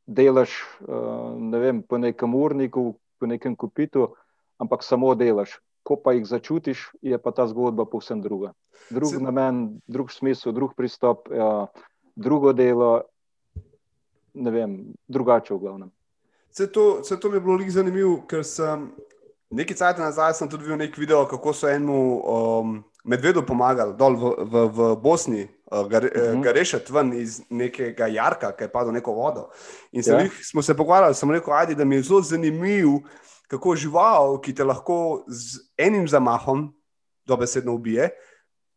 delaš 0.07 0.51
uh, 0.81 1.35
ne 1.37 1.59
vem, 1.59 1.81
po 1.83 1.97
nekem 1.97 2.35
urniku, 2.35 2.95
po 3.19 3.25
nekem 3.29 3.55
kopitu, 3.55 4.13
ampak 4.57 4.83
samo 4.83 5.13
delaš. 5.15 5.59
Ko 5.83 5.95
pa 5.95 6.13
jih 6.13 6.25
začutiš, 6.27 6.89
je 7.01 7.17
pa 7.17 7.31
ta 7.31 7.47
zgodba 7.47 7.85
povsem 7.85 8.21
druga. 8.21 8.53
Drug 8.89 9.15
Se... 9.15 9.21
namen, 9.21 9.79
drug 9.87 10.11
smisel, 10.11 10.53
drug 10.53 10.75
pristop, 10.77 11.29
uh, 11.29 11.69
drugo 12.15 12.53
delo 12.53 13.03
ne 14.33 14.51
vem, 14.51 14.93
drugače 15.07 15.53
v 15.53 15.59
glavnem. 15.59 15.91
Vse 16.51 16.71
to, 16.71 16.99
vse 17.01 17.19
to 17.19 17.29
mi 17.29 17.37
je 17.37 17.41
bilo 17.41 17.57
zanimivo, 17.69 18.21
ker 18.27 18.43
sem 18.43 18.89
nekaj 19.49 19.77
časa 19.77 20.01
nazaj 20.01 20.49
tudi 20.49 20.63
videl 20.63 20.77
nek 20.77 20.97
video, 20.97 21.25
kako 21.27 21.53
so 21.53 21.69
enemu 21.69 22.21
um, 22.21 22.83
medvedu 23.03 23.45
pomagali 23.45 23.95
dol 23.97 24.15
v, 24.15 24.33
v, 24.43 24.65
v 24.73 24.89
Bosni. 25.01 25.47
Uh, 25.71 25.85
ga, 25.87 25.97
uh 25.97 26.03
-huh. 26.03 26.41
Ga 26.43 26.51
rešiti 26.51 26.93
ven 26.93 27.13
iz 27.13 27.41
nekega 27.49 28.07
jarka, 28.07 28.51
ki 28.51 28.63
je 28.63 28.71
padel 28.71 28.93
neko 28.93 29.13
vodo. 29.13 29.49
In 29.91 30.03
ja. 30.05 30.19
jih, 30.21 30.33
smo 30.43 30.61
se 30.61 30.77
pogovarjali, 30.77 31.15
sem 31.15 31.31
rekel, 31.31 31.53
ajdi, 31.53 31.75
da 31.75 31.85
mi 31.85 31.95
je 31.95 32.01
zelo 32.01 32.21
zanimivo, 32.21 32.99
kako 33.47 33.75
žival, 33.75 34.41
ki 34.41 34.55
te 34.55 34.63
lahko 34.63 35.23
z 35.27 35.59
enim 35.77 36.07
zamahom 36.07 36.73
dobesedno 37.25 37.73
ubije, 37.73 38.09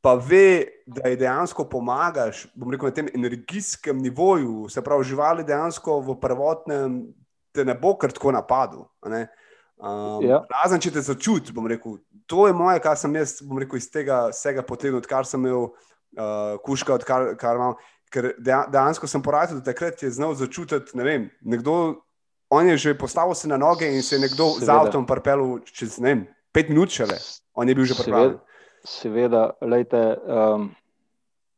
pa 0.00 0.14
ve, 0.14 0.66
da 0.86 1.08
je 1.08 1.16
dejansko 1.16 1.64
pomagaš, 1.68 2.46
bom 2.54 2.70
rekel, 2.70 2.88
na 2.88 2.94
tem 2.94 3.08
energijskem 3.14 3.98
nivoju, 3.98 4.68
se 4.68 4.82
pravi, 4.82 5.04
živali 5.04 5.44
dejansko 5.44 6.00
v 6.00 6.16
prvotnem, 6.20 7.14
te 7.52 7.64
ne 7.64 7.74
bo 7.74 7.94
kar 7.96 8.12
tako 8.12 8.32
napadlo. 8.32 8.88
Um, 9.02 10.24
ja. 10.26 10.42
Razen 10.50 10.80
če 10.80 10.90
te 10.96 11.04
začutiš, 11.04 11.54
bom 11.54 11.68
rekel, 11.70 12.00
to 12.26 12.46
je 12.46 12.56
moje, 12.56 12.80
kar 12.84 12.96
sem 12.98 13.14
jaz, 13.16 13.38
bom 13.42 13.58
rekel, 13.62 13.80
iz 13.80 13.88
tega 13.90 14.26
vsega 14.32 14.64
potegnil, 14.66 15.00
odkar 15.02 15.28
sem 15.28 15.40
imel 15.40 15.68
uh, 15.70 16.58
kuška, 16.64 16.94
odkar 17.00 17.32
kar 17.40 17.60
imam. 17.60 17.76
Ker 18.12 18.34
dejansko 18.36 19.08
sem 19.08 19.22
poratil, 19.24 19.62
da 19.62 19.72
takrat 19.72 20.02
je 20.04 20.10
znal 20.12 20.34
začutiti, 20.36 20.92
ne 21.00 21.04
vem, 21.06 21.22
nekdo, 21.40 22.04
on 22.52 22.68
je 22.68 22.76
že 22.76 22.98
postavil 22.98 23.32
se 23.34 23.48
na 23.48 23.56
noge 23.56 23.88
in 23.88 24.02
se 24.04 24.18
je 24.18 24.20
nekdo 24.26 24.50
Seveda. 24.52 24.66
z 24.66 24.68
avtom 24.68 25.06
pripeljal 25.08 25.62
čez, 25.64 25.96
ne 25.96 26.10
vem, 26.10 26.26
pet 26.52 26.68
minut 26.68 26.92
šele, 26.92 27.16
on 27.56 27.68
je 27.68 27.74
bil 27.74 27.88
že 27.88 27.96
pripravljen. 27.96 28.36
Seveda 28.36 28.52
seveda, 28.84 29.52
lejte, 29.60 30.18
um, 30.26 30.70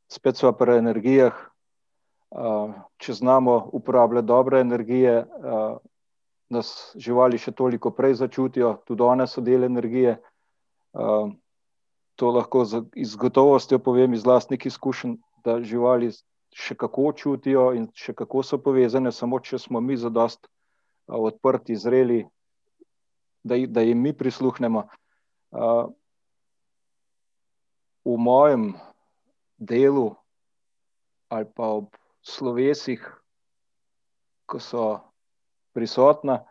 spet 0.08 0.36
so 0.36 0.52
pri 0.52 0.78
energijah. 0.78 1.34
Uh, 2.34 2.72
če 2.98 3.14
znamo 3.14 3.70
uporabljati 3.78 4.26
dobre 4.26 4.60
energije, 4.60 5.20
uh, 5.22 5.76
nas 6.50 6.92
živali 6.98 7.38
še 7.38 7.52
toliko 7.54 7.92
prej 7.94 8.18
začutijo, 8.18 8.80
tudi 8.88 9.06
one 9.06 9.26
so 9.30 9.40
del 9.40 9.64
energije. 9.64 10.16
Uh, 10.94 11.32
to 12.14 12.30
lahko 12.30 12.64
z, 12.64 12.84
gotovostjo 13.18 13.78
povem 13.82 14.14
iz 14.14 14.24
vlastnih 14.24 14.66
izkušenj, 14.66 15.16
da 15.44 15.58
živali 15.62 16.12
še 16.54 16.76
kako 16.78 17.10
čutijo 17.18 17.72
in 17.74 17.88
še 17.98 18.14
kako 18.14 18.44
so 18.46 18.58
povezane, 18.62 19.10
samo 19.12 19.40
če 19.42 19.58
smo 19.58 19.82
mi 19.82 19.98
zadost 19.98 20.46
odprti, 21.10 21.74
zreli, 21.76 22.22
da, 23.42 23.58
da 23.66 23.82
jim 23.82 23.98
mi 24.00 24.14
prisluhnemo. 24.14 24.86
Uh, 25.54 25.90
v 28.04 28.14
mojem 28.20 28.74
delu 29.58 30.14
ali 31.32 31.48
pa 31.50 31.66
ob 31.82 31.90
slovesih, 32.22 33.02
ko 34.46 34.60
so 34.62 35.02
prisotna, 35.74 36.44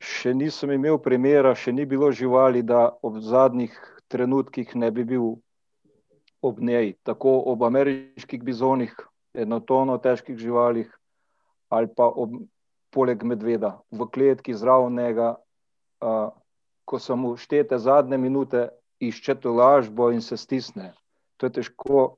še 0.00 0.32
nisem 0.34 0.72
imel 0.72 0.98
primera, 0.98 1.54
še 1.54 1.72
ni 1.72 1.84
bilo 1.86 2.10
živali, 2.12 2.64
da 2.64 2.88
ob 3.02 3.20
zadnjih 3.20 3.74
trenutkih 4.08 4.74
ne 4.74 4.90
bi 4.90 5.04
bil 5.04 5.36
ob 6.42 6.60
njej, 6.60 6.94
tako 7.04 7.36
ob 7.52 7.62
ameriških 7.68 8.42
bizonih, 8.42 8.94
enotono 9.36 9.98
težkih 10.00 10.38
živalih, 10.40 10.88
ali 11.68 11.86
pa 11.94 12.08
ob, 12.08 12.40
poleg 12.90 13.22
medveda, 13.22 13.76
v 13.92 14.08
kletki 14.10 14.56
zraven 14.56 14.96
njega, 14.96 15.34
ko 16.00 16.98
so 16.98 17.16
mu 17.16 17.36
štete 17.36 17.78
zadnje 17.78 18.18
minute, 18.18 18.68
išče 19.00 19.36
to 19.44 19.52
lažbo 19.54 20.10
in 20.10 20.24
se 20.24 20.36
stisne. 20.36 20.90
To 21.36 21.46
je 21.46 21.60
težko 21.60 22.16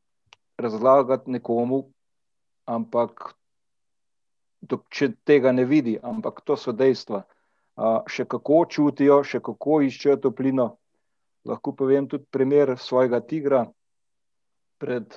razlagati 0.59 1.31
nekomu, 1.31 1.85
ampak 2.67 3.35
dok, 4.63 4.87
če 4.89 5.13
tega 5.27 5.53
ne 5.53 5.67
vidi, 5.67 5.99
ampak 6.03 6.41
to 6.47 6.57
so 6.57 6.73
dejstva. 6.73 7.23
Še 7.81 8.25
kako 8.29 8.65
čutijo, 8.69 9.23
še 9.25 9.41
kako 9.41 9.81
iščejo 9.87 10.19
toplino. 10.27 10.77
Lahko 11.49 11.73
povem 11.75 12.07
tudi 12.09 12.29
primer 12.31 12.77
svojega 12.79 13.21
tigra. 13.21 13.65
Pred 14.79 15.15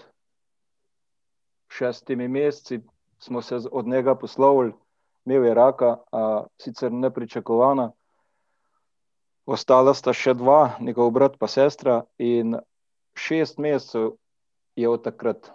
šestimi 1.70 2.28
meseci 2.28 2.80
smo 3.20 3.42
se 3.42 3.60
od 3.72 3.88
njega 3.88 4.16
poslovili, 4.16 4.74
imel 5.26 5.46
je 5.46 5.54
raka, 5.54 5.98
a 6.12 6.46
sicer 6.62 6.92
nepričakovana. 6.92 7.92
Ostala 9.46 9.94
sta 9.94 10.14
še 10.14 10.34
dva, 10.34 10.78
njegov 10.80 11.12
brat 11.14 11.38
pa 11.38 11.48
sestra, 11.48 12.04
in 12.18 12.56
šest 13.14 13.60
mesecev 13.62 14.16
je 14.76 14.90
od 14.90 15.04
takrat. 15.04 15.52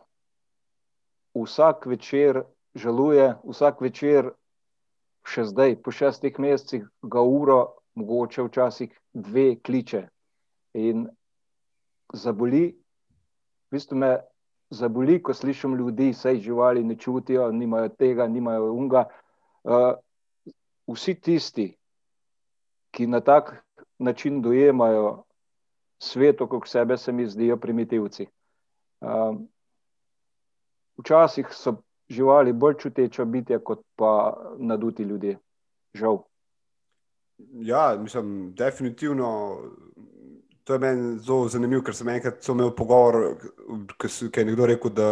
Vsak 1.34 1.86
večer 1.86 2.44
žaluje, 2.74 3.34
vsak 3.44 3.80
večer, 3.80 4.30
še 5.26 5.44
zdaj, 5.50 5.76
po 5.84 5.92
šestih 5.92 6.38
mesecih, 6.38 6.86
ga 7.02 7.22
uro, 7.22 7.60
mogoče 7.94 8.44
včasih 8.46 8.92
dve 9.12 9.56
kliče. 9.60 10.06
In 10.80 11.08
zaboli, 12.14 12.70
v 13.70 13.76
bistvu 13.76 13.98
me 13.98 14.12
zaboli, 14.70 15.18
ko 15.22 15.34
slišim 15.34 15.74
ljudi, 15.78 16.10
vse 16.14 16.36
živali 16.40 16.84
ne 16.84 16.96
čutijo, 16.96 17.50
nimajo 17.52 17.88
tega, 17.88 18.26
nimajo 18.28 18.72
unga. 18.72 19.04
Uh, 19.64 19.92
vsi 20.90 21.14
tisti, 21.20 21.66
ki 22.90 23.06
na 23.06 23.20
tak 23.20 23.52
način 23.98 24.42
dojemajo 24.42 25.22
svet 25.98 26.40
okrog 26.40 26.68
sebe, 26.68 26.96
se 26.96 27.12
mi 27.12 27.26
zdijo 27.26 27.56
primitivci. 27.56 28.26
Uh, 29.00 29.36
včasih 30.98 31.46
so 31.50 31.76
živali 32.10 32.52
bolj 32.52 32.74
čuteča 32.78 33.24
bitja, 33.24 33.58
kot 33.58 33.80
pa 33.96 34.36
naduti 34.58 35.02
ljudje. 35.02 35.38
Žal. 35.94 36.18
Ja, 37.52 37.96
mislim, 37.98 38.54
definitivno. 38.54 39.58
To 40.64 40.72
je 40.72 40.78
meni 40.78 41.18
zelo 41.18 41.48
zanimivo, 41.48 41.82
ker 41.82 41.94
sem 41.96 42.08
enkrat 42.08 42.48
imel 42.48 42.74
pogovor, 42.76 43.36
ki 43.98 44.40
je 44.40 44.44
nekdo 44.44 44.66
rekel, 44.66 44.92
da, 44.94 45.08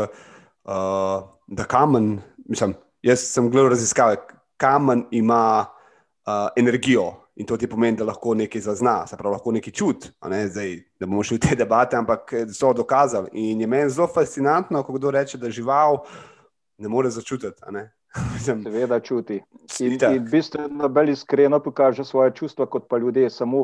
uh, 0.64 1.24
da 1.46 1.64
kamen, 1.64 2.18
mislim, 2.46 2.74
jaz 3.02 3.24
sem 3.32 3.48
gledal 3.50 3.72
raziskave, 3.72 4.20
kamen 4.56 5.06
ima 5.10 5.64
uh, 5.64 6.50
energijo 6.56 7.14
in 7.38 7.46
to 7.46 7.56
ti 7.56 7.66
pomeni, 7.66 7.96
da 7.96 8.04
lahko 8.04 8.34
nekaj 8.34 8.60
zazna, 8.60 9.06
se 9.06 9.16
pravi, 9.16 9.32
lahko 9.32 9.52
nekaj 9.52 9.72
čuti. 9.72 10.10
Ne? 10.28 10.46
Zdaj, 10.48 10.76
da 11.00 11.06
bomo 11.06 11.22
šli 11.22 11.38
v 11.38 11.40
te 11.40 11.56
debate, 11.56 11.96
ampak 11.96 12.32
so 12.54 12.72
dokazali. 12.74 13.30
In 13.32 13.60
je 13.60 13.66
meni 13.66 13.90
zelo 13.90 14.08
fascinantno, 14.14 14.82
ko 14.82 14.92
kdo 14.98 15.10
reče, 15.14 15.38
da 15.38 15.50
žival 15.50 16.02
ne 16.78 16.88
more 16.88 17.10
začutiti. 17.10 17.62
Seveda 18.44 19.00
čuti. 19.00 19.42
In, 19.80 19.92
in 19.92 20.24
v 20.24 20.30
bistvu 20.30 20.68
najbolj 20.68 21.12
iskreno 21.12 21.60
pokaže 21.60 22.04
svoje 22.04 22.32
čustva, 22.34 22.66
kot 22.66 22.88
pa 22.88 22.98
ljudje. 22.98 23.30
Samo, 23.30 23.60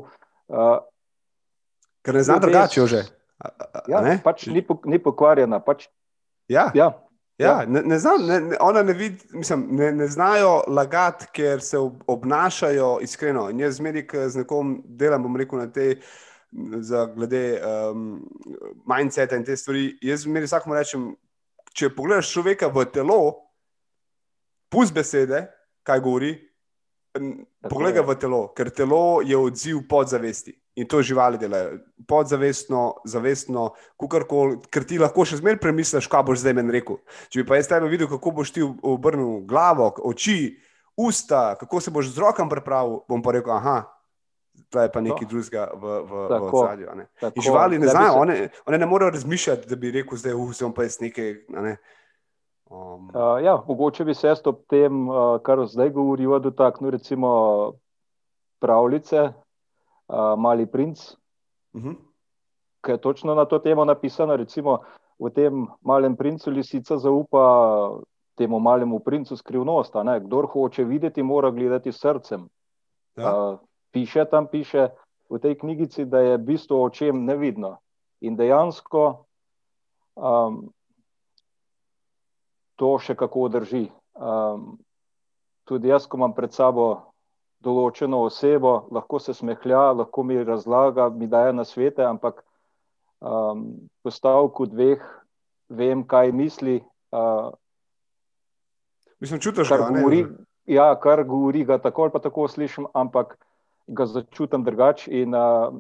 uh, 0.49 0.79
Ker 2.05 2.15
ne 2.15 2.23
zna 2.23 2.39
drugače, 2.39 2.87
že. 2.87 3.05
Ja, 3.89 4.03
pač 4.25 4.47
ni, 4.47 4.61
ni 4.85 4.99
pokvarjena. 5.01 5.61
Pač, 5.65 5.89
ja. 6.49 6.69
Ja, 6.75 6.93
ja, 7.39 7.55
ne, 7.67 7.83
ne, 7.83 7.99
znam, 7.99 8.27
ne, 8.29 8.41
ne, 8.41 8.83
ne, 8.85 8.93
vid, 8.95 9.25
mislim, 9.33 9.67
ne, 9.75 9.89
ne 9.93 10.07
znajo 10.09 10.63
lagati, 10.69 11.27
ker 11.33 11.63
se 11.65 11.81
obnašajo 12.07 12.99
iskreno. 13.03 13.49
In 13.51 13.65
jaz 13.65 13.81
zmeri, 13.81 14.05
ki 14.07 14.29
z 14.29 14.45
nekom 14.45 14.77
delam, 14.85 15.25
bom 15.25 15.37
rekel, 15.37 15.65
na 15.65 15.73
te. 15.73 15.97
Za 16.87 17.09
glede 17.11 17.59
um, 17.67 18.21
mindseta 18.87 19.35
in 19.35 19.43
te 19.43 19.57
stvari. 19.59 19.89
Jaz 20.07 20.23
zmeri 20.23 20.47
vsakomu 20.47 20.77
rečem, 20.77 21.09
če 21.75 21.93
pogledaš 21.95 22.33
človeka 22.33 22.71
v 22.73 22.87
telo, 22.95 23.21
pusti 24.71 24.95
besede, 24.95 25.45
kaj 25.87 26.03
govori, 26.03 26.35
poglej 27.71 27.95
ga 27.99 28.03
v 28.03 28.19
telo, 28.19 28.43
ker 28.57 28.71
telo 28.75 29.23
je 29.23 29.39
odziv 29.39 29.85
podzavesti. 29.91 30.55
In 30.75 30.89
to 30.91 30.99
živali 31.07 31.39
delajo, 31.39 31.79
podzavestno, 32.11 33.07
zavestno, 33.07 33.69
kukorkoli, 33.95 34.59
ker 34.75 34.83
ti 34.83 34.99
lahko 34.99 35.23
še 35.23 35.39
zmeraj 35.39 35.61
premisliš, 35.63 36.09
kaj 36.11 36.25
boš 36.27 36.43
zdaj 36.43 36.57
meni 36.59 36.75
rekel. 36.75 36.99
Če 37.31 37.43
bi 37.43 37.47
pa 37.47 37.61
jaz 37.61 37.71
tebe 37.71 37.87
videl, 37.93 38.11
kako 38.11 38.35
boš 38.41 38.51
ti 38.57 38.65
obrnil 38.65 39.45
glavo, 39.47 39.93
oči, 40.03 40.57
usta, 40.99 41.55
kako 41.61 41.79
se 41.79 41.95
boš 41.95 42.11
z 42.11 42.19
rokam 42.19 42.51
pripravil, 42.51 43.05
bom 43.07 43.23
pa 43.23 43.37
rekel, 43.39 43.55
aha. 43.55 43.94
To 44.75 44.83
je 44.83 44.91
pa 44.91 45.01
nekaj 45.01 45.29
drugega 45.31 45.71
v, 45.79 45.85
v, 46.03 46.13
v 46.35 46.51
zadju. 46.51 46.87
Živali 47.39 47.79
ne 47.79 47.87
znajo, 47.87 48.13
se... 48.13 48.19
one, 48.19 48.49
one 48.67 48.79
ne 48.79 48.87
morejo 48.87 49.11
razmišljati, 49.11 49.69
da 49.71 49.77
bi 49.77 49.91
rekel, 49.95 50.19
da 50.19 50.29
je 50.29 50.35
vse 50.35 50.71
pa 50.75 50.83
jaz 50.83 50.97
nekaj. 51.01 51.35
Ne. 51.49 51.77
Um... 52.71 53.07
Uh, 53.15 53.39
ja, 53.45 53.55
mogoče 53.69 54.05
bi 54.05 54.15
se 54.15 54.27
jaz 54.27 54.43
ob 54.51 54.65
tem, 54.67 55.09
uh, 55.09 55.39
kar 55.43 55.63
zdaj 55.67 55.93
govorijo, 55.95 56.39
dotaknil 56.39 56.91
recimo 56.91 57.31
pravljice, 58.59 59.29
uh, 59.31 60.35
Mali 60.39 60.67
princ, 60.67 61.13
uh 61.73 61.81
mhm. 61.81 61.91
-huh. 61.91 61.97
ki 62.83 62.91
je 62.91 62.99
točno 62.99 63.35
na 63.35 63.45
to 63.45 63.59
temo 63.59 63.85
napisana. 63.85 64.37
Recimo 64.37 64.79
v 65.19 65.31
tem 65.31 65.67
malem 65.81 66.17
princu 66.17 66.51
lisica 66.51 66.99
zaupa 66.99 67.45
temu 68.35 68.59
malemu 68.59 68.99
princu 68.99 69.37
skrivnost. 69.37 69.95
Kdor 70.21 70.47
hoče 70.47 70.85
videti, 70.85 71.23
mora 71.23 71.51
gledati 71.51 71.93
srcem. 71.93 72.49
Ja. 73.17 73.51
Uh, 73.51 73.59
piše 73.95 74.27
tam, 74.27 74.51
piše 74.51 74.91
v 75.31 75.39
tej 75.39 75.55
knjigici, 75.63 76.05
da 76.05 76.21
je 76.21 76.39
bistvo 76.39 76.83
očem 76.85 77.25
nevidno. 77.25 77.79
In 78.21 78.37
dejansko 78.37 79.25
um, 80.19 80.75
to 82.77 82.99
še 82.99 83.15
kako 83.15 83.49
drži. 83.55 83.87
Um, 84.15 84.79
tudi 85.65 85.89
jaz, 85.89 86.09
ko 86.11 86.19
imam 86.19 86.35
pred 86.35 86.53
sabo 86.55 87.15
določeno 87.65 88.25
osebo, 88.27 88.89
lahko 88.93 89.21
se 89.23 89.35
smehlja, 89.35 89.93
lahko 90.03 90.23
mi 90.27 90.37
razlaga, 90.45 91.09
mi 91.09 91.31
daje 91.31 91.55
na 91.57 91.65
svete, 91.65 92.05
ampak 92.05 92.43
um, 93.25 93.89
po 94.05 94.13
stavku 94.13 94.69
dveh 94.69 95.01
vem, 95.73 96.05
kaj 96.05 96.33
misli. 96.33 96.83
Uh, 97.15 97.55
Mislim, 99.23 99.41
čutiš, 99.41 99.71
kar 99.71 99.87
govori. 99.89 100.27
Ja, 100.69 100.93
kar 101.01 101.25
govori, 101.29 101.65
ga 101.65 101.79
tako 101.79 102.07
ali 102.07 102.13
pa 102.13 102.21
tako 102.25 102.49
slišim, 102.49 102.89
ampak 102.97 103.37
ga 103.87 104.07
začutim 104.07 104.65
drugače. 104.65 105.11
In 105.23 105.35
uh, 105.35 105.75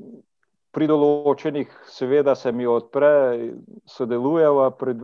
pri 0.74 0.88
določenih, 0.90 1.70
seveda, 1.90 2.34
se 2.38 2.52
mi 2.52 2.66
odpre, 2.66 3.54
sodelujeva, 3.88 4.70
pri, 4.78 4.96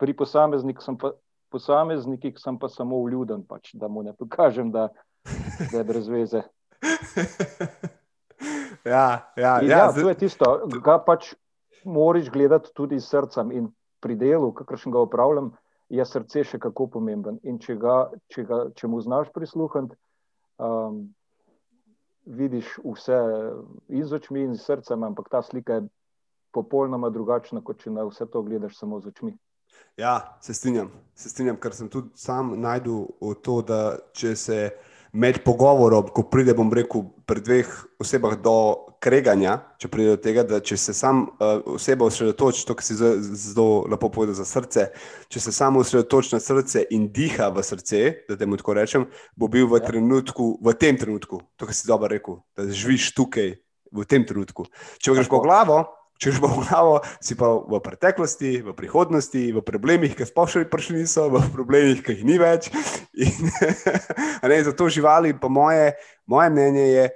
pri 0.00 0.16
posameznikih 0.18 0.84
sem 0.84 1.00
pa. 1.00 1.14
Posameznikih 1.52 2.38
sem 2.40 2.56
pa 2.56 2.70
samo 2.72 2.96
vljuden, 3.04 3.42
pač, 3.44 3.74
da 3.76 3.84
mu 3.84 4.00
ne 4.00 4.14
pokažem, 4.16 4.70
da, 4.72 4.86
da 5.68 5.74
je 5.74 5.82
brez 5.84 6.06
veze. 6.08 6.40
ja, 8.88 9.28
ja, 9.36 9.36
ja, 9.36 9.52
ja, 9.60 9.82
to 9.92 10.06
je 10.08 10.14
tisto, 10.16 10.48
kar 10.80 11.02
pač 11.04 11.34
moraš 11.84 12.30
gledati 12.32 12.72
tudi 12.72 13.00
s 13.00 13.12
srcem. 13.12 13.52
In 13.52 13.68
pri 14.00 14.16
delu, 14.16 14.48
kakršen 14.56 14.96
ga 14.96 15.04
upravljam, 15.04 15.52
je 15.92 16.08
srce 16.08 16.46
še 16.48 16.62
kako 16.62 16.88
pomemben. 16.96 17.36
In 17.44 17.60
če, 17.60 17.76
ga, 17.76 17.98
če, 18.32 18.46
ga, 18.48 18.62
če 18.72 18.88
mu 18.88 19.02
znaš 19.04 19.28
prisluhniti, 19.34 19.98
um, 20.56 21.02
vidiš 22.26 22.78
vse 22.84 23.18
iz 23.88 24.12
očmi 24.12 24.42
in 24.42 24.52
iz 24.52 24.60
srca, 24.60 24.94
ampak 24.94 25.28
ta 25.30 25.42
slika 25.42 25.74
je 25.74 25.88
popolnoma 26.52 27.10
drugačna, 27.10 27.60
kot 27.64 27.82
če 27.82 27.90
na 27.90 28.04
vse 28.04 28.26
to 28.26 28.42
gledaš 28.42 28.76
samo 28.78 29.00
z 29.00 29.08
očmi. 29.08 29.36
Ja, 29.96 30.38
se 30.40 30.54
strinjam, 30.54 30.90
se 31.14 31.28
strinjam, 31.28 31.56
ker 31.60 31.74
sem 31.74 31.88
tudi 31.88 32.10
sam 32.14 32.54
najdel 32.60 33.06
to, 33.42 33.62
da 33.62 33.98
če 34.12 34.36
se 34.36 34.58
med 35.12 35.42
pogovorom, 35.44 36.08
ko 36.08 36.24
pride, 36.32 36.54
bom 36.56 36.70
rekel, 36.72 37.04
pri 37.28 37.42
dveh 37.44 37.68
osebah 38.00 38.38
do 38.40 38.54
kreganja, 39.02 39.58
če 39.80 39.90
pride 39.92 40.14
do 40.14 40.20
tega, 40.24 40.44
da 40.48 40.60
če 40.64 40.78
se 40.80 40.94
sam 40.96 41.26
uh, 41.26 41.58
oseba 41.76 42.06
osredotoči, 42.08 42.64
to, 42.66 42.76
kar 42.78 42.86
si 42.86 42.96
zelo 42.96 43.84
lepo 43.92 44.08
povedal 44.12 44.36
za 44.38 44.46
srce, 44.48 44.88
če 45.32 45.42
se 45.42 45.52
samo 45.52 45.82
osredotoči 45.84 46.32
na 46.36 46.40
srce 46.40 46.86
in 46.96 47.10
diha 47.12 47.50
v 47.52 47.64
srce, 47.66 48.02
da 48.28 48.38
temu 48.40 48.56
tako 48.60 48.78
rečem, 48.78 49.08
bo 49.36 49.50
bil 49.52 49.68
v, 49.68 49.82
ja. 49.82 49.86
trenutku, 49.90 50.54
v 50.64 50.76
tem 50.80 50.96
trenutku, 50.96 51.42
to, 51.60 51.68
kar 51.68 51.76
si 51.76 51.90
dobro 51.90 52.08
rekel, 52.12 52.40
da 52.56 52.68
živiš 52.70 53.12
tukaj 53.18 53.52
v 53.92 54.06
tem 54.08 54.24
trenutku. 54.24 54.64
Če 54.96 55.12
greš 55.18 55.28
po 55.28 55.42
glavo, 55.44 55.82
Če 56.22 56.36
že 56.36 56.38
bo 56.38 56.52
v 56.54 56.62
glavo, 56.62 57.00
si 57.18 57.34
pa 57.34 57.50
v 57.50 57.82
preteklosti, 57.82 58.62
v 58.62 58.70
prihodnosti, 58.78 59.42
v 59.50 59.58
problemih, 59.58 60.14
ki 60.14 60.22
sploh 60.22 60.46
še 60.46 60.62
prišli 60.70 61.02
niso, 61.02 61.26
v 61.26 61.42
problemih, 61.50 61.98
ki 61.98 62.14
jih 62.14 62.22
ni 62.22 62.38
več. 62.38 62.70
In, 63.26 63.50
ne, 64.46 64.58
zato 64.62 64.86
živali, 64.86 65.34
po 65.34 65.50
moje, 65.50 65.98
moje 66.30 66.54
mnenje 66.54 66.86
je, 66.86 67.06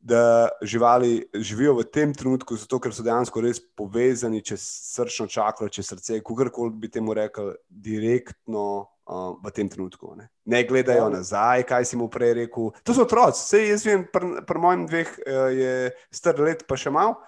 da 0.00 0.48
živali 0.62 1.28
živijo 1.34 1.74
v 1.78 1.84
tem 1.84 2.14
trenutku, 2.14 2.56
zato 2.56 2.80
ker 2.80 2.90
so 2.90 3.04
dejansko 3.04 3.42
res 3.44 3.60
povezani 3.60 4.40
čez 4.42 4.64
srčno 4.96 5.28
čakro, 5.28 5.68
čez 5.68 5.92
srce, 5.92 6.22
kako 6.24 6.50
koli 6.50 6.72
bi 6.74 6.90
temu 6.90 7.14
rekel, 7.14 7.52
direktno 7.68 8.64
uh, 8.80 9.36
v 9.44 9.52
tem 9.54 9.68
trenutku. 9.68 10.16
Ne, 10.16 10.30
ne 10.44 10.64
gledajo 10.64 11.06
ja. 11.06 11.14
nazaj, 11.20 11.68
kaj 11.68 11.84
si 11.84 12.00
mu 12.00 12.08
prej 12.08 12.34
rekel. 12.42 12.72
To 12.82 12.96
so 12.96 13.04
otroci, 13.04 13.44
vse 13.44 13.62
jaz 13.68 13.84
vem, 13.86 14.06
pri 14.10 14.40
pr 14.48 14.58
mojem 14.58 14.86
dveh 14.88 15.12
uh, 15.20 15.50
je 15.52 15.74
star 16.10 16.40
let, 16.40 16.64
pa 16.66 16.80
še 16.80 16.90
mal. 16.90 17.20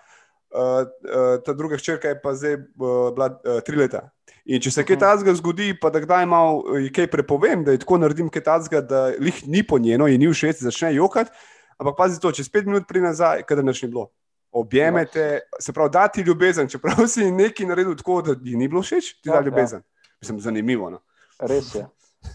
Uh, 0.53 0.85
uh, 0.85 1.38
ta 1.45 1.55
druga 1.57 1.79
hčerka 1.81 2.11
je 2.12 2.19
pa 2.21 2.35
zdaj 2.37 2.59
uh, 2.61 3.09
bila 3.17 3.29
tri 3.65 3.77
leta. 3.77 4.11
In 4.45 4.61
če 4.61 4.73
se 4.75 4.83
kaj 4.85 4.99
takega 4.99 5.33
zgodi, 5.38 5.71
pa 5.79 5.88
da 5.95 6.03
kdaj 6.03 6.27
malo 6.27 6.81
kaj 6.93 7.07
prepovem, 7.09 7.62
da 7.65 7.73
je 7.73 7.81
tako 7.85 8.01
naredim 8.03 8.29
kaj 8.33 8.43
takega, 8.49 8.81
da 8.83 9.03
jih 9.15 9.38
ni 9.49 9.62
po 9.62 9.79
njeno 9.79 10.09
in 10.11 10.21
ni 10.21 10.29
všeč, 10.29 10.65
začne 10.67 10.91
jokati. 10.97 11.31
Ampak 11.79 11.97
pazi 11.99 12.21
to, 12.21 12.33
čez 12.35 12.51
pet 12.53 12.67
minut 12.67 12.88
pride 12.88 13.07
nazaj, 13.07 13.47
kadar 13.47 13.65
nič 13.65 13.85
ni 13.87 13.88
bilo. 13.95 14.11
Objemete, 14.53 15.47
se 15.61 15.73
pravi, 15.73 15.91
dati 15.95 16.27
ljubezen, 16.27 16.69
čeprav 16.69 17.07
si 17.12 17.31
nekaj 17.31 17.67
naredil 17.67 17.97
tako, 17.97 18.21
da 18.23 18.37
ti 18.37 18.57
ni 18.59 18.69
bilo 18.69 18.83
všeč, 18.83 19.15
ti 19.23 19.31
da 19.31 19.38
ja, 19.38 19.41
ja. 19.41 19.47
ljubezen. 19.47 19.81
Ja. 19.81 20.15
Mislim, 20.23 20.41
zanimivo. 20.41 20.91
No? 20.91 21.01
Res 21.41 21.75
je. 21.75 21.87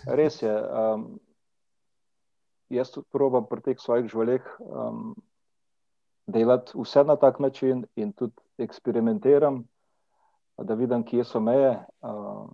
Res 0.08 0.42
je. 0.42 0.52
Um, 0.52 1.06
jaz 2.74 2.92
tudi 2.92 3.08
probujem 3.14 3.46
pri 3.48 3.64
teh 3.64 3.80
svojih 3.80 4.10
žvaleh 4.12 4.44
um, 4.60 5.14
delati 6.28 6.72
vse 6.76 7.04
na 7.04 7.16
tak 7.16 7.40
način 7.40 7.86
in 7.96 8.12
tudi 8.12 8.34
eksperimentiram, 8.58 9.64
da 10.58 10.74
vidim, 10.74 11.04
kje 11.04 11.24
so 11.24 11.40
meje. 11.40 11.80
Uh, 12.02 12.50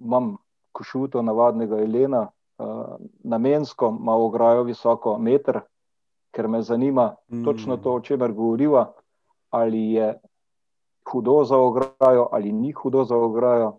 imam 0.00 0.36
košuto 0.72 1.22
navadnega 1.22 1.78
Elena, 1.78 2.28
uh, 2.58 2.96
namensko 3.24 3.90
malo 3.90 4.26
ograjo 4.26 4.62
visoko 4.62 5.18
meter, 5.18 5.60
ker 6.30 6.48
me 6.48 6.62
zanima 6.62 7.14
mm. 7.28 7.44
točno 7.44 7.76
to, 7.76 7.94
o 7.94 8.00
čemer 8.00 8.32
govoriva, 8.32 8.92
ali 9.50 9.92
je 9.92 10.18
hudo 11.12 11.44
za 11.44 11.56
ograjo 11.56 12.28
ali 12.32 12.52
ni 12.52 12.72
hudo 12.72 13.04
za 13.04 13.16
ograjo. 13.16 13.78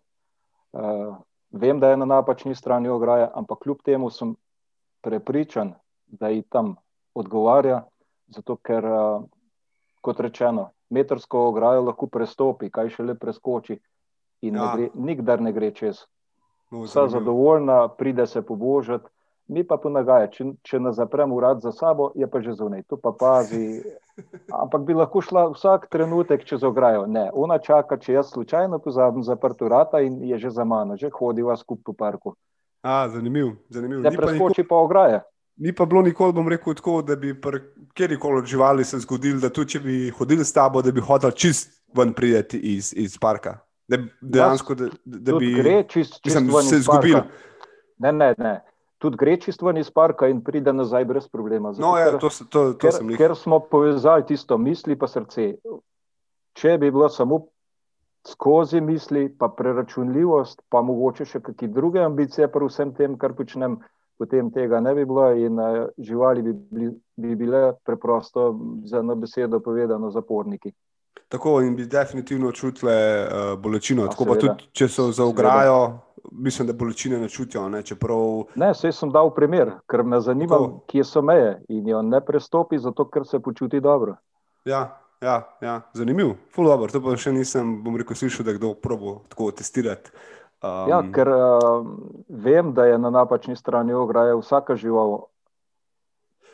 Uh, 0.74 1.16
vem, 1.52 1.80
da 1.80 1.90
je 1.90 1.98
na 1.98 2.06
napačni 2.06 2.56
strani 2.56 2.90
ograje, 2.90 3.30
ampak 3.34 3.60
kljub 3.60 3.78
temu 3.86 4.10
sem 4.10 4.36
prepričan, 5.02 5.74
da 6.08 6.28
ji 6.28 6.42
tam 6.42 6.76
odgovarja, 7.14 7.84
zato 8.34 8.56
ker, 8.56 8.86
uh, 8.86 9.24
kot 10.02 10.20
rečeno, 10.20 10.72
metrsko 10.90 11.48
ograjo 11.50 11.84
lahko 11.90 12.08
prestopi, 12.08 12.72
kaj 12.72 12.96
še 12.96 13.04
le 13.04 13.16
preskoči 13.20 13.78
in 14.42 14.56
ja. 14.56 14.62
ne 14.62 14.68
gre, 14.76 14.90
nikdar 14.96 15.44
ne 15.44 15.54
gre 15.54 15.72
čez. 15.76 16.06
No, 16.72 16.84
Vsa 16.84 17.08
zadovoljna, 17.08 17.88
pride 17.96 18.28
se 18.28 18.42
pobožati, 18.42 19.08
mi 19.48 19.64
pa 19.64 19.78
ponagaja, 19.80 20.28
če, 20.32 20.46
če 20.68 20.80
ne 20.84 20.92
zaprem 20.96 21.32
urad 21.32 21.62
za 21.64 21.72
sabo, 21.72 22.10
je 22.20 22.28
pa 22.28 22.42
že 22.44 22.58
zunaj, 22.60 22.84
tu 22.92 23.00
pa 23.00 23.14
pazi. 23.16 23.80
Ampak 24.64 24.84
bi 24.84 24.98
lahko 24.98 25.22
šla 25.24 25.46
vsak 25.54 25.88
trenutek 25.94 26.44
čez 26.48 26.66
ograjo. 26.68 27.06
Ne, 27.08 27.30
ona 27.34 27.60
čaka, 27.64 28.00
če 28.02 28.18
jaz 28.18 28.34
slučajno 28.34 28.82
pozabim 28.84 29.24
zaprt 29.24 29.62
urata 29.62 30.02
in 30.04 30.20
je 30.26 30.40
že 30.42 30.52
za 30.52 30.66
mano, 30.68 30.98
že 30.98 31.14
hodiva 31.14 31.56
skupaj 31.56 31.84
po 31.86 31.94
parku. 31.94 32.36
A, 32.84 33.08
zanimiv, 33.10 33.56
zanimiv. 33.70 34.04
Ne 34.04 34.12
preskoči 34.12 34.68
pa 34.68 34.76
ograje. 34.76 35.22
Ni 35.58 35.74
pa 35.74 35.86
bilo 35.90 36.04
nikoli, 36.06 36.34
bom 36.38 36.50
rekel, 36.50 36.76
tako, 36.78 37.02
da 37.02 37.16
bi 37.16 37.34
kjerkoli 37.98 38.44
od 38.44 38.46
živali 38.46 38.86
se 38.86 39.00
zgodil, 39.00 39.40
da 39.42 39.50
tudi 39.50 39.74
če 39.76 39.80
bi 39.80 39.98
hodili 40.14 40.46
s 40.46 40.54
tabo, 40.54 40.82
da 40.86 40.92
bi 40.92 41.02
hodil 41.02 41.32
čist 41.32 41.74
ven 41.98 42.14
prideti 42.14 42.60
iz, 42.76 42.94
iz 42.96 43.18
parka. 43.18 43.58
Da, 43.88 43.98
dejansko, 44.22 44.76
da, 44.76 44.90
da 45.06 45.38
bi 45.40 45.54
gre 45.56 45.84
čist, 45.90 46.20
čist 46.22 46.42
mislim, 46.42 46.70
se 46.70 46.80
zgubil. 46.86 47.24
Ne, 47.98 48.12
ne, 48.12 48.34
ne 48.38 48.60
tudi 48.98 49.18
gre 49.18 49.38
čisto 49.38 49.72
iz 49.78 49.92
parka 49.92 50.28
in 50.28 50.42
pride 50.42 50.74
nazaj 50.74 51.06
brez 51.06 51.28
problema. 51.28 51.74
Zato, 51.74 51.88
no, 51.88 51.98
ja, 51.98 52.12
ker, 52.12 52.20
to, 52.20 52.30
to, 52.30 52.64
to 52.74 52.78
ker, 52.82 53.18
ker 53.18 53.36
smo 53.36 53.60
povezali 53.60 54.26
tisto 54.26 54.58
misli 54.58 54.94
in 54.94 55.08
srce. 55.08 55.54
Če 56.58 56.78
bi 56.78 56.92
bilo 56.92 57.10
samo 57.10 57.46
skozi 58.28 58.82
misli, 58.82 59.30
pa 59.30 59.48
preračunljivost, 59.48 60.62
pa 60.70 60.82
mogoče 60.82 61.26
še 61.26 61.40
kakšne 61.40 61.70
druge 61.74 62.02
ambicije, 62.02 62.50
pri 62.52 62.66
vsem 62.68 62.94
tem, 62.98 63.18
kar 63.18 63.38
počnem, 63.38 63.78
potem 64.18 64.52
tega 64.52 64.80
ne 64.80 64.96
bi 64.96 65.06
bilo 65.06 65.30
in 65.36 65.60
uh, 65.60 65.88
živali 65.98 66.42
bi, 66.42 66.54
bili, 66.54 66.92
bi 67.16 67.36
bile 67.36 67.74
preprosto, 67.86 68.60
za 68.86 69.00
eno 69.00 69.16
besedo 69.16 69.60
povedano, 69.60 70.12
zaporniki. 70.12 70.72
Tako 71.28 71.62
in 71.62 71.76
bi 71.76 71.86
definitivno 71.86 72.52
čutile 72.52 72.96
uh, 73.24 73.60
bolečino. 73.60 74.04
A, 74.04 74.10
tako 74.10 74.26
pa 74.26 74.36
tudi, 74.40 74.70
če 74.72 74.88
so 74.88 75.12
za 75.12 75.26
ograjo, 75.26 76.00
mislim, 76.32 76.68
da 76.68 76.74
bolečine 76.74 77.20
ne 77.20 77.30
čutijo. 77.30 77.70
Ne, 77.70 77.82
čeprav... 77.84 78.44
ne 78.56 78.72
vse 78.72 78.92
sem 78.92 79.12
dal 79.12 79.34
primer, 79.36 79.72
ker 79.92 80.04
me 80.04 80.22
zanima, 80.22 80.56
Tako. 80.56 80.86
kje 80.88 81.04
so 81.04 81.22
meje 81.22 81.58
in 81.70 81.88
jo 81.88 82.02
ne 82.02 82.22
prestopi, 82.26 82.80
zato 82.80 83.10
ker 83.10 83.28
se 83.28 83.40
počuti 83.40 83.80
dobro. 83.80 84.16
Ja, 84.66 85.00
ja, 85.22 85.42
ja. 85.62 85.82
zanimiv, 85.94 86.34
full 86.56 86.68
dobro. 86.68 86.92
To 86.92 87.02
pa 87.04 87.18
še 87.20 87.34
nisem, 87.36 87.82
bom 87.84 87.98
rekel, 88.00 88.16
slišal, 88.16 88.46
da 88.48 88.56
kdo 88.56 88.74
probo 88.74 89.22
tako 89.30 89.52
testirati. 89.52 90.12
Um... 90.64 90.90
Ja, 90.90 91.02
ker 91.14 91.30
uh, 91.30 91.86
vem, 92.30 92.74
da 92.74 92.88
je 92.90 92.98
na 92.98 93.10
napačni 93.14 93.56
strani 93.56 93.94
ograje 93.94 94.36
vsaka 94.40 94.76
žival. 94.76 95.28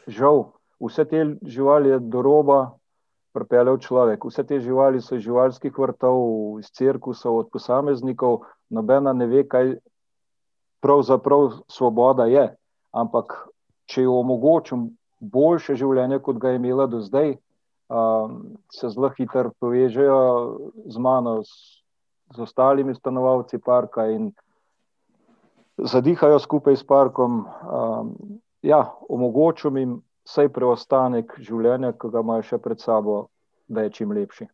Žal, 0.07 0.49
vse 0.83 1.05
te 1.07 1.23
živali 1.47 1.89
je 1.89 1.99
do 1.99 2.21
roba 2.21 2.75
pripeljal 3.33 3.77
človek. 3.79 4.25
Vse 4.25 4.43
te 4.43 4.59
živali 4.59 5.01
so 5.01 5.15
iz 5.15 5.23
živalskih 5.23 5.71
vrtov, 5.77 6.59
iz 6.59 6.67
cirkusov, 6.75 7.37
od 7.37 7.49
posameznikov, 7.49 8.43
nobena 8.69 9.13
ne 9.13 9.27
ve, 9.27 9.47
kaj 9.47 9.77
pravzaprav 10.83 11.63
svoboda 11.71 12.27
je. 12.27 12.49
Ampak, 12.91 13.47
če 13.89 14.03
jo 14.03 14.19
omogočim 14.19 14.91
boljše 15.19 15.77
življenje, 15.79 16.19
kot 16.19 16.37
ga 16.37 16.51
je 16.51 16.59
imela 16.59 16.85
do 16.91 16.99
zdaj, 17.01 17.37
um, 17.87 18.57
se 18.71 18.91
zelo 18.91 19.09
hitro 19.15 19.53
povežejo 19.63 20.19
z 20.91 21.01
mano, 21.01 21.39
z, 21.47 21.82
z 22.35 22.41
ostalimi 22.41 22.95
stanovalci 22.95 23.59
parka 23.59 24.07
in 24.09 24.31
zadihajo 25.77 26.39
skupaj 26.39 26.77
s 26.77 26.87
parkom. 26.87 27.45
Um, 27.45 28.15
ja, 28.61 28.85
omogočim 29.09 29.77
jim 29.77 29.95
vsaj 30.27 30.49
preostanek 30.53 31.35
življenja, 31.39 31.93
ki 31.99 32.11
ga 32.13 32.23
imajo 32.23 32.45
še 32.47 32.59
pred 32.63 32.81
sabo, 32.81 33.27
da 33.67 33.83
je 33.85 33.93
čim 33.99 34.13
lepši. 34.15 34.47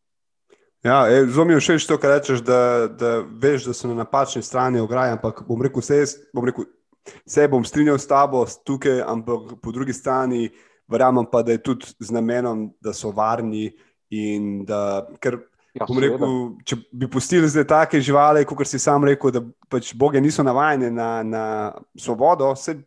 Ja, 0.83 1.03
zelo 1.27 1.45
mi 1.45 1.53
je 1.53 1.59
všeč 1.59 1.85
to, 1.89 1.97
kar 1.99 2.15
rečeš, 2.15 2.41
da, 2.47 2.87
da 2.87 3.19
veš, 3.19 3.67
da 3.67 3.73
so 3.75 3.89
na 3.89 3.97
napačni 3.99 4.41
strani 4.43 4.79
ograje. 4.79 5.17
Ampak 5.17 5.43
bom 5.47 5.59
rekel, 5.61 5.83
vse, 5.83 6.29
bom 6.33 6.47
rekel, 6.47 6.69
vse 7.27 7.47
bom 7.51 7.65
strinjal 7.67 7.99
s 7.99 8.07
tabo 8.07 8.45
tukaj, 8.63 9.01
ampak 9.03 9.57
po 9.59 9.75
drugi 9.75 9.93
strani 9.93 10.47
verjamem 10.89 11.27
pa, 11.29 11.43
da 11.43 11.51
je 11.51 11.63
tudi 11.63 11.91
z 11.99 12.15
namenom, 12.15 12.69
da 12.81 12.95
so 12.95 13.11
varni. 13.11 13.69
Da, 14.65 15.05
ker, 15.21 15.35
ja, 15.77 15.85
rekel, 15.85 16.35
če 16.65 16.77
bi 16.91 17.09
pustili 17.11 17.47
zdaj 17.49 17.67
take 17.69 18.01
živali, 18.01 18.45
kot 18.47 18.67
si 18.67 18.79
sam 18.81 19.05
rekel, 19.05 19.33
da 19.35 19.43
pač 19.69 19.93
boge 19.97 20.21
niso 20.21 20.43
navajene 20.43 20.89
na, 20.91 21.09
na 21.23 21.43
svobodo, 21.97 22.55
se 22.57 22.79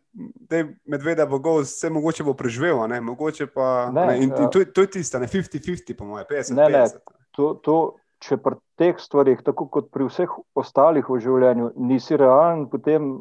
te 0.49 0.65
medvede 0.89 1.25
v 1.29 1.39
goz, 1.39 1.69
vse 1.71 1.91
mogoče 1.93 2.27
bo 2.27 2.35
preživel, 2.37 2.83
mogoče 3.01 3.47
pa. 3.53 3.89
Ne, 3.93 4.07
ne, 4.07 4.17
in, 4.23 4.31
ja. 4.31 4.43
in 4.43 4.51
to, 4.51 4.65
to 4.65 4.87
je 4.87 4.95
tisto, 4.99 5.19
ne 5.19 5.31
50-50, 5.31 5.95
po 5.97 6.11
mojem, 6.11 6.27
50-50 6.29 7.21
to, 7.33 7.53
to, 7.65 7.77
če 8.23 8.37
pri 8.39 8.59
teh 8.79 8.99
stvarih, 9.01 9.41
tako 9.45 9.67
kot 9.71 9.89
pri 9.93 10.07
vseh 10.07 10.31
ostalih 10.57 11.07
v 11.09 11.19
življenju, 11.23 11.73
nisi 11.89 12.17
realen, 12.19 12.67
potem 12.71 13.17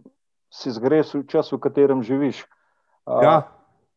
si 0.52 0.72
zgreš 0.72 1.16
v 1.16 1.24
čas, 1.32 1.50
v 1.52 1.60
katerem 1.64 2.04
živiš. 2.04 2.44
Ja. 3.08 3.48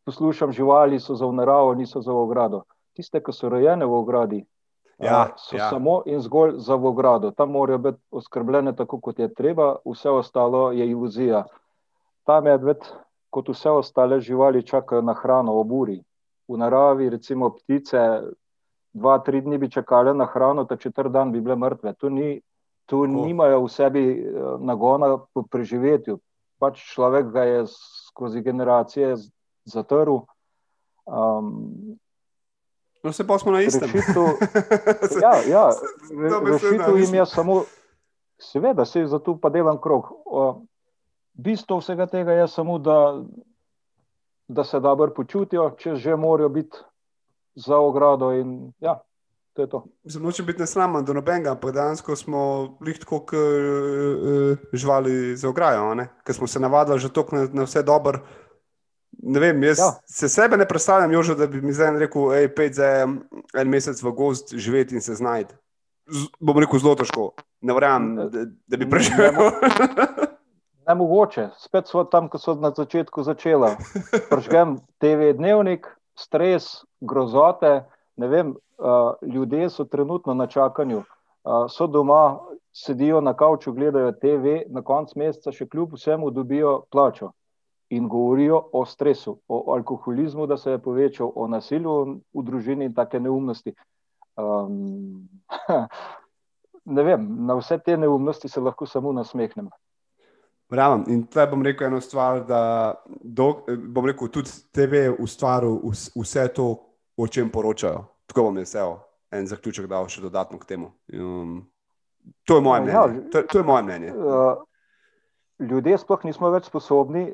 Poslušam, 0.08 0.54
živali 0.54 0.98
so 1.02 1.14
za 1.18 1.28
naravo, 1.30 1.74
niso 1.78 2.00
za 2.02 2.14
ogrado. 2.14 2.64
Tiste, 2.96 3.20
ki 3.20 3.34
so 3.34 3.50
rojene 3.52 3.86
v 3.86 3.92
ogradi, 3.92 4.40
ja, 4.98 5.28
so 5.36 5.56
ja. 5.56 5.70
samo 5.70 6.02
in 6.06 6.20
zgolj 6.20 6.52
za 6.56 6.74
ogrado. 6.74 7.30
Tam 7.30 7.50
morajo 7.50 7.78
biti 7.78 7.98
oskrbljene 8.10 8.76
tako, 8.76 9.00
kot 9.00 9.18
je 9.18 9.34
treba, 9.34 9.76
vse 9.84 10.10
ostalo 10.10 10.72
je 10.72 10.90
iluzija. 10.90 11.44
Ta 12.24 12.40
medved, 12.40 12.78
kot 13.30 13.48
vse 13.48 13.70
ostale 13.70 14.20
živali, 14.20 14.66
čakajo 14.66 15.02
na 15.02 15.14
hrano 15.14 15.60
v 15.60 15.64
buri. 15.64 15.98
V 16.48 16.58
naravi, 16.58 17.10
recimo 17.10 17.50
ptice, 17.50 18.22
dva, 18.92 19.18
tri 19.18 19.40
dni 19.40 19.58
bi 19.58 19.70
čakali 19.70 20.14
na 20.16 20.24
hrano, 20.24 20.64
ta 20.64 20.76
četrt 20.76 21.12
dan 21.12 21.32
bi 21.32 21.40
bile 21.40 21.56
mrtve. 21.56 21.92
Tu, 21.92 22.10
ni, 22.10 22.40
tu 22.86 23.06
nimajo 23.06 23.60
v 23.64 23.68
sebi 23.68 24.04
eh, 24.10 24.40
nagona 24.58 25.18
po 25.34 25.42
preživetju. 25.42 26.18
Pač 26.58 26.80
človek 26.94 27.32
ga 27.32 27.44
je 27.44 27.66
skozi 28.08 28.40
generacije 28.40 29.16
zatrl. 29.64 30.24
Um, 31.04 31.98
no, 33.02 33.12
se 33.12 33.26
pa 33.26 33.38
smo 33.38 33.52
na 33.52 33.62
istem. 33.62 33.90
Rešitu, 33.92 34.26
ja, 35.24 35.34
ja, 35.48 35.70
rešitu 36.44 36.96
jim 36.96 37.14
je 37.14 37.26
samo, 37.26 37.64
seveda, 38.38 38.84
se 38.84 39.06
za 39.06 39.18
to 39.18 39.38
pa 39.40 39.48
delam 39.48 39.80
krog. 39.80 40.04
O, 40.24 40.62
bistvo 41.32 41.78
vsega 41.78 42.06
tega 42.06 42.32
je 42.32 42.48
samo, 42.48 42.78
da, 42.78 43.22
da 44.48 44.64
se 44.64 44.80
dobro 44.80 45.14
počutijo, 45.14 45.70
če 45.78 45.94
že 45.94 46.16
morajo 46.16 46.48
biti 46.48 46.78
za 47.54 47.76
ogrado. 47.76 48.32
In, 48.32 48.72
ja, 48.80 49.00
to 49.52 49.62
je 49.62 49.68
to. 49.68 49.84
Mislim, 50.04 50.24
noče 50.24 50.42
biti 50.42 50.60
nesramen 50.60 51.04
do 51.04 51.14
nobenega, 51.14 51.50
ampak 51.50 51.74
dejansko 51.74 52.16
smo 52.16 52.40
lahko 52.80 53.06
kot 53.06 53.32
uh, 53.32 54.58
živali 54.72 55.36
za 55.36 55.48
ograjo, 55.48 55.94
ker 56.24 56.34
smo 56.34 56.46
se 56.46 56.60
navadili 56.60 56.98
že 56.98 57.12
tako 57.12 57.36
na, 57.36 57.48
na 57.52 57.64
vse 57.64 57.82
dobro. 57.82 58.20
Ne 59.28 59.40
vem, 59.40 59.62
jaz 59.62 59.78
ja. 59.78 59.90
se 60.06 60.28
sebe 60.28 60.56
ne 60.56 60.68
predstavljam, 60.68 61.12
Jožo, 61.12 61.34
da 61.34 61.46
bi 61.46 61.60
mi 61.60 61.72
zdaj 61.72 61.96
rekel, 61.98 62.28
hej, 62.30 62.46
pej 62.54 62.68
za 62.78 62.88
en 63.58 63.68
mesec 63.68 63.98
v 64.02 64.12
gost 64.14 64.54
živeti 64.54 64.94
in 64.94 65.02
se 65.02 65.16
znajti. 65.18 65.54
Bom 66.38 66.58
rekel 66.62 66.78
zelo 66.78 66.94
težko. 66.94 67.32
Ne 67.66 67.74
verjamem, 67.74 68.28
da, 68.30 68.44
da 68.46 68.78
bi 68.78 68.90
preživel. 68.90 69.34
Ne 70.86 70.94
mogoče, 70.94 71.48
spet 71.58 71.88
so 71.90 72.04
tam, 72.06 72.28
ko 72.30 72.38
so 72.38 72.52
na 72.54 72.70
začetku 72.70 73.24
začela. 73.26 73.72
Pržgem 74.30 74.76
TV 75.02 75.32
dnevnik, 75.34 75.88
stres, 76.14 76.84
grozote. 77.02 77.80
Vem, 78.14 78.52
uh, 78.54 79.18
ljudje 79.26 79.66
so 79.74 79.84
trenutno 79.90 80.36
na 80.38 80.46
čakanju, 80.46 81.00
uh, 81.02 81.64
so 81.66 81.88
doma, 81.90 82.38
sedijo 82.70 83.18
na 83.20 83.34
kavču, 83.34 83.74
gledajo 83.74 84.12
TV, 84.22 84.60
na 84.70 84.84
koncu 84.86 85.18
meseca 85.18 85.50
še 85.50 85.66
kljub 85.66 85.98
vsemu 85.98 86.30
dobijo 86.30 86.76
plačo 86.94 87.32
in 87.90 88.08
govorijo 88.08 88.60
o 88.72 88.84
stresu, 88.86 89.40
o 89.48 89.72
alkoholizmu, 89.74 90.46
da 90.46 90.56
se 90.56 90.70
je 90.70 90.78
povečal, 90.78 91.32
o 91.34 91.46
nasilju 91.46 92.20
v 92.34 92.42
družini 92.42 92.84
in 92.84 92.94
take 92.94 93.20
neumnosti. 93.20 93.74
Um, 94.36 95.28
ne 96.96 97.02
vem, 97.02 97.28
na 97.46 97.54
vse 97.54 97.78
te 97.78 97.96
neumnosti 97.96 98.48
se 98.48 98.60
lahko 98.60 98.86
samo 98.86 99.12
nasmehnem. 99.12 99.70
Pravim. 100.68 101.04
In 101.08 101.22
tukaj 101.26 101.46
bom 101.50 101.62
rekel 101.62 101.86
eno 101.86 102.00
stvar, 102.00 102.42
da 102.46 102.94
do, 103.06 103.52
bom 103.88 104.06
rekel, 104.06 104.28
tudi 104.34 104.50
TV 104.74 105.06
ustvaril 105.22 105.78
vse 106.16 106.48
to, 106.54 106.72
o 107.16 107.28
čem 107.28 107.50
poročajo. 107.50 108.02
Tako 108.26 108.48
bom 108.48 108.58
jaz 108.58 108.74
en 109.30 109.46
zaključek 109.46 109.86
dal 109.90 110.08
še 110.10 110.20
dodatno 110.22 110.58
k 110.58 110.68
temu. 110.68 110.90
Um, 111.12 111.66
to 112.44 112.58
je 112.58 112.62
moje 112.62 112.82
mnenje. 112.82 112.96
Ja, 112.96 113.30
to, 113.32 113.42
to 113.42 113.58
je 113.58 113.64
moje 113.64 113.82
mnenje. 113.82 114.12
Uh, 114.12 114.62
ljudje 115.70 115.98
sploh 115.98 116.24
nismo 116.26 116.50
več 116.50 116.68
sposobni 116.70 117.28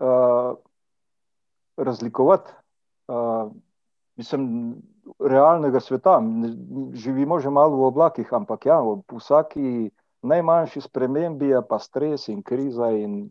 uh, 0.00 0.56
razlikovati. 1.76 2.50
Uh, 3.08 3.52
mislim, 4.16 4.76
realnega 5.20 5.80
sveta. 5.80 6.22
Živimo 6.92 7.40
že 7.40 7.50
malo 7.50 7.76
v 7.76 7.88
oblakih, 7.88 8.32
ampak 8.32 8.66
ja, 8.66 8.80
v 8.80 9.02
vsaki 9.08 9.90
najmanjši 10.22 10.80
spremembi 10.80 11.54
je 11.54 11.62
pa 11.62 11.78
stres 11.78 12.28
in 12.28 12.42
kriza. 12.42 12.90
In, 12.90 13.30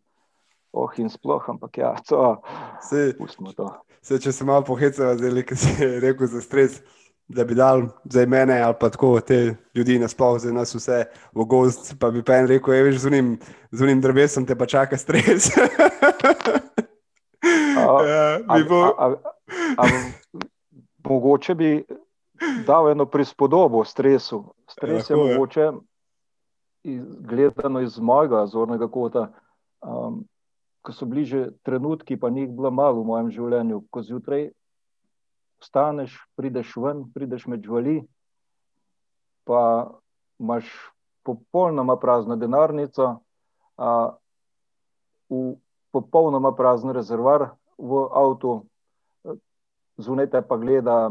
oh, 0.72 0.92
in 0.98 1.10
sploh, 1.10 1.44
ampak 1.50 1.78
ja, 1.78 1.96
to 2.08 2.42
je 2.92 3.14
to. 3.56 3.68
Se, 4.02 4.20
če 4.20 4.32
se 4.32 4.46
malo 4.46 4.64
pohecamo, 4.64 5.18
zdaj 5.18 5.32
le, 5.34 5.44
ki 5.44 5.56
si 5.58 5.74
rekel 6.00 6.30
za 6.32 6.42
stres. 6.42 6.80
Da 7.28 7.44
bi 7.44 7.56
dal 7.56 7.82
za 8.04 8.26
mene 8.26 8.62
ali 8.62 8.76
pa 8.80 8.90
tako 8.90 9.20
te 9.20 9.56
ljudi, 9.76 10.00
nasplošno 10.00 10.40
za 10.40 10.54
nas 10.54 10.76
vse 10.76 11.06
v 11.36 11.46
gost, 11.46 11.96
pa 12.00 12.12
bi 12.12 12.24
pa 12.24 12.38
en 12.40 12.48
rekel, 12.48 12.74
je 12.74 12.84
veš, 12.84 12.98
z 13.72 13.84
unim 13.84 14.02
drevesom 14.02 14.46
te 14.46 14.56
pa 14.56 14.66
čaka 14.66 14.98
stres. 14.98 15.50
a, 17.78 18.04
ja, 18.08 18.40
a, 18.48 18.58
a, 18.58 18.58
a, 18.98 19.14
a, 19.78 19.88
mogoče 21.04 21.56
bi 21.56 21.84
dal 22.66 22.92
eno 22.92 23.06
prispodobo 23.06 23.84
stresu. 23.84 24.44
Stres 24.70 25.10
je, 25.10 25.14
je 25.14 25.18
mogoče, 25.18 25.72
iz, 26.84 27.04
gledano 27.20 27.82
iz 27.82 28.00
mojega 28.00 28.46
zornega 28.46 28.88
kota, 28.88 29.32
um, 29.82 30.24
ko 30.82 30.94
so 30.94 31.06
bliže 31.06 31.50
trenutki, 31.64 32.18
pa 32.20 32.30
njih 32.30 32.50
bilo 32.50 32.72
malo 32.72 33.02
v 33.02 33.06
mojem 33.06 33.32
življenju, 33.32 33.82
ko 33.92 34.02
zjutraj 34.02 34.50
vstaneš, 35.62 36.16
prideš 36.36 36.76
ven, 36.78 37.06
prideš 37.14 37.48
med 37.48 37.64
žvali, 37.66 38.02
pa 39.48 39.92
imaš 40.40 40.70
popolnoma 41.24 41.98
prazno 42.00 42.36
denarnico, 42.36 43.20
a, 43.78 44.16
v 45.30 45.58
popolnoma 45.92 46.54
prazen 46.56 46.92
rezervar 46.96 47.50
v 47.78 48.04
avtu, 48.16 48.64
zunaj 49.98 50.30
te 50.32 50.42
pa 50.42 50.58
gleda 50.58 51.10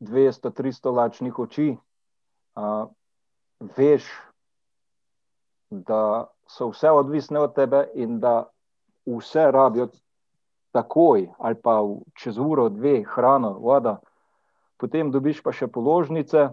200-300 0.00 0.94
lačnih 0.94 1.38
oči, 1.38 1.68
a, 2.56 2.86
veš, 3.76 4.06
da 5.70 6.28
so 6.46 6.68
vse 6.72 6.90
odvisne 6.90 7.40
od 7.40 7.54
tebe 7.54 7.86
in 7.94 8.20
da 8.20 8.44
vse 9.06 9.50
rabijo 9.50 9.88
takoj, 10.72 11.28
ali 11.38 11.56
pa 11.60 11.80
čez 12.18 12.38
uro, 12.40 12.68
dve, 12.72 13.02
hrano, 13.14 13.54
voda, 13.60 13.98
potem 14.80 15.12
dobiš 15.12 15.42
pa 15.44 15.52
še 15.52 15.68
položnice. 15.68 16.48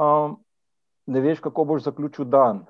A, 0.00 0.08
ne 1.06 1.20
veš, 1.20 1.42
kako 1.44 1.64
boš 1.72 1.86
zaključil 1.86 2.26
dan, 2.32 2.64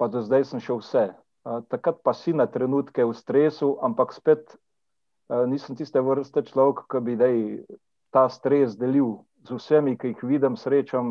pa 0.00 0.08
do 0.08 0.24
zdaj 0.24 0.48
sem 0.50 0.60
še 0.64 0.76
vse. 0.80 1.04
A, 1.44 1.60
takrat 1.68 2.00
pa 2.02 2.16
si 2.16 2.32
na 2.32 2.48
trenutke 2.48 3.04
v 3.04 3.14
stresu, 3.16 3.76
ampak 3.84 4.16
spet 4.16 4.56
Eh, 5.32 5.46
nisem 5.46 5.76
tiste 5.76 6.00
vrste 6.00 6.42
človek, 6.44 6.84
ki 6.92 7.00
bi 7.00 7.14
dej, 7.16 7.36
ta 8.12 8.28
stres 8.28 8.76
delil 8.76 9.22
z 9.48 9.56
vsemi, 9.56 9.96
ki 9.96 10.12
jih 10.12 10.24
vidim, 10.28 10.58
srečam, 10.60 11.06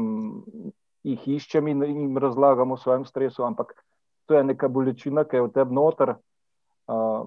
jih 1.01 1.23
iščem 1.37 1.71
in 1.71 1.81
jim 1.87 2.19
razlagam 2.21 2.75
o 2.75 2.77
svojem 2.77 3.07
stresu, 3.09 3.41
ampak 3.47 3.73
to 4.29 4.37
je 4.37 4.43
neka 4.45 4.69
bolečina, 4.69 5.25
ki 5.25 5.39
je 5.39 5.45
v 5.47 5.53
tebi 5.55 5.73
noter. 5.73 6.13
Uh, 6.85 7.25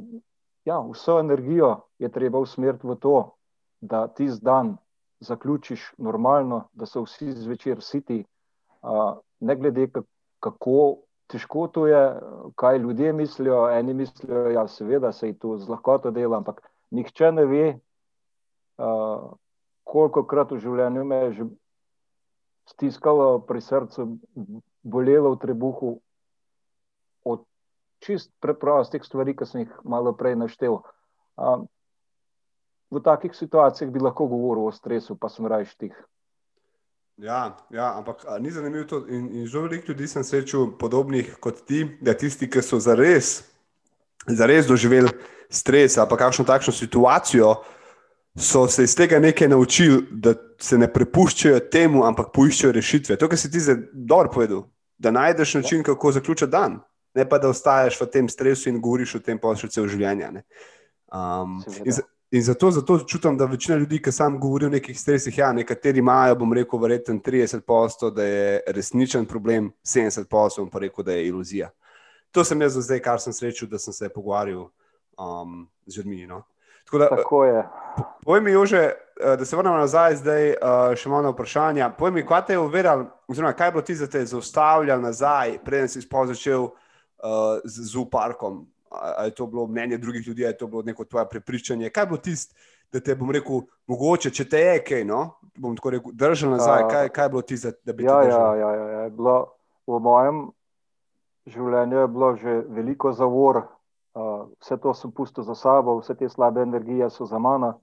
ja, 0.64 0.80
vso 0.92 1.18
energijo 1.20 1.76
je 1.98 2.08
treba 2.08 2.38
usmeriti 2.38 2.86
v 2.86 2.96
to, 2.96 3.34
da 3.80 4.06
ti 4.08 4.28
zdan 4.28 4.76
zaključiš 5.20 5.92
normalno, 5.98 6.68
da 6.72 6.86
so 6.86 7.02
vsi 7.04 7.32
zvečer 7.32 7.82
siti, 7.82 8.24
uh, 8.82 9.16
ne 9.40 9.56
glede 9.56 9.88
kako 10.40 10.96
težko 11.26 11.66
to 11.68 11.86
je, 11.86 12.20
kaj 12.54 12.78
ljudje 12.78 13.12
mislijo. 13.12 13.68
Eni 13.70 13.94
mislijo, 13.94 14.42
da 14.42 14.50
ja, 14.50 14.68
se 15.12 15.26
je 15.26 15.38
to 15.38 15.58
z 15.58 15.68
lahkoto 15.68 16.10
dela, 16.10 16.36
ampak 16.36 16.60
nihče 16.90 17.32
ne 17.32 17.44
ve, 17.44 17.78
uh, 18.78 19.32
koliko 19.84 20.24
krat 20.26 20.52
v 20.52 20.58
življenju 20.58 21.04
me 21.04 21.16
je 21.16 21.32
že 21.32 21.44
stiskalo 22.68 23.38
pri 23.44 23.60
srcu, 23.60 24.18
bolelo 24.82 25.34
v 25.34 25.40
trebuhu 25.40 25.90
od 27.24 27.44
čist 28.04 28.30
preprostih 28.40 29.04
stvari, 29.04 29.34
ki 29.36 29.46
sem 29.48 29.64
jih 29.64 29.76
malo 29.84 30.12
prej 30.16 30.36
naštel. 30.36 30.80
Uh, 31.34 31.64
v 32.94 33.02
takih 33.02 33.34
situacijah 33.34 33.90
bi 33.90 34.02
lahko 34.02 34.28
govoril 34.30 34.68
o 34.68 34.72
stresu, 34.72 35.16
pa 35.16 35.28
sem 35.32 35.46
raje 35.46 35.70
štih. 35.72 35.94
Ja, 37.16 37.56
ja, 37.70 37.94
ampak 37.98 38.24
ni 38.40 38.50
zanimivo 38.50 38.84
to. 38.84 39.04
In, 39.08 39.28
in 39.30 39.46
že 39.46 39.60
veliko 39.60 39.92
ljudi 39.92 40.08
sem 40.10 40.24
srečal 40.24 40.72
podobnih 40.78 41.36
kot 41.40 41.62
ti, 41.66 41.84
da 42.02 42.14
tisti, 42.14 42.50
ki 42.50 42.62
so 42.62 42.80
zares, 42.82 43.44
zares 44.26 44.66
doživeli 44.66 45.12
stres 45.50 45.98
ali 45.98 46.18
kakšno 46.18 46.44
takšno 46.44 46.72
situacijo, 46.74 47.54
so 48.34 48.66
se 48.66 48.84
iz 48.84 48.96
tega 48.96 49.18
nekaj 49.18 49.48
naučili, 49.48 50.02
da 50.10 50.34
se 50.58 50.78
ne 50.78 50.90
prepuščajo 50.92 51.60
temu, 51.70 52.02
ampak 52.04 52.32
poiščejo 52.34 52.72
rešitve. 52.74 53.16
To, 53.16 53.28
kar 53.30 53.38
si 53.38 53.50
ti 53.50 53.62
zdaj 53.62 53.76
dobro 53.92 54.32
povedal, 54.34 54.64
da 54.98 55.14
najdeš 55.14 55.54
način, 55.54 55.82
kako 55.86 56.12
zaključiti 56.12 56.50
dan, 56.50 56.80
ne 57.14 57.28
pa 57.28 57.38
da 57.38 57.48
ostaješ 57.48 58.00
v 58.00 58.06
tem 58.10 58.28
stresu 58.28 58.68
in 58.68 58.80
govoriš 58.80 59.14
o 59.14 59.22
tem 59.22 59.38
poslu 59.38 59.68
cel 59.68 59.86
življenje. 59.88 60.42
Um, 61.14 61.60
in, 61.84 61.92
in 62.34 62.42
zato, 62.42 62.70
zato 62.74 62.98
čutim, 63.06 63.38
da 63.38 63.46
večina 63.46 63.78
ljudi, 63.78 64.00
ki 64.02 64.12
sam 64.12 64.40
govorijo 64.40 64.68
o 64.68 64.74
nekih 64.74 64.98
stresih, 65.00 65.38
ja, 65.38 65.52
nekateri 65.52 66.02
imajo, 66.02 66.38
bom 66.40 66.52
rekel, 66.52 66.80
verjetno 66.82 67.20
30%, 67.24 68.10
da 68.14 68.24
je 68.24 68.60
resničen 68.66 69.26
problem, 69.26 69.70
70% 69.86 70.70
pa 70.72 70.82
rekel, 70.82 71.04
da 71.04 71.12
je 71.12 71.28
iluzija. 71.28 71.70
To 72.34 72.44
sem 72.44 72.62
jaz 72.62 72.80
zdaj, 72.82 72.98
kar 73.00 73.22
sem 73.22 73.32
srečal, 73.32 73.70
da 73.70 73.78
sem 73.78 73.94
se 73.94 74.08
pogovarjal 74.10 74.66
um, 75.18 75.68
z 75.86 75.98
ljudmi. 75.98 76.26
No? 76.26 76.42
Tako, 76.84 76.98
da, 76.98 77.08
Tako 77.08 77.44
je. 77.44 77.64
Povej 78.24 78.40
mi, 78.40 78.50
Jože, 78.50 78.78
eh, 78.80 79.36
da 79.36 79.44
se 79.44 79.56
vrnemo 79.56 79.76
nazaj, 79.76 80.16
zdaj 80.16 80.50
uh, 80.50 80.96
še 80.98 81.08
malo 81.08 81.22
na 81.22 81.30
vprašanje. 81.30 81.86
Povej 81.98 82.12
mi, 82.12 82.26
kaj 82.26 82.46
te 82.46 82.56
je 82.56 82.58
uverjal, 82.58 83.06
oziroma 83.30 83.52
kaj 83.54 83.70
bo 83.72 83.82
ti 83.82 83.94
za 83.94 84.06
te 84.10 84.24
zaustavljal 84.26 85.00
nazaj, 85.00 85.58
preden 85.64 85.88
si 85.88 86.02
sploh 86.02 86.26
začel 86.28 86.68
uh, 87.24 87.58
z 87.64 87.88
Zuparkom? 87.92 88.66
Ali 88.90 89.32
je 89.32 89.34
to 89.34 89.46
bilo 89.46 89.66
mnenje 89.66 89.98
drugih 89.98 90.28
ljudi, 90.28 90.44
ali 90.44 90.52
je 90.52 90.58
to 90.58 90.66
bilo 90.66 90.82
neko 90.82 91.04
tvoje 91.04 91.26
prepričanje? 91.30 91.90
Kaj 91.90 92.06
bo 92.06 92.16
tisto, 92.16 92.54
da 92.92 93.00
te 93.00 93.14
bom 93.18 93.30
rekel, 93.30 93.64
mogoče, 93.90 94.30
če 94.30 94.48
te 94.48 94.60
je 94.60 94.76
kaj, 94.84 95.04
no? 95.04 95.40
bom 95.58 95.74
tako 95.76 95.90
rekel, 95.90 96.12
držal 96.12 96.50
nazaj, 96.54 96.88
kaj, 96.90 97.08
kaj 97.08 97.28
bo 97.28 97.42
ti 97.42 97.56
za 97.56 97.72
da 97.84 97.92
bi 97.92 98.04
ja, 98.04 98.20
te 98.22 98.28
ja, 98.28 98.44
ja, 98.56 98.70
ja, 98.74 98.86
ja. 98.90 99.08
Bilo, 99.10 99.54
v 99.86 99.98
mojem 100.02 100.44
življenju 101.46 101.98
je 101.98 102.08
bilo 102.08 102.34
že 102.36 102.60
veliko 102.68 103.12
zavor 103.12 103.64
Uh, 104.14 104.46
vse 104.62 104.76
to 104.78 104.94
sem 104.94 105.10
pustil 105.10 105.42
za 105.42 105.54
sabo, 105.54 105.98
vse 105.98 106.14
te 106.14 106.28
slabe 106.28 106.62
energije 106.62 107.10
so 107.10 107.26
za 107.26 107.38
mano. 107.38 107.80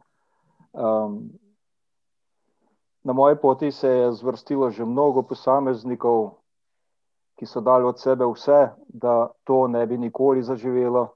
Um, 0.71 1.29
na 3.03 3.13
moji 3.13 3.35
poti 3.35 3.71
se 3.71 3.89
je 3.89 4.11
zvrstilo 4.11 4.69
že 4.71 4.85
mnogo 4.85 5.21
posameznikov, 5.21 6.31
ki 7.41 7.47
so 7.49 7.61
dali 7.65 7.85
od 7.89 7.97
sebe 7.97 8.25
vse, 8.29 8.69
da 8.87 9.31
to 9.43 9.67
ne 9.67 9.81
bi 9.89 9.97
nikoli 9.97 10.43
zaživelo, 10.45 11.07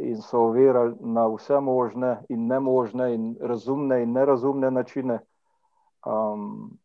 in 0.00 0.22
so 0.24 0.46
uverali 0.48 0.94
na 1.00 1.26
vse 1.28 1.60
možne 1.60 2.24
in 2.32 2.46
nemožne, 2.48 3.10
in 3.14 3.36
razumne 3.40 4.02
in 4.02 4.14
nerazumne 4.16 4.70
načine. 4.70 5.18
Um, 6.06 6.78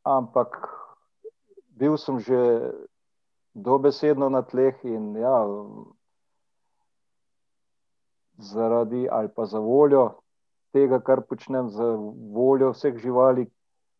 ampak 0.00 0.56
bil 1.76 1.98
sem 2.00 2.24
že 2.24 2.72
dobesedno 3.52 4.28
na 4.32 4.40
tleh 4.40 4.80
in 4.84 5.12
ja, 5.16 5.44
zaradi 8.38 9.08
ali 9.12 9.28
pa 9.28 9.44
za 9.44 9.60
voljo 9.60 10.14
tega, 10.72 11.00
kar 11.04 11.20
počnem, 11.20 11.68
za 11.68 11.84
voljo 12.32 12.72
vseh 12.72 12.96
živali, 12.96 13.44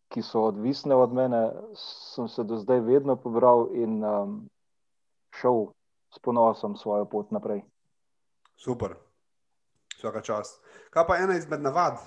ki 0.08 0.22
so 0.22 0.46
odvisne 0.50 0.94
od 0.94 1.12
mene, 1.12 1.52
sem 2.14 2.28
se 2.28 2.44
do 2.44 2.56
zdaj 2.56 2.80
vedno 2.80 3.16
pobral 3.16 3.68
in 3.74 4.04
um, 4.04 4.48
šel 5.34 5.66
s 6.14 6.18
ponosom 6.18 6.76
svojo 6.76 7.04
pot 7.04 7.30
naprej. 7.30 7.62
Super, 8.56 8.94
vsaka 9.98 10.20
čast. 10.20 10.62
Kaj 10.90 11.06
pa 11.06 11.16
ena 11.16 11.36
izmed 11.36 11.62
navad, 11.62 11.98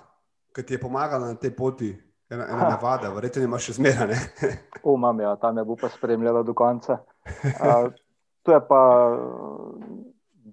ki 0.56 0.66
ti 0.66 0.74
je 0.74 0.82
pomagala 0.82 1.28
na 1.28 1.36
tej 1.36 1.56
poti? 1.56 1.92
Ena, 2.30 2.46
ena 2.46 2.70
navada, 2.70 3.10
verjetno 3.10 3.44
imaš 3.44 3.70
še 3.70 3.74
zmeraj. 3.80 4.18
Umam, 4.86 5.20
ja, 5.26 5.34
tam 5.42 5.58
je 5.58 5.66
bo 5.66 5.76
pa 5.76 5.90
spremljala 5.90 6.44
do 6.46 6.54
konca. 6.54 7.00
Uh, 7.58 7.90
to 8.46 8.54
je 8.54 8.60
pa 8.68 8.82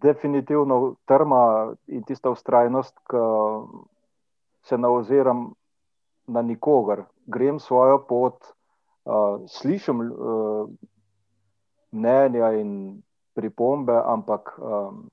definitivno 0.00 0.96
trma 1.04 1.74
in 1.86 2.04
tista 2.04 2.30
ustrajnost, 2.30 2.96
ki 3.10 3.24
se 4.68 4.78
ne 4.78 4.88
oziram 4.88 5.52
na 6.26 6.42
nikogar. 6.42 7.04
Grem 7.26 7.60
svojo 7.60 7.98
pot, 8.08 8.44
uh, 9.04 9.42
slišim 9.50 10.00
uh, 10.00 10.70
mnenja 11.92 12.52
in 12.60 13.02
pripombe, 13.34 13.96
ampak 14.06 14.54
um, 14.58 15.06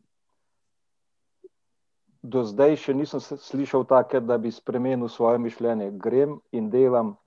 do 2.23 2.43
zdaj 2.47 2.77
še 2.79 2.93
nisem 2.95 3.19
slišal 3.19 3.83
tako, 3.89 4.21
da 4.23 4.37
bi 4.37 4.51
spremenil 4.51 5.09
svoje 5.11 5.41
mišljenje. 5.43 5.91
Grem 5.99 6.39
in 6.55 6.69
delam 6.71 7.17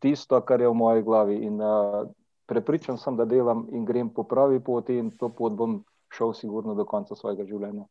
tisto, 0.00 0.40
kar 0.40 0.60
je 0.60 0.70
v 0.70 0.78
moji 0.78 1.02
glavi. 1.02 1.36
In, 1.44 1.60
uh, 1.60 2.08
prepričan 2.48 2.98
sem, 2.98 3.16
da 3.16 3.28
delam 3.28 3.66
in 3.72 3.84
grem 3.84 4.08
po 4.08 4.24
pravi 4.24 4.60
poti, 4.64 4.96
in 4.96 5.10
to 5.10 5.28
pot 5.28 5.52
bom 5.52 5.82
šel, 6.14 6.32
sigurno, 6.32 6.74
do 6.74 6.86
konca 6.88 7.14
svojega 7.14 7.44
življenja. 7.44 7.84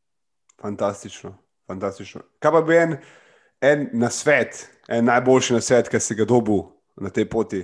Fantastično, 0.57 1.35
fantastično. 1.69 2.23
Kaj 2.41 2.51
pa 2.55 2.61
bi 2.65 2.77
en, 2.77 2.95
en 3.61 3.89
na 3.93 4.09
svet, 4.09 4.67
en 4.89 5.05
najboljši 5.05 5.53
na 5.53 5.61
svet, 5.61 5.89
ki 5.89 5.99
si 5.99 6.15
ga 6.15 6.25
dobil 6.25 6.63
na 7.01 7.09
tej 7.13 7.27
poti, 7.29 7.61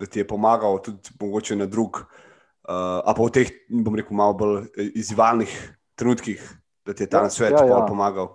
da 0.00 0.06
ti 0.06 0.22
je 0.22 0.28
pomagal, 0.28 0.80
tudi 0.82 1.14
mogoče 1.20 1.56
na 1.56 1.66
drug, 1.66 2.00
uh, 2.00 3.00
a 3.04 3.14
pa 3.14 3.22
v 3.22 3.30
teh, 3.32 3.52
bom 3.70 3.96
rekel, 3.96 4.16
malo 4.16 4.34
bolj 4.38 4.66
izzivalnih 4.94 5.52
trenutkih, 5.98 6.42
da 6.86 6.94
ti 6.94 7.04
je 7.04 7.10
ta 7.10 7.24
ja, 7.24 7.30
svet 7.30 7.56
ja, 7.56 7.64
ja. 7.66 7.84
pomagal. 7.88 8.34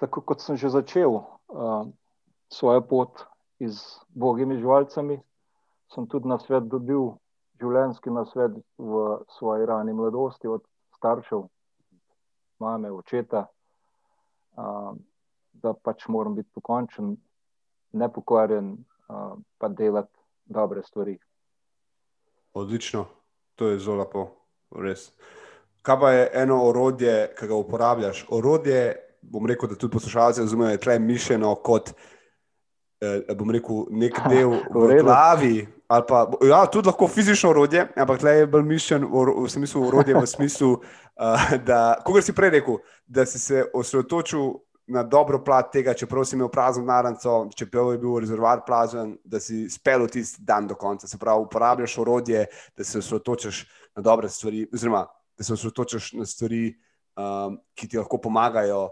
Tako 0.00 0.22
kot 0.26 0.42
sem 0.42 0.58
že 0.58 0.72
začel 0.72 1.22
uh, 1.22 1.86
svojo 2.52 2.82
pot 2.82 3.24
z 3.62 3.78
bogimi 4.10 4.58
živalcami, 4.58 5.20
sem 5.94 6.06
tudi 6.10 6.28
na 6.28 6.38
svet 6.42 6.66
dobil 6.66 7.14
življenjski 7.62 8.10
nasvet 8.10 8.58
v 8.78 9.22
svoji 9.38 9.66
rani 9.70 9.94
mladosti, 9.94 10.50
od 10.50 10.64
staršev, 10.98 11.46
mame, 12.62 12.90
očeta, 12.90 13.46
da 15.52 15.74
pač 15.74 16.06
moram 16.08 16.34
biti 16.34 16.50
pokončen, 16.54 17.16
nepokvarjen, 17.92 18.76
pa 19.58 19.68
delati 19.68 20.18
dobre 20.44 20.82
stvari. 20.82 21.18
Odlično, 22.54 23.04
to 23.54 23.68
je 23.68 23.78
zelo 23.78 23.96
lepo, 23.96 24.26
res. 24.76 25.10
Kaj 25.82 26.00
pa 26.00 26.10
je 26.12 26.30
eno 26.44 26.62
orodje, 26.68 27.32
ki 27.38 27.46
ga 27.46 27.54
uporabljaš? 27.54 28.26
Orodje, 28.30 28.96
bom 29.22 29.46
rekel, 29.46 29.68
da 29.68 29.74
tudi 29.74 29.92
poslušalci 29.92 30.40
razumejo, 30.40 30.70
je 30.70 30.80
tle 30.80 30.98
mišljeno 30.98 31.54
kot 31.54 31.92
eh, 33.00 33.34
bom 33.34 33.50
rekel, 33.50 33.86
nek 33.90 34.20
del 34.30 34.58
v 34.70 34.98
glavi. 35.02 35.66
Pa, 36.08 36.22
ja, 36.48 36.64
tudi 36.72 36.88
lahko 36.88 37.08
fizično 37.08 37.50
urodje, 37.50 37.86
ampak 37.96 38.22
le 38.22 38.32
je 38.32 38.46
bolj 38.48 38.62
mišljen 38.64 39.02
v 39.12 39.48
smislu 39.50 39.82
urodja, 39.88 40.16
v 40.18 40.26
smislu, 40.26 40.70
uh, 40.72 41.50
da, 41.68 41.80
kot 42.04 42.24
si 42.24 42.32
prej 42.32 42.54
rekel, 42.54 42.78
da 43.06 43.26
si 43.28 43.38
se 43.38 43.66
osredotočil 43.74 44.54
na 44.86 45.02
dobro 45.02 45.38
plat 45.44 45.70
tega, 45.72 45.94
čeprav 45.94 46.24
si 46.24 46.36
imel 46.36 46.48
prazno 46.48 46.84
naranco, 46.84 47.48
čeprav 47.56 47.92
je 47.92 47.98
bil 47.98 48.18
rezervoar 48.20 48.64
prazen, 48.66 49.16
da 49.24 49.40
si 49.40 49.68
spel 49.70 50.06
tisti 50.10 50.42
dan 50.42 50.66
do 50.66 50.74
konca. 50.74 51.06
Se 51.08 51.18
pravi, 51.18 51.44
uporabljaš 51.46 51.98
urodje, 51.98 52.46
da 52.76 52.84
se 52.84 52.98
osredotočiš 52.98 53.66
na 53.96 54.02
dobre 54.02 54.28
stvari, 54.28 54.66
oziroma 54.74 55.06
da 55.38 55.44
se 55.44 55.52
osredotočiš 55.52 56.12
na 56.12 56.26
stvari, 56.26 56.74
um, 57.16 57.58
ki 57.74 57.88
ti 57.88 57.98
lahko 57.98 58.18
pomagajo. 58.18 58.88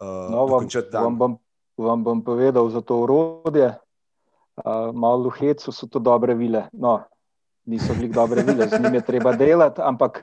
Uh, 0.00 0.30
no, 0.30 0.46
vam, 0.46 0.68
vam 0.92 1.18
bom 1.18 1.38
vam 1.76 2.04
bom 2.04 2.22
povedal 2.22 2.68
za 2.70 2.80
to 2.80 3.02
urodje. 3.02 3.74
Uh, 4.54 4.94
malo 4.94 5.30
v 5.30 5.34
hecu 5.42 5.74
so 5.74 5.90
to 5.90 5.98
dobre 5.98 6.34
vile. 6.34 6.70
No, 6.72 7.02
niso 7.66 7.94
bili 7.94 8.08
dobre 8.08 8.42
vile, 8.42 8.68
z 8.70 8.78
njimi 8.78 9.02
je 9.02 9.06
treba 9.06 9.32
delati, 9.34 9.82
ampak 9.82 10.22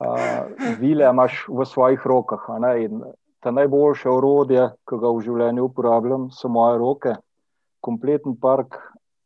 uh, 0.00 0.48
vile 0.80 1.04
imaš 1.04 1.44
v 1.48 1.66
svojih 1.68 2.00
rokah. 2.06 2.40
Ta 3.40 3.50
najboljše 3.50 4.10
urodje, 4.10 4.66
ki 4.88 4.98
ga 5.00 5.10
v 5.10 5.22
življenju 5.24 5.64
uporabljam, 5.70 6.28
so 6.30 6.48
moje 6.52 6.78
roke. 6.78 7.14
Kompleten 7.80 8.36
park 8.36 8.76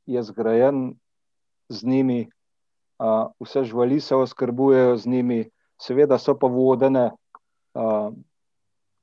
je 0.06 0.22
zgrajen 0.22 0.94
z 1.68 1.88
njimi, 1.88 2.20
uh, 3.02 3.32
vse 3.42 3.64
živali 3.64 4.00
se 4.00 4.14
oskrbujejo 4.14 4.96
z 4.96 5.10
njimi, 5.10 5.40
seveda 5.82 6.18
so 6.18 6.36
pa 6.38 6.46
vodene 6.46 7.10
uh, 7.10 8.12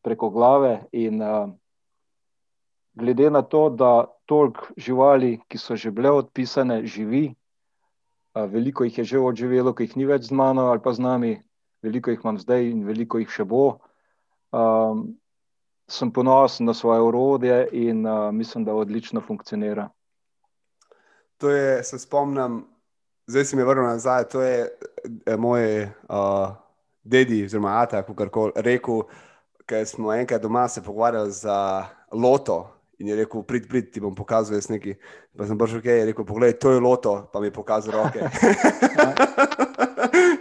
preko 0.02 0.30
glave 0.30 0.86
in 0.92 1.20
uh, 1.22 1.52
glede 2.94 3.30
na 3.30 3.42
to, 3.42 3.70
da 3.70 4.06
toliko 4.26 4.72
živali, 4.78 5.40
ki 5.48 5.58
so 5.58 5.76
že 5.76 5.92
bile 5.92 6.12
odpisane, 6.12 6.86
živi, 6.86 7.36
veliko 8.36 8.84
jih 8.84 8.98
je 8.98 9.04
že 9.04 9.20
odživelo, 9.20 9.74
ki 9.74 9.84
jih 9.84 9.98
ni 9.98 10.06
več 10.06 10.30
z 10.30 10.36
mano 10.36 10.72
ali 10.72 10.80
pa 10.80 10.94
z 10.94 11.04
nami, 11.04 11.32
veliko 11.84 12.12
jih 12.12 12.20
imam 12.24 12.40
zdaj 12.40 12.70
in 12.70 12.86
veliko 12.88 13.20
jih 13.20 13.30
še 13.30 13.44
bo. 13.44 13.80
Um, 14.52 15.22
sem 15.92 16.12
ponosen 16.12 16.66
na 16.66 16.74
svoje 16.74 17.02
urodje 17.02 17.68
in 17.72 18.06
uh, 18.08 18.32
mislim, 18.32 18.66
da 18.66 18.74
odlično 18.74 19.22
funkcionira. 19.28 19.90
To 21.38 21.50
je, 21.50 21.84
se 21.84 22.00
spomnim, 22.00 22.66
zdaj 23.28 23.46
si 23.46 23.56
mi 23.56 23.64
vrnil 23.64 23.86
nazaj. 23.86 24.24
To 24.24 24.42
je 24.42 24.70
eh, 25.26 25.38
moj 25.38 25.84
uh, 25.84 25.90
dedi, 27.04 27.46
oziroma 27.46 27.82
Ata, 27.82 28.04
kako 28.04 28.30
koli 28.30 28.52
rekel, 28.56 29.02
ker 29.66 29.88
smo 29.88 30.14
enkrat 30.14 30.42
doma 30.42 30.68
se 30.68 30.84
pogovarjali 30.84 31.32
za 31.32 31.86
loto. 32.12 32.78
In 33.00 33.08
je 33.08 33.16
rekel, 33.16 33.44
prid, 33.44 33.68
prid, 33.70 33.92
ti 33.92 34.00
bom 34.00 34.16
pokazal 34.16 34.56
jaz 34.56 34.70
nekaj. 34.70 34.94
Pa 35.38 35.48
sem 35.50 35.58
prišel, 35.58 35.80
okay, 35.82 36.04
je 36.04 36.06
rekel, 36.06 36.26
poglej, 36.26 36.54
to 36.62 36.72
je 36.72 36.80
loto, 36.80 37.30
pa 37.34 37.40
mi 37.40 37.48
je 37.48 37.54
pokazal 37.54 37.94
roke. 37.94 38.20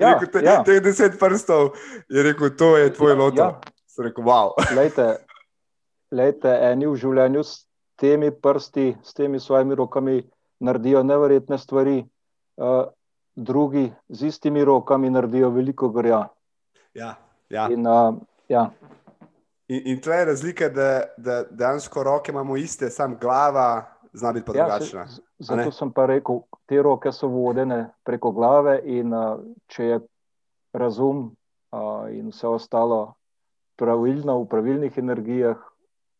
ja, 0.00 0.12
rekel, 0.12 0.28
te, 0.32 0.42
ja. 0.44 0.60
Teh 0.64 0.82
deset 0.84 1.16
prstov 1.18 1.72
je 2.08 2.22
rekel, 2.22 2.50
to 2.52 2.76
je 2.76 2.92
tvoj 2.92 3.12
ja, 3.12 3.16
loto. 3.16 3.42
Ja. 3.42 3.79
Sem 3.90 4.06
rekel, 4.06 4.24
wow. 4.24 4.54
lejte, 4.74 5.06
lejte, 6.14 6.52
eni 6.70 6.86
v 6.86 6.94
življenju 7.00 7.42
s 7.42 7.64
temi 7.98 8.30
prsti, 8.30 8.92
s 9.02 9.16
temi 9.18 9.40
svojimi 9.42 9.74
rokami 9.74 10.20
naredijo 10.62 11.02
neverjetne 11.02 11.58
stvari, 11.58 11.96
uh, 12.62 12.84
drugi 13.34 13.88
z 14.08 14.30
istimi 14.30 14.62
rokami 14.64 15.10
naredijo 15.10 15.50
veliko 15.50 15.90
gorja. 15.90 16.22
Ja, 16.94 17.16
ja. 17.50 17.66
In, 17.72 17.86
uh, 17.86 18.14
ja. 18.48 18.68
In, 19.68 19.82
in 19.94 20.00
tle 20.02 20.22
je 20.22 20.30
razlika, 20.30 20.68
da, 20.68 20.90
da 21.18 21.42
dejansko 21.50 22.06
roke 22.06 22.30
imamo 22.32 22.56
iste, 22.56 22.90
samo 22.90 23.18
glava 23.20 23.84
zna 24.12 24.32
biti 24.32 24.46
pa 24.46 24.58
ja, 24.58 24.64
drugačna. 24.64 25.06
Se, 25.08 25.22
zato 25.50 25.70
sem 25.74 25.90
pa 25.92 26.06
rekel, 26.06 26.44
te 26.70 26.82
roke 26.82 27.10
so 27.12 27.26
vodene 27.30 27.88
preko 28.06 28.30
glave, 28.38 28.80
in 28.84 29.14
uh, 29.14 29.40
če 29.66 29.94
je 29.94 30.02
razum 30.78 31.30
uh, 31.74 32.06
in 32.14 32.30
vse 32.30 32.46
ostalo 32.46 33.08
pravilno, 33.80 34.36
v 34.44 34.48
pravilnih 34.52 34.98
energijah, 35.00 35.56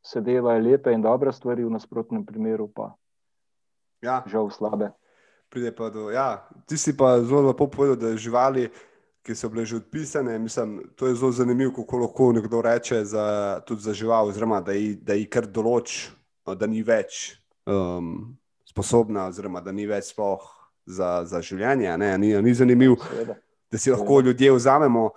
se 0.01 0.23
delajo 0.25 0.63
lepe 0.65 0.95
in 0.97 1.05
dobre 1.05 1.33
stvari, 1.33 1.65
v 1.65 1.75
nasprotnem 1.77 2.25
primeru 2.25 2.71
pa 2.73 2.95
ja. 4.01 4.23
žal 4.25 4.49
slabe. 4.49 4.95
Pride 5.53 5.75
pa 5.77 5.91
do. 5.93 6.09
Ja, 6.09 6.49
ti 6.65 6.79
si 6.81 6.97
pa 6.97 7.19
zelo 7.21 7.51
lepo 7.51 7.69
povedal, 7.69 7.99
da 8.01 8.17
živali 8.17 8.71
ki 9.23 9.35
so 9.35 9.49
bile 9.49 9.65
že 9.67 9.77
odpisane. 9.77 10.39
Mislim, 10.39 10.83
to 10.97 11.07
je 11.07 11.15
zelo 11.15 11.33
zanimivo, 11.33 11.73
kako 11.77 11.99
lahko 11.99 12.33
nekdo 12.33 12.63
reče 12.63 13.05
za, 13.05 13.61
tudi 13.67 13.83
za 13.83 13.93
žival, 13.93 14.29
oziroma 14.29 14.61
da 14.61 14.73
jih 15.15 15.29
kar 15.29 15.47
določi, 15.47 16.09
no, 16.47 16.55
da 16.55 16.67
ni 16.67 16.83
več 16.83 17.37
um, 17.67 18.37
sposobna, 18.69 19.29
oziroma 19.29 19.61
da 19.61 19.73
ni 19.73 19.87
več 19.87 20.13
sploh 20.15 20.47
za, 20.87 21.25
za 21.25 21.43
življenje. 21.43 21.93
Ni, 22.19 22.35
ni 22.43 22.55
zanimivo, 22.55 22.97
da 23.71 23.79
si 23.79 23.93
lahko 23.93 24.21
ljudje 24.21 24.53
vzamemo. 24.53 25.11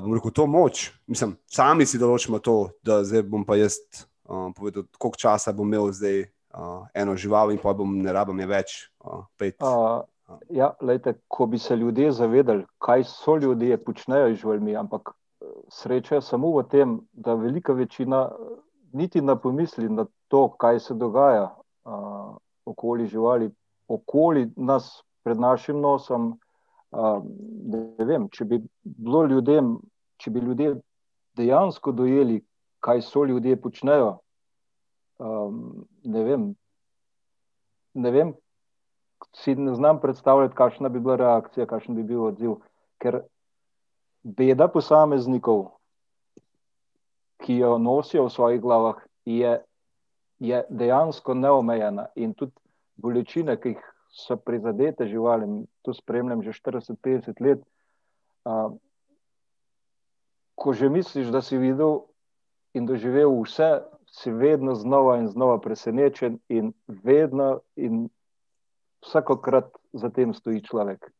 Bom 0.00 0.14
rekel, 0.16 0.32
to 0.34 0.46
moč. 0.46 0.88
Mislim, 1.06 1.36
sami 1.50 1.86
si 1.86 2.00
določimo 2.00 2.40
to, 2.42 2.72
da 2.82 3.02
zdaj 3.04 3.26
bom 3.28 3.44
pa 3.46 3.58
jaz 3.60 3.78
uh, 4.26 4.48
povedal, 4.56 4.88
koliko 4.98 5.20
časa 5.20 5.52
bom 5.52 5.68
imel 5.68 5.92
zdaj 5.92 6.24
uh, 6.24 6.88
eno 6.94 7.14
žival, 7.20 7.52
in 7.52 7.60
pa 7.62 7.74
bom 7.76 7.92
ne 8.02 8.12
rabim 8.14 8.42
več. 8.48 8.88
Uh, 9.04 9.26
uh, 9.60 10.02
Ja, 10.48 10.72
lejte, 10.80 11.14
ko 11.28 11.46
bi 11.46 11.58
se 11.58 11.76
ljudje 11.76 12.12
zavedali, 12.12 12.64
kaj 12.78 13.04
so 13.04 13.36
ljudje, 13.36 13.76
počnejo 13.84 14.32
z 14.32 14.40
živalmi, 14.40 14.76
ampak 14.76 15.10
eh, 15.10 15.46
sreča 15.68 16.14
je 16.14 16.22
samo 16.22 16.52
v 16.56 16.62
tem, 16.70 17.00
da 17.12 17.34
velika 17.34 17.72
večina 17.72 18.28
eh, 18.30 18.56
niti 18.92 19.20
ne 19.20 19.36
pomisli 19.36 19.88
na 19.88 20.06
to, 20.28 20.48
kaj 20.48 20.80
se 20.80 20.94
dogaja 20.94 21.48
uh, 21.84 22.36
okoli 22.64 23.06
živali, 23.06 23.50
okoli 23.88 24.52
nas, 24.56 25.02
pred 25.22 25.40
našim 25.40 25.80
nosom. 25.80 26.38
Uh, 26.94 27.24
vem, 28.06 28.28
če 28.30 28.44
bi 28.46 28.60
bilo 28.84 29.24
ljudem, 29.26 29.74
če 30.22 30.30
bi 30.30 30.42
ljudje 30.44 30.76
dejansko 31.34 31.92
dojeli, 31.92 32.38
kaj 32.84 33.02
so 33.02 33.24
ljudje 33.26 33.56
počnejo, 33.58 34.12
um, 35.18 35.86
ne 36.04 36.22
vem. 36.24 36.44
Ne 37.94 38.10
vem, 38.14 38.32
si 39.34 39.54
ne 39.54 39.74
znam 39.74 40.00
predstavljati, 40.00 40.54
kakšna 40.54 40.88
bi 40.88 41.00
bila 41.00 41.16
reakcija, 41.16 41.66
kakšen 41.66 41.98
bi 41.98 42.02
bil 42.02 42.24
odziv. 42.28 42.56
Ker 43.02 43.20
beda 44.22 44.68
posameznikov, 44.68 45.66
ki 47.42 47.58
jo 47.58 47.78
nosijo 47.78 48.28
v 48.28 48.34
svojih 48.34 48.60
glavah, 48.62 49.02
je, 49.24 49.58
je 50.38 50.62
dejansko 50.70 51.34
neomejena 51.34 52.06
in 52.14 52.34
tudi 52.34 52.54
bolečine, 52.96 53.56
ki 53.60 53.74
jih 53.74 53.90
so 54.14 54.36
prizadete 54.36 55.06
živali, 55.10 55.66
to 55.82 55.94
spremljam 55.94 56.42
že 56.42 56.54
40-50 56.54 57.40
let. 57.40 57.60
Uh, 58.44 58.78
ko 60.54 60.72
že 60.72 60.88
misliš, 60.88 61.34
da 61.34 61.42
si 61.42 61.58
videl 61.58 62.06
in 62.74 62.86
doživel 62.86 63.34
vse, 63.42 63.82
si 64.06 64.30
vedno 64.30 64.74
znova 64.74 65.18
in 65.18 65.26
znova 65.28 65.58
presenečen, 65.58 66.38
in 66.48 66.72
vedno 66.86 67.60
in 67.76 68.08
vsakokrat 69.02 69.74
za 69.92 70.10
tem 70.10 70.34
stoji 70.34 70.62
človek. 70.62 71.10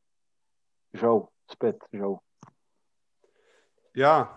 Žal, 0.94 1.26
spet 1.50 1.82
žal. 1.92 2.22
Ja, 3.94 4.30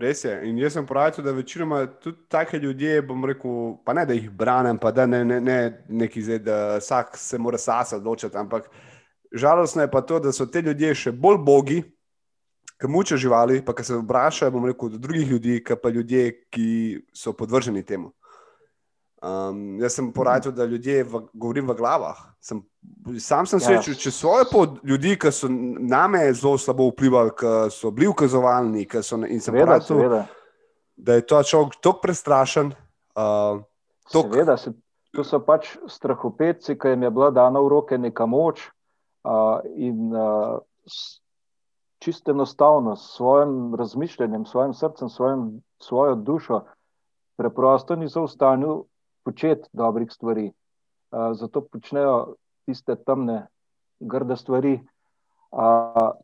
res 0.00 0.24
je. 0.24 0.32
In 0.48 0.58
jaz 0.58 0.76
sem 0.76 0.86
pravil, 0.86 1.24
da 1.24 1.32
večinoma 1.32 1.86
tudi 2.02 2.26
take 2.28 2.58
ljudje, 2.58 3.02
bom 3.02 3.24
rekel, 3.24 3.76
pa 3.84 3.94
ne 3.96 4.06
da 4.06 4.16
jih 4.16 4.30
branim, 4.30 4.78
pa 4.78 4.92
da 4.92 5.06
ne, 5.06 5.24
ne, 5.24 5.40
ne 5.40 5.58
neki 5.88 6.22
zdaj, 6.22 6.38
da 6.38 6.58
vsak 6.76 7.16
se 7.16 7.38
mora 7.38 7.58
sasa 7.58 7.96
odločiti. 7.96 8.36
Ampak 8.36 8.70
žalostno 9.32 9.82
je 9.82 9.90
pa 9.90 10.00
to, 10.00 10.20
da 10.20 10.32
so 10.32 10.46
te 10.46 10.62
ljudje 10.62 10.94
še 10.94 11.12
bolj 11.12 11.40
bogi, 11.44 11.82
ki 12.76 12.90
mučijo 12.92 13.18
živali, 13.18 13.62
pa 13.64 13.74
ki 13.74 13.84
se 13.84 13.96
vprašajo, 13.96 14.52
bom 14.52 14.66
rekel, 14.68 14.92
do 14.92 15.00
drugih 15.00 15.30
ljudi, 15.30 15.60
ki 15.64 15.78
pa 15.82 15.88
ljudje, 15.88 16.24
ki 16.52 16.68
so 17.16 17.32
podvrženi 17.32 17.82
temu. 17.82 18.12
Um, 19.26 19.80
jaz 19.80 19.96
sem 19.96 20.12
poradil, 20.12 20.52
da 20.52 20.64
ljudje 20.64 21.02
v, 21.04 21.20
govorim 21.34 21.66
v 21.66 21.74
glavah. 21.74 22.18
Sem, 22.40 22.60
sam 23.18 23.46
sem 23.46 23.58
srečal, 23.60 23.96
ja. 23.96 23.98
če 23.98 24.12
so 24.14 24.36
pod 24.52 24.78
ljudi, 24.86 25.16
ki 25.18 25.32
so 25.34 25.48
name 25.50 26.20
zelo 26.36 26.54
slabo 26.60 26.86
vplivali, 26.92 27.32
ki 27.34 27.54
so 27.74 27.90
bili 27.90 28.06
ukazovalni. 28.12 28.86
So, 29.02 29.18
in 29.26 29.42
sem 29.42 29.56
povedal, 29.56 30.28
da 30.96 31.18
je 31.18 31.26
to 31.26 31.42
človek 31.42 31.80
tako 31.80 31.98
prestrašen. 32.04 32.70
Uh, 33.18 33.64
tok... 34.12 34.30
Seveda, 34.30 34.56
se, 34.60 34.76
to 35.10 35.26
so 35.26 35.42
pač 35.42 35.74
strahopetci, 35.90 36.76
ki 36.78 36.94
jim 36.94 37.08
je 37.08 37.10
bila 37.10 37.32
dana 37.34 37.60
v 37.64 37.72
roke 37.72 37.98
neka 37.98 38.28
moč 38.30 38.62
uh, 39.26 39.58
in 39.74 40.12
uh, 40.14 40.60
čisto 41.98 42.30
enostavno 42.30 42.94
s 42.94 43.16
svojim 43.16 43.74
razmišljanjem, 43.74 44.46
svojim 44.46 44.74
srcem, 44.76 45.08
svojim, 45.10 45.48
svojo 45.82 46.14
dušo. 46.14 46.66
Preprosto 47.36 47.96
niso 47.96 48.22
v 48.22 48.30
stanju 48.30 48.84
početi 49.26 49.68
dobrih 49.72 50.12
stvari. 50.12 50.52
Uh, 51.10 51.34
zato 51.34 51.60
počnejo 51.66 52.36
tiste 52.66 52.94
temne, 53.02 53.46
grde 53.98 54.36
stvari. 54.38 54.78
Uh, 55.50 56.14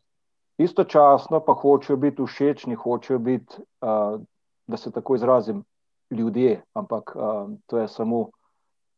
istočasno 0.57 1.43
pa 1.43 1.53
hočejo 1.53 1.97
biti 1.99 2.23
všečni, 2.23 2.79
hočejo 2.79 3.19
biti, 3.19 3.59
uh, 3.59 4.21
da 4.67 4.77
se 4.77 4.91
tako 4.91 5.15
izrazim, 5.15 5.63
ljudje, 6.11 6.61
ampak 6.73 7.15
uh, 7.15 7.51
to 7.67 7.77
je 7.77 7.87
samo 7.87 8.29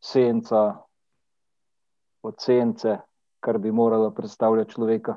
senca 0.04 0.76
od 2.22 2.36
sence, 2.38 2.98
kar 3.40 3.58
bi 3.58 3.72
moralo 3.72 4.12
predstavljati 4.12 4.72
človeka. 4.72 5.16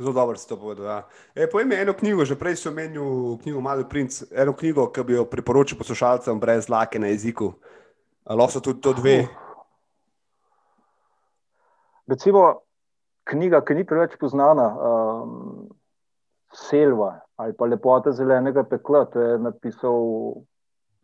Zelo 0.00 0.12
dobro 0.12 0.36
si 0.36 0.48
to 0.48 0.56
povedal. 0.56 0.86
Ja. 0.86 1.08
E, 1.34 1.44
Povej 1.44 1.66
mi 1.68 1.76
eno 1.76 1.92
knjigo, 1.92 2.24
že 2.24 2.32
prej 2.32 2.56
si 2.56 2.68
omenil 2.72 3.36
knjigo 3.44 3.60
Mali 3.60 3.84
princ, 3.84 4.24
eno 4.32 4.56
knjigo, 4.56 4.88
ki 4.88 5.04
bi 5.04 5.12
jo 5.12 5.26
priporočil 5.28 5.76
poslušalcem 5.76 6.40
brez 6.40 6.72
lake 6.72 6.96
na 6.96 7.12
jeziku. 7.12 7.52
Lahko 8.24 8.56
so 8.56 8.60
tudi 8.64 8.80
to 8.80 8.96
dve. 8.96 9.28
Recimo 12.08 12.64
knjiga, 13.28 13.60
ki 13.60 13.76
ni 13.76 13.84
preveč 13.84 14.16
poznana, 14.16 14.72
um, 14.72 15.68
Selva 16.50 17.20
ali 17.36 17.52
pa 17.56 17.68
Lepota 17.68 18.12
zelenega 18.12 18.64
pekla, 18.64 19.04
to 19.04 19.20
je 19.20 19.38
napisal 19.38 20.00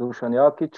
Dušan 0.00 0.32
Jakič. 0.32 0.76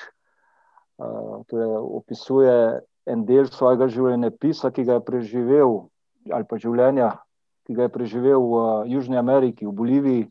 Uh, 0.98 1.46
to 1.46 1.54
je 1.58 1.70
opisuje 2.02 2.82
en 3.06 3.24
del 3.26 3.46
svojega 3.46 3.86
življenja, 3.86 4.34
pisa, 4.34 4.70
ki 4.74 4.82
ga 4.82 4.98
je 4.98 5.06
preživel, 5.06 5.86
ali 6.34 6.46
pa 6.46 6.58
življenja 6.58 7.14
ki 7.68 7.76
ga 7.76 7.84
je 7.84 7.92
preživel 7.92 8.40
v 8.40 8.60
Južni 8.88 9.20
Ameriki, 9.20 9.66
v 9.68 9.72
Boliviji. 9.76 10.22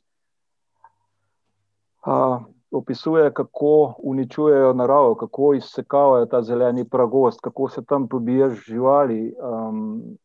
Uh, 2.01 2.41
opisuje, 2.73 3.29
kako 3.29 3.93
uničujejo 4.01 4.73
naravo, 4.73 5.15
kako 5.15 5.53
izsekavajo 5.53 6.25
ta 6.25 6.41
zeleni 6.41 6.81
pragost, 6.89 7.41
kako 7.41 7.69
se 7.69 7.85
tam 7.85 8.07
pobija 8.07 8.49
živali, 8.49 9.35
um, 9.37 10.17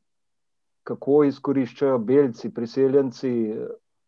kako 0.89 1.25
izkoriščajo 1.29 1.99
belci, 1.99 2.49
priseljenci, 2.55 3.33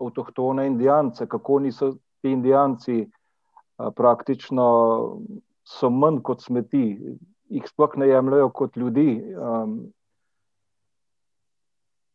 avtohtone 0.00 0.66
indijance, 0.66 1.26
kako 1.28 1.59
niso 1.59 1.90
ti 2.22 2.32
indijanci 2.32 3.02
uh, 3.05 3.92
praktično 3.92 4.64
so 5.64 5.90
manj 5.90 6.22
kot 6.24 6.40
smeti, 6.40 6.96
jih 7.52 7.68
sploh 7.68 8.00
ne 8.00 8.09
jemljajo 8.09 8.48
kot 8.48 8.76
ljudi. 8.80 9.20
Um, 9.36 9.92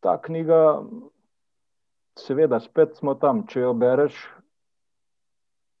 ta 0.00 0.16
knjiga, 0.22 0.82
seveda, 2.18 2.60
spet 2.60 2.96
smo 2.96 3.14
tam. 3.14 3.44
Če 3.46 3.64
jo 3.66 3.74
bereš 3.74 4.16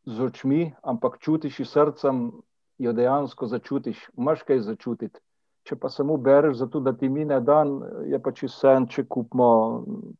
z 0.06 0.20
očmi, 0.28 0.70
ampak 0.82 1.18
čutiš 1.20 1.60
iz 1.64 1.72
srcem, 1.72 2.30
jo 2.80 2.92
dejansko 2.96 3.46
začutiš, 3.46 4.06
imaš 4.18 4.44
kaj 4.48 4.64
začutiti. 4.68 5.20
Če 5.68 5.76
pa 5.76 5.90
samo 5.92 6.16
bereš, 6.16 6.56
zato 6.62 6.80
da 6.80 6.94
ti 6.96 7.08
mine 7.12 7.40
dan, 7.44 7.82
je 8.08 8.18
pač 8.22 8.46
vse 8.46 8.72
en, 8.78 8.86
če 8.88 9.04
kupimo 9.04 9.50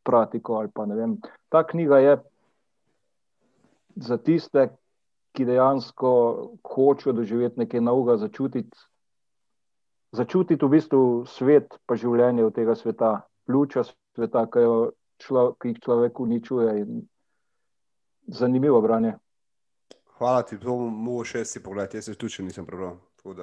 pratiko. 0.04 0.60
Ta 1.48 1.62
knjiga 1.64 2.00
je 2.04 2.18
za 3.96 4.18
tiste, 4.20 4.68
ki 5.32 5.46
dejansko 5.46 6.10
hočejo 6.66 7.14
doživeti 7.16 7.62
nekaj 7.62 7.80
novega, 7.80 8.18
začutiti, 8.20 8.76
začutiti 10.12 10.64
v 10.66 10.70
bistvu 10.76 11.02
svet, 11.30 11.78
pa 11.86 11.96
življenje 11.96 12.44
od 12.44 12.54
tega 12.54 12.74
sveta 12.76 13.12
pljuča 13.50 13.84
sveta, 14.14 14.46
ki, 14.46 14.66
člo, 15.18 15.54
ki 15.58 15.74
jih 15.74 15.80
človek 15.82 16.20
uničuje. 16.20 16.86
Zanimivo 18.26 18.80
branje. 18.80 19.16
Hvala 20.18 20.42
ti, 20.42 20.58
to 20.60 20.76
bomo 20.76 21.22
še 21.24 21.44
si 21.48 21.62
pogledati, 21.64 21.98
jaz 21.98 22.10
se 22.10 22.14
tudi 22.14 22.36
še 22.36 22.44
nisem 22.46 22.66
prebral. 22.68 22.98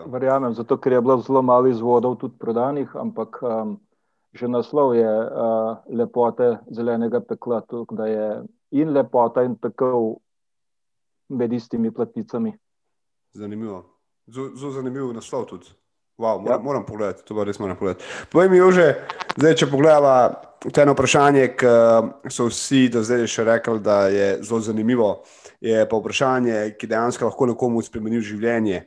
Verjamem, 0.07 0.53
zato 0.57 0.77
ker 0.81 0.95
je 0.95 1.01
bilo 1.01 1.17
zelo 1.25 1.41
malo 1.41 1.67
izvodov 1.69 2.15
tudi 2.21 2.37
prodanih, 2.39 2.93
ampak 2.95 3.41
um, 3.43 3.75
že 4.33 4.47
naslov 4.47 4.93
je 4.95 5.09
uh, 5.09 5.81
lepote 5.89 6.57
zelenega 6.73 7.21
pekla, 7.25 7.61
tukaj, 7.65 7.97
da 7.97 8.07
je 8.07 8.27
in 8.77 8.93
lepota 8.93 9.43
in 9.45 9.57
pekel 9.57 10.15
med 11.29 11.53
istimi 11.53 11.91
platnicami. 11.91 12.53
Zanimivo. 13.33 13.83
Zelo 14.29 14.71
zanimiv 14.71 15.11
naslov 15.17 15.49
tudi. 15.51 15.73
Wow, 16.17 16.41
moram, 16.41 16.59
ja. 16.59 16.63
moram 16.63 16.85
pogledati, 16.85 17.23
to 17.25 17.43
res 17.43 17.59
moram 17.59 17.77
pogledati. 17.77 18.05
Povej 18.31 18.49
mi, 18.49 18.57
že 18.73 18.85
zdaj, 19.37 19.53
če 19.53 19.67
pogledamo 19.69 20.13
to 20.65 20.81
eno 20.81 20.95
vprašanje, 20.95 21.43
ki 21.53 21.73
so 22.33 22.47
vsi 22.49 22.87
do 22.89 23.03
zdaj 23.05 23.27
še 23.29 23.45
rekli, 23.45 23.81
da 23.85 24.07
je 24.09 24.31
zelo 24.41 24.59
zanimivo. 24.65 25.11
Je 25.61 25.77
pa 25.89 25.99
vprašanje, 26.01 26.73
ki 26.77 26.89
dejansko 26.89 27.29
lahko 27.29 27.47
nekomu 27.51 27.83
spremeni 27.85 28.21
življenje. 28.25 28.81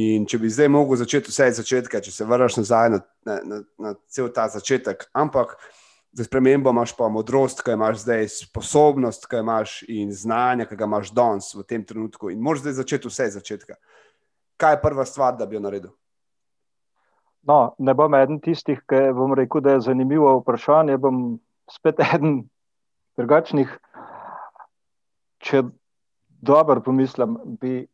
In 0.00 0.24
če 0.24 0.40
bi 0.40 0.48
zdaj 0.48 0.72
mogel 0.72 0.96
začeti 1.00 1.32
vse 1.32 1.50
iz 1.52 1.60
začetka, 1.60 2.00
če 2.00 2.16
se 2.16 2.24
vrneš 2.24 2.56
nazaj 2.62 2.90
na, 2.96 3.04
na, 3.28 3.38
na, 3.44 3.60
na 3.76 3.94
cel 4.08 4.32
ta 4.32 4.48
začetek, 4.48 5.04
ampak 5.12 5.56
za 6.16 6.24
spremembo 6.24 6.72
imaš 6.72 6.96
pa 6.96 7.12
modrost, 7.12 7.60
ki 7.64 7.76
imaš 7.76 8.06
zdaj, 8.06 8.24
sposobnost, 8.40 9.28
ki 9.28 9.44
imaš 9.44 9.82
in 9.84 10.16
znanje, 10.16 10.64
ki 10.64 10.80
ga 10.80 10.88
imaš 10.88 11.12
danes 11.12 11.52
v 11.52 11.68
tem 11.68 11.84
trenutku. 11.84 12.32
In 12.32 12.40
moraš 12.40 12.64
zdaj 12.64 12.80
začeti 12.80 13.12
vse 13.12 13.28
iz 13.28 13.36
začetka. 13.36 13.76
Kaj 14.60 14.78
je 14.78 14.84
prva 14.88 15.04
stvar, 15.08 15.36
da 15.36 15.44
bi 15.48 15.60
jo 15.60 15.64
naredil? 15.68 15.99
No, 17.42 17.74
ne 17.78 17.94
bom 17.94 18.14
eden 18.14 18.40
tistih, 18.40 18.82
ki 18.88 19.10
bom 19.16 19.32
rekel, 19.34 19.62
da 19.64 19.76
je 19.76 19.86
zanimivo 19.88 20.34
vprašanje. 20.40 20.98
Bom 21.00 21.38
spet 21.70 22.00
eden 22.14 22.42
drugačnih. 23.16 23.72
Če 25.40 25.62
dobro 26.40 26.82
pomislim, 26.84 27.38
bi 27.60 27.86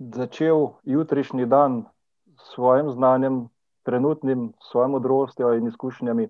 začel 0.00 0.70
jutrišnji 0.88 1.46
dan 1.46 1.84
s 2.38 2.54
svojim 2.54 2.88
znanjem, 2.90 3.42
trenutnim, 3.82 4.52
svojo 4.70 4.88
modrostjo 4.88 5.52
in 5.58 5.66
izkušnjami, 5.68 6.28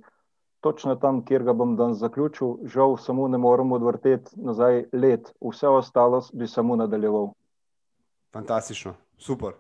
točno 0.61 0.97
tam, 0.97 1.25
kjer 1.25 1.47
ga 1.47 1.53
bom 1.53 1.77
danes 1.77 2.03
zaključil. 2.03 2.57
Žal, 2.67 2.97
samo 2.97 3.29
ne 3.29 3.39
morem 3.39 3.73
odvrteti 3.73 4.35
nazaj 4.37 4.85
let, 4.93 5.33
vse 5.41 5.69
ostalo 5.69 6.21
bi 6.33 6.47
samo 6.47 6.77
nadaljeval. 6.77 7.33
Fantastično, 8.33 8.95
super. 9.19 9.55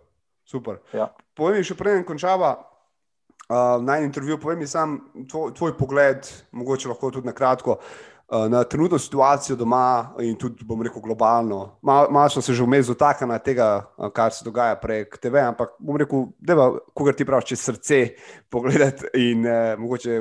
Super. 0.50 0.80
Ja. 0.92 1.12
Povej 1.38 1.60
mi, 1.60 1.66
še 1.66 1.76
prej, 1.78 2.00
končava 2.08 2.56
uh, 2.58 3.78
na 3.86 4.00
intervju, 4.02 4.38
povej 4.42 4.56
mi 4.58 4.66
sam 4.66 4.96
tvoj, 5.30 5.52
tvoj 5.54 5.76
pogled, 5.78 6.26
mogoče 6.50 6.90
lahko 6.90 7.12
tudi 7.14 7.30
na 7.30 7.34
kratko, 7.36 7.76
uh, 7.78 8.48
na 8.50 8.64
trenutno 8.66 8.98
situacijo 8.98 9.54
doma 9.60 10.16
in 10.26 10.34
tudi, 10.34 10.66
bom 10.66 10.82
rekel, 10.82 10.98
globalno. 11.04 11.60
Malo 11.86 12.10
mal 12.10 12.26
smo 12.34 12.42
se 12.42 12.56
že 12.58 12.66
vmes 12.66 12.90
dotaknili 12.90 13.38
tega, 13.46 13.70
uh, 13.94 14.10
kar 14.10 14.34
se 14.34 14.42
dogaja 14.44 14.74
prek 14.82 15.20
TV, 15.22 15.38
ampak 15.52 15.78
bom 15.78 16.02
rekel, 16.02 16.26
da 16.42 16.58
je, 16.58 16.68
kogar 16.98 17.14
ti 17.14 17.28
praviš, 17.30 17.52
čez 17.54 17.64
srce 17.70 18.02
pogledati 18.50 19.06
in 19.30 19.46
uh, 19.46 19.78
mogoče 19.78 20.20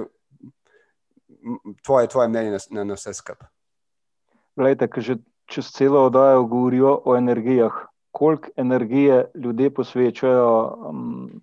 tvoje, 1.81 2.07
tvoje 2.07 2.29
mnenje 2.29 2.51
na, 2.51 2.65
na, 2.69 2.89
na 2.93 3.01
vse 3.01 3.17
skupaj. 3.17 3.49
Glejte, 4.59 4.93
ker 4.93 5.01
že 5.01 5.21
čez 5.49 5.73
celo 5.73 6.05
oddajo 6.05 6.45
govorijo 6.45 6.99
o 7.05 7.17
energijah. 7.17 7.88
Koliko 8.11 8.47
energije 8.55 9.25
ljudje 9.35 9.73
posvečajo 9.73 10.77
um, 10.89 11.41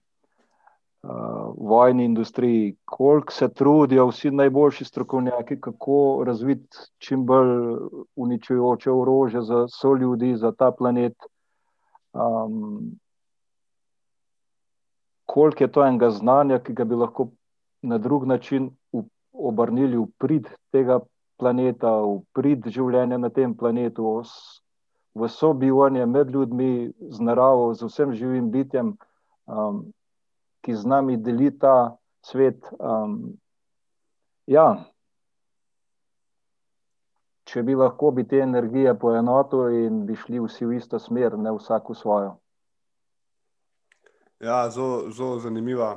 uh, 1.02 1.10
vojni 1.58 2.04
industriji, 2.04 2.76
koliko 2.84 3.32
se 3.32 3.48
trudijo 3.48 4.06
vsi 4.06 4.30
najboljši 4.30 4.84
strokovnjaki, 4.84 5.60
kako 5.60 6.22
razviti 6.26 6.76
čim 6.98 7.26
bolj 7.26 7.78
uničujoče 8.16 8.90
orože 8.90 9.40
za 9.40 9.64
vse 9.64 9.88
ljudi, 10.00 10.36
za 10.36 10.52
ta 10.52 10.70
planet. 10.70 11.14
Um, 12.12 12.98
koliko 15.26 15.64
je 15.64 15.72
to 15.72 15.86
enega 15.86 16.10
znanja, 16.10 16.58
ki 16.58 16.72
ga 16.72 16.84
bi 16.84 16.94
lahko 16.94 17.28
na 17.82 17.98
drug 17.98 18.24
način 18.24 18.70
obrnili 19.32 19.96
v 19.96 20.06
prid 20.18 20.48
tega 20.72 21.00
planeta, 21.36 21.90
v 22.00 22.22
prid 22.32 22.66
življenja 22.72 23.18
na 23.18 23.28
tem 23.30 23.54
planetu, 23.54 24.22
v 25.16 25.28
sobivanje 25.32 26.06
med 26.06 26.30
ljudmi, 26.30 26.92
z 27.10 27.24
naravo, 27.24 27.72
z 27.74 27.88
vsem 27.88 28.14
živim 28.14 28.50
bitjem. 28.52 28.96
Um, 29.46 29.86
ki 30.66 30.74
z 30.74 30.82
nami 30.84 31.16
deli 31.16 31.50
ta 31.58 31.94
svet. 32.26 32.58
Um, 32.82 33.38
ja, 34.50 34.66
če 37.46 37.62
bi 37.62 37.76
lahko 37.78 38.10
bi 38.10 38.26
te 38.26 38.42
energije 38.42 38.96
poenotili 38.98 39.84
in 39.86 40.02
bi 40.08 40.18
šli 40.18 40.42
vsi 40.42 40.66
v 40.66 40.80
isto 40.80 40.98
smer, 40.98 41.38
ne 41.38 41.54
vsak 41.54 41.92
v 41.94 41.94
svojo. 41.94 42.34
Ja, 44.42 44.66
zelo, 44.70 45.06
zelo 45.14 45.38
zanimiva. 45.38 45.94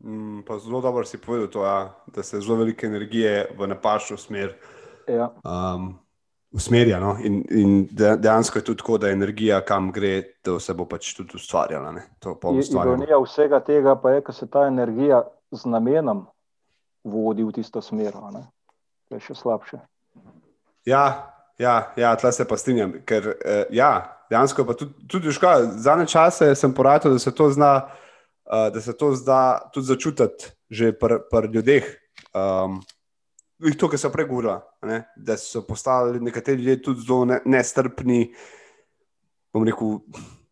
Mm, 0.00 0.40
pa 0.48 0.56
zelo 0.58 0.80
dobro 0.80 1.04
si 1.04 1.20
povedal, 1.20 1.50
to, 1.52 1.64
ja, 1.68 1.92
da 2.08 2.24
se 2.24 2.40
zelo 2.40 2.56
velike 2.64 2.88
energije 2.88 3.50
v 3.52 3.68
napačno 3.68 4.16
smer. 4.16 4.56
Ja. 5.04 5.28
Um, 5.44 5.92
usmerja. 6.52 7.00
No? 7.00 7.16
In, 7.22 7.44
in 7.50 7.88
dejansko 7.92 8.58
je 8.58 8.64
tudi 8.64 8.78
tako, 8.78 8.98
da 8.98 9.10
energija, 9.10 9.60
kam 9.64 9.90
gre, 9.92 10.22
da 10.44 10.58
se 10.60 10.74
bo 10.74 10.86
pač 10.88 11.12
tudi 11.16 11.38
ustvarjala. 11.38 11.94
Ironija 12.24 13.18
vsega 13.24 13.60
tega 13.66 13.96
pa 13.96 14.16
je, 14.16 14.22
da 14.26 14.32
se 14.32 14.50
ta 14.50 14.66
energija 14.66 15.22
z 15.50 15.70
namenom 15.70 16.26
vodi 17.04 17.44
v 17.44 17.52
tisto 17.52 17.82
smer. 17.82 18.12
To 19.08 19.16
je 19.18 19.22
še 19.24 19.34
slabše. 19.34 19.80
Ja, 20.88 21.04
ja, 21.58 21.92
ja 21.96 22.14
tle 22.16 22.32
se 22.32 22.46
pa 22.48 22.58
strinjam. 22.58 23.00
Ker 23.06 23.34
eh, 23.36 23.64
ja, 23.74 23.92
dejansko 24.30 24.66
pa 24.66 24.78
tudi, 24.78 24.94
tudi 25.10 25.34
škoda. 25.34 25.74
Zadnje 25.78 26.06
čase 26.10 26.54
sem 26.54 26.74
poratil, 26.74 27.14
da 27.16 27.22
se 27.22 27.34
to 27.34 27.50
zna. 27.50 27.74
Uh, 28.50 28.66
da 28.74 28.80
se 28.82 28.90
to 28.98 29.12
zda 29.14 29.70
tudi 29.70 29.86
začutiti 29.86 30.48
že 30.70 30.90
pri 30.94 31.18
pr 31.30 31.46
ljudeh. 31.50 31.86
Um, 32.34 32.80
to, 33.78 33.88
kar 33.88 33.98
so 33.98 34.10
pregovorili, 34.12 35.02
da 35.16 35.36
so 35.36 35.62
postali 35.66 36.20
nekateri 36.20 36.62
ljudje 36.62 36.82
tudi 36.82 37.00
zelo 37.06 37.24
ne, 37.24 37.40
nestrpni, 37.44 38.32
bom 39.52 39.64
rekel, 39.66 39.98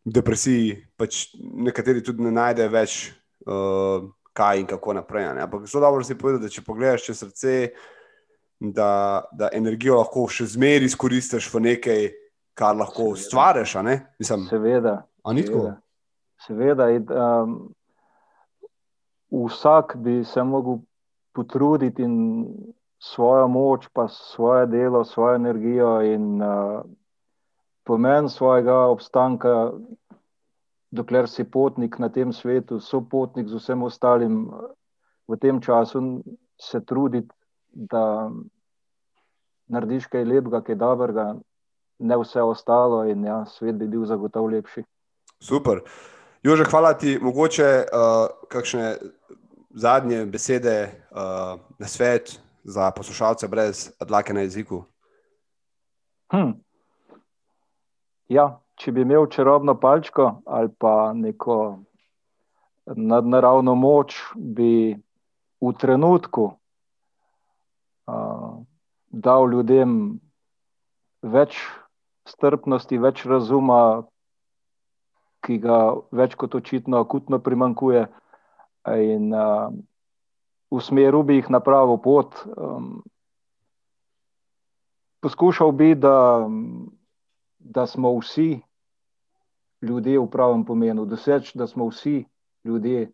depresiji, 0.05 0.77
pač 0.97 1.27
nekateri 1.39 2.03
tudi 2.05 2.25
ne 2.25 2.33
najdejo 2.33 2.73
več, 2.73 2.99
uh, 3.47 4.09
kaj 4.39 4.61
in 4.61 4.69
kako 4.71 4.95
naprej. 5.01 5.33
Ne? 5.35 5.43
Ampak 5.43 5.67
zelo 5.67 5.87
dobro 5.87 6.05
si 6.05 6.19
povedal, 6.19 6.43
da 6.43 6.53
če 6.53 6.65
pogledaš 6.67 7.09
čez 7.09 7.23
srce, 7.25 7.57
da, 8.61 9.25
da 9.33 9.51
energijo 9.55 9.99
lahko 9.99 10.27
še 10.31 10.47
zmeraj 10.55 10.93
izkoristiš 10.93 11.51
v 11.53 11.65
nekaj, 11.73 12.09
kar 12.59 12.77
lahko 12.79 13.13
ustvariš. 13.15 13.77
Seveda. 14.23 14.49
Seveda. 14.49 15.75
seveda 16.47 16.89
in, 16.95 17.07
um, 17.11 17.59
vsak 19.47 19.97
bi 20.03 20.21
se 20.25 20.43
lahko 20.43 20.81
potrudil 21.35 22.03
in 22.03 22.15
svojo 22.99 23.49
moč, 23.49 23.88
pa 23.92 24.09
svoje 24.09 24.66
delo, 24.66 25.05
svojo 25.05 25.34
energijo 25.34 26.01
in 26.03 26.42
uh, 26.42 26.82
pomen 27.84 28.28
svojega 28.28 28.74
obstanka, 28.86 29.72
dokler 30.90 31.28
si 31.28 31.44
potnik 31.44 31.99
na 31.99 32.09
tem 32.09 32.32
svetu, 32.32 32.80
so 32.80 33.01
potnik 33.01 33.49
z 33.49 33.61
vsem 33.61 33.82
ostalim, 33.82 34.51
v 35.28 35.36
tem 35.36 35.61
času 35.61 36.22
se 36.61 36.80
truditi, 36.84 37.28
da 37.72 38.30
narediš 39.68 40.09
kaj 40.09 40.24
lepega, 40.24 40.62
kaj 40.64 40.74
dobrega, 40.80 41.26
ne 41.99 42.16
vse 42.16 42.42
ostalo, 42.42 43.05
in 43.05 43.24
ja, 43.24 43.44
svet 43.46 43.76
bi 43.76 43.86
bil 43.86 44.07
zagotovo 44.09 44.49
lepši. 44.49 44.82
Super. 45.40 45.84
Jože, 46.42 46.64
hvala 46.70 46.94
ti. 46.94 47.18
Mogoče 47.22 47.68
uh, 47.84 48.26
kakšne 48.49 48.96
zadnje 49.74 50.24
besede 50.26 50.76
uh, 51.11 51.61
na 51.78 51.86
svet, 51.86 52.38
za 52.69 52.91
poslušalce 52.91 53.49
brez 53.49 53.91
dlake 54.07 54.35
na 54.35 54.41
jeziku? 54.41 54.85
Hm. 56.33 56.51
Ja, 58.29 58.61
če 58.77 58.93
bi 58.93 59.01
imel 59.07 59.27
čarobno 59.33 59.75
palčko 59.81 60.43
ali 60.45 60.69
pa 60.79 61.12
neko 61.16 61.79
nadnaravno 62.97 63.75
moč, 63.75 64.16
bi 64.37 64.97
v 65.61 65.73
trenutku 65.81 66.45
uh, 68.07 68.61
dal 69.09 69.49
ljudem 69.53 70.21
več 71.23 71.57
strpnosti, 72.29 73.01
več 73.01 73.25
razuma, 73.29 74.05
ki 75.45 75.59
ga 75.64 75.97
več 76.12 76.37
kot 76.37 76.55
očitno 76.55 77.01
akutno 77.01 77.41
primankuje. 77.41 78.07
In, 78.89 79.33
uh, 79.33 79.73
usmeril 80.71 81.23
bi 81.23 81.39
jih 81.39 81.51
na 81.51 81.61
pravo 81.61 81.97
pot. 81.97 82.35
Um, 82.57 83.03
poskušal 85.21 85.73
bi, 85.73 85.95
da, 85.95 86.49
da 87.59 87.87
smo 87.87 88.12
vsi 88.19 88.61
ljudje 89.83 90.19
v 90.19 90.27
pravem 90.31 90.64
pomenu, 90.64 91.07
doseč, 91.07 91.55
da 91.55 91.66
smo 91.66 91.89
vsi 91.89 92.25
ljudje, 92.64 93.11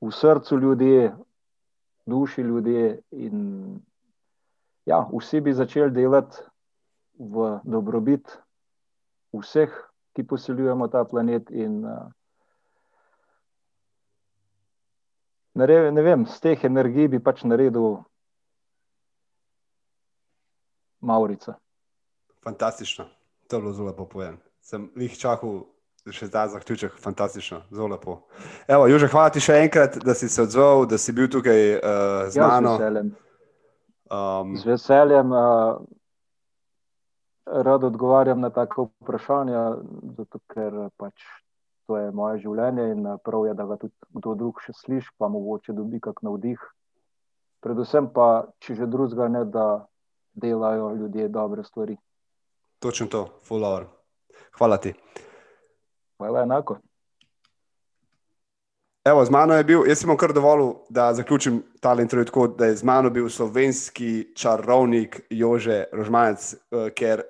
v 0.00 0.10
srcu 0.12 0.58
ljudje, 0.58 1.14
duši 2.06 2.42
ljudje. 2.42 3.00
In, 3.10 3.78
ja, 4.86 5.06
vsi 5.12 5.40
bi 5.40 5.52
začeli 5.52 5.90
delati 5.90 6.42
v 7.18 7.58
dobrobit 7.64 8.38
vseh, 9.32 9.72
ki 10.16 10.24
poseljujemo 10.24 10.88
ta 10.88 11.04
planet. 11.04 11.50
In, 11.50 11.84
uh, 11.84 12.08
ne, 15.66 15.90
ne 15.92 16.02
vem, 16.02 16.26
z 16.26 16.40
teh 16.40 16.64
energij 16.64 17.08
bi 17.08 17.20
pač 17.22 17.42
naredil 17.44 17.98
Maurica. 21.00 21.56
Fantastično, 22.44 23.06
to 23.48 23.56
je 23.56 23.62
bilo 23.62 23.72
zelo 23.72 23.88
lepo 23.88 24.04
povedano. 24.04 24.38
Sem 24.60 24.90
jih 24.96 25.14
čakal, 25.18 25.62
še 26.10 26.28
zdaj 26.28 26.48
zaključek, 26.54 26.98
fantastično, 27.02 27.62
zelo 27.70 27.88
lepo. 27.94 28.18
Evo, 28.68 28.86
Jože, 28.88 29.08
hvala 29.12 29.32
ti 29.34 29.40
še 29.40 29.60
enkrat, 29.64 29.98
da 30.04 30.14
si 30.14 30.28
se 30.28 30.42
odzval, 30.42 30.86
da 30.88 30.98
si 30.98 31.12
bil 31.12 31.30
tukaj 31.32 31.62
uh, 31.78 32.28
z 32.32 32.42
mano. 32.42 32.74
Ja, 32.74 32.76
z 32.76 32.82
veseljem. 32.82 33.14
Um, 34.08 34.56
z 34.56 34.64
veseljem 34.64 35.32
uh, 35.32 35.80
rad 37.66 37.84
odgovarjam 37.84 38.40
na 38.40 38.50
tako 38.50 38.88
vprašanje, 39.00 39.64
zato 40.16 40.40
ker 40.52 40.88
pač 40.96 41.24
to 41.88 41.96
je 41.96 42.10
moje 42.12 42.42
življenje 42.44 42.90
in 42.92 43.06
eh, 43.06 43.20
prav 43.24 43.46
je, 43.48 43.54
da 43.56 43.64
ga 43.66 43.78
tudi 43.80 43.94
kdo 44.20 44.34
drug 44.36 44.60
še 44.64 44.74
sliši, 44.76 45.14
pa 45.16 45.30
mogoče 45.32 45.72
dobi 45.72 46.00
kak 46.04 46.20
navdih. 46.26 46.60
Predvsem 47.64 48.10
pa, 48.14 48.48
če 48.62 48.76
že 48.78 48.90
drugega 48.90 49.30
ne, 49.32 49.46
da 49.48 49.86
delajo 50.38 50.92
ljudje 51.00 51.30
dobre 51.32 51.64
stvari. 51.64 51.96
Točno 52.78 53.08
to, 53.10 53.24
full 53.48 53.64
hour. 53.64 53.88
Hvala 54.60 54.76
ti. 54.78 54.92
Hvala 56.20 56.44
enako. 56.44 56.76
Evo, 59.08 59.24
z 59.24 59.32
mano 59.32 59.56
je 59.56 59.64
bil, 59.64 59.86
jaz 59.88 60.02
sem 60.02 60.12
kar 60.20 60.34
dovolil, 60.36 60.74
da 60.92 61.08
zaključim 61.16 61.62
ta 61.80 61.94
intervju 61.96 62.28
tako, 62.28 62.46
da 62.52 62.68
je 62.68 62.76
z 62.76 62.84
mano 62.84 63.10
bil 63.10 63.30
slovenski 63.32 64.34
čarovnik 64.36 65.22
Jože 65.30 65.86
Rožmanec, 65.92 66.52
eh, 66.52 66.90
ker 66.92 67.24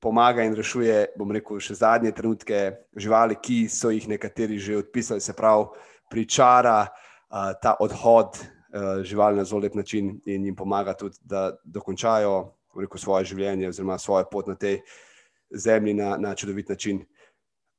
pomaga 0.00 0.42
in 0.42 0.54
rešuje, 0.56 1.12
bom 1.18 1.32
rekel, 1.32 1.60
še 1.60 1.76
zadnje 1.82 2.12
trenutke 2.16 2.60
živali, 2.96 3.36
ki 3.42 3.66
so 3.68 3.92
jih 3.92 4.08
nekateri 4.08 4.58
že 4.58 4.80
odpisali, 4.80 5.20
se 5.20 5.36
pravi, 5.36 5.68
pričara 6.10 6.86
uh, 6.86 7.52
ta 7.62 7.76
odhod 7.80 8.40
uh, 8.40 9.04
živali 9.06 9.36
na 9.36 9.44
zelo 9.44 9.60
lep 9.60 9.74
način 9.74 10.16
in 10.26 10.46
jim 10.46 10.56
pomaga 10.56 10.94
tudi, 10.94 11.16
da 11.20 11.52
dokončajo 11.64 12.56
rekel, 12.80 12.98
svoje 12.98 13.30
življenje 13.34 13.68
oziroma 13.68 13.98
svojo 13.98 14.26
pot 14.30 14.48
na 14.48 14.54
tej 14.54 14.80
zemlji 15.50 15.94
na, 15.94 16.16
na 16.16 16.34
čudovit 16.34 16.68
način. 16.68 17.04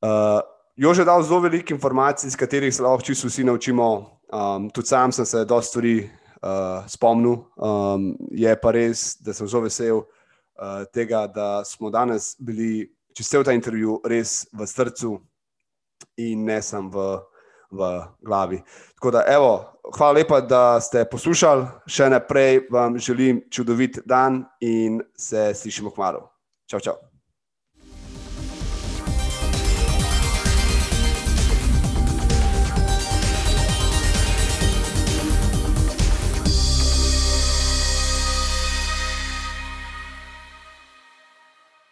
Uh, 0.02 0.42
Jože 0.76 1.02
je 1.02 1.06
dal 1.06 1.24
zelo 1.24 1.40
veliko 1.44 1.74
informacij, 1.74 2.28
iz 2.28 2.36
katerih 2.36 2.74
se 2.74 2.84
lahko 2.84 3.04
čisto 3.04 3.28
vsi 3.28 3.44
naučimo. 3.44 3.88
Um, 4.32 4.70
tudi 4.70 4.88
sam 4.88 5.12
sem 5.12 5.26
se 5.26 5.46
dosta 5.46 5.70
stvari 5.70 6.10
uh, 6.42 6.88
spomnil. 6.88 7.44
Um, 7.56 8.16
je 8.32 8.56
pa 8.56 8.72
res, 8.72 9.18
da 9.20 9.34
sem 9.34 9.48
zelo 9.48 9.68
vesel, 9.68 10.02
uh, 10.62 10.86
tega, 10.94 11.26
da 11.28 11.66
smo 11.66 11.90
danes 11.90 12.36
bili, 12.40 12.86
če 13.18 13.26
ste 13.26 13.42
v 13.42 13.48
ta 13.50 13.58
intervju, 13.58 14.00
res 14.06 14.46
v 14.54 14.68
srcu 14.70 15.18
in 16.22 16.46
ne 16.46 16.62
samo 16.62 16.90
v, 16.94 17.20
v 17.74 17.92
glavi. 18.22 18.62
Tako 18.96 19.12
da, 19.18 19.26
evo, 19.28 19.54
hvala 19.98 20.22
lepa, 20.22 20.42
da 20.42 20.80
ste 20.82 21.06
poslušali. 21.10 21.68
Še 21.90 22.12
naprej 22.14 22.66
vam 22.72 22.98
želim 23.02 23.44
čudovit 23.50 24.04
dan 24.06 24.46
in 24.62 25.02
se 25.18 25.52
slišimo 25.58 25.92
k 25.92 26.06
malu. 26.06 26.28
Čau, 26.70 26.80
čau. 26.80 27.11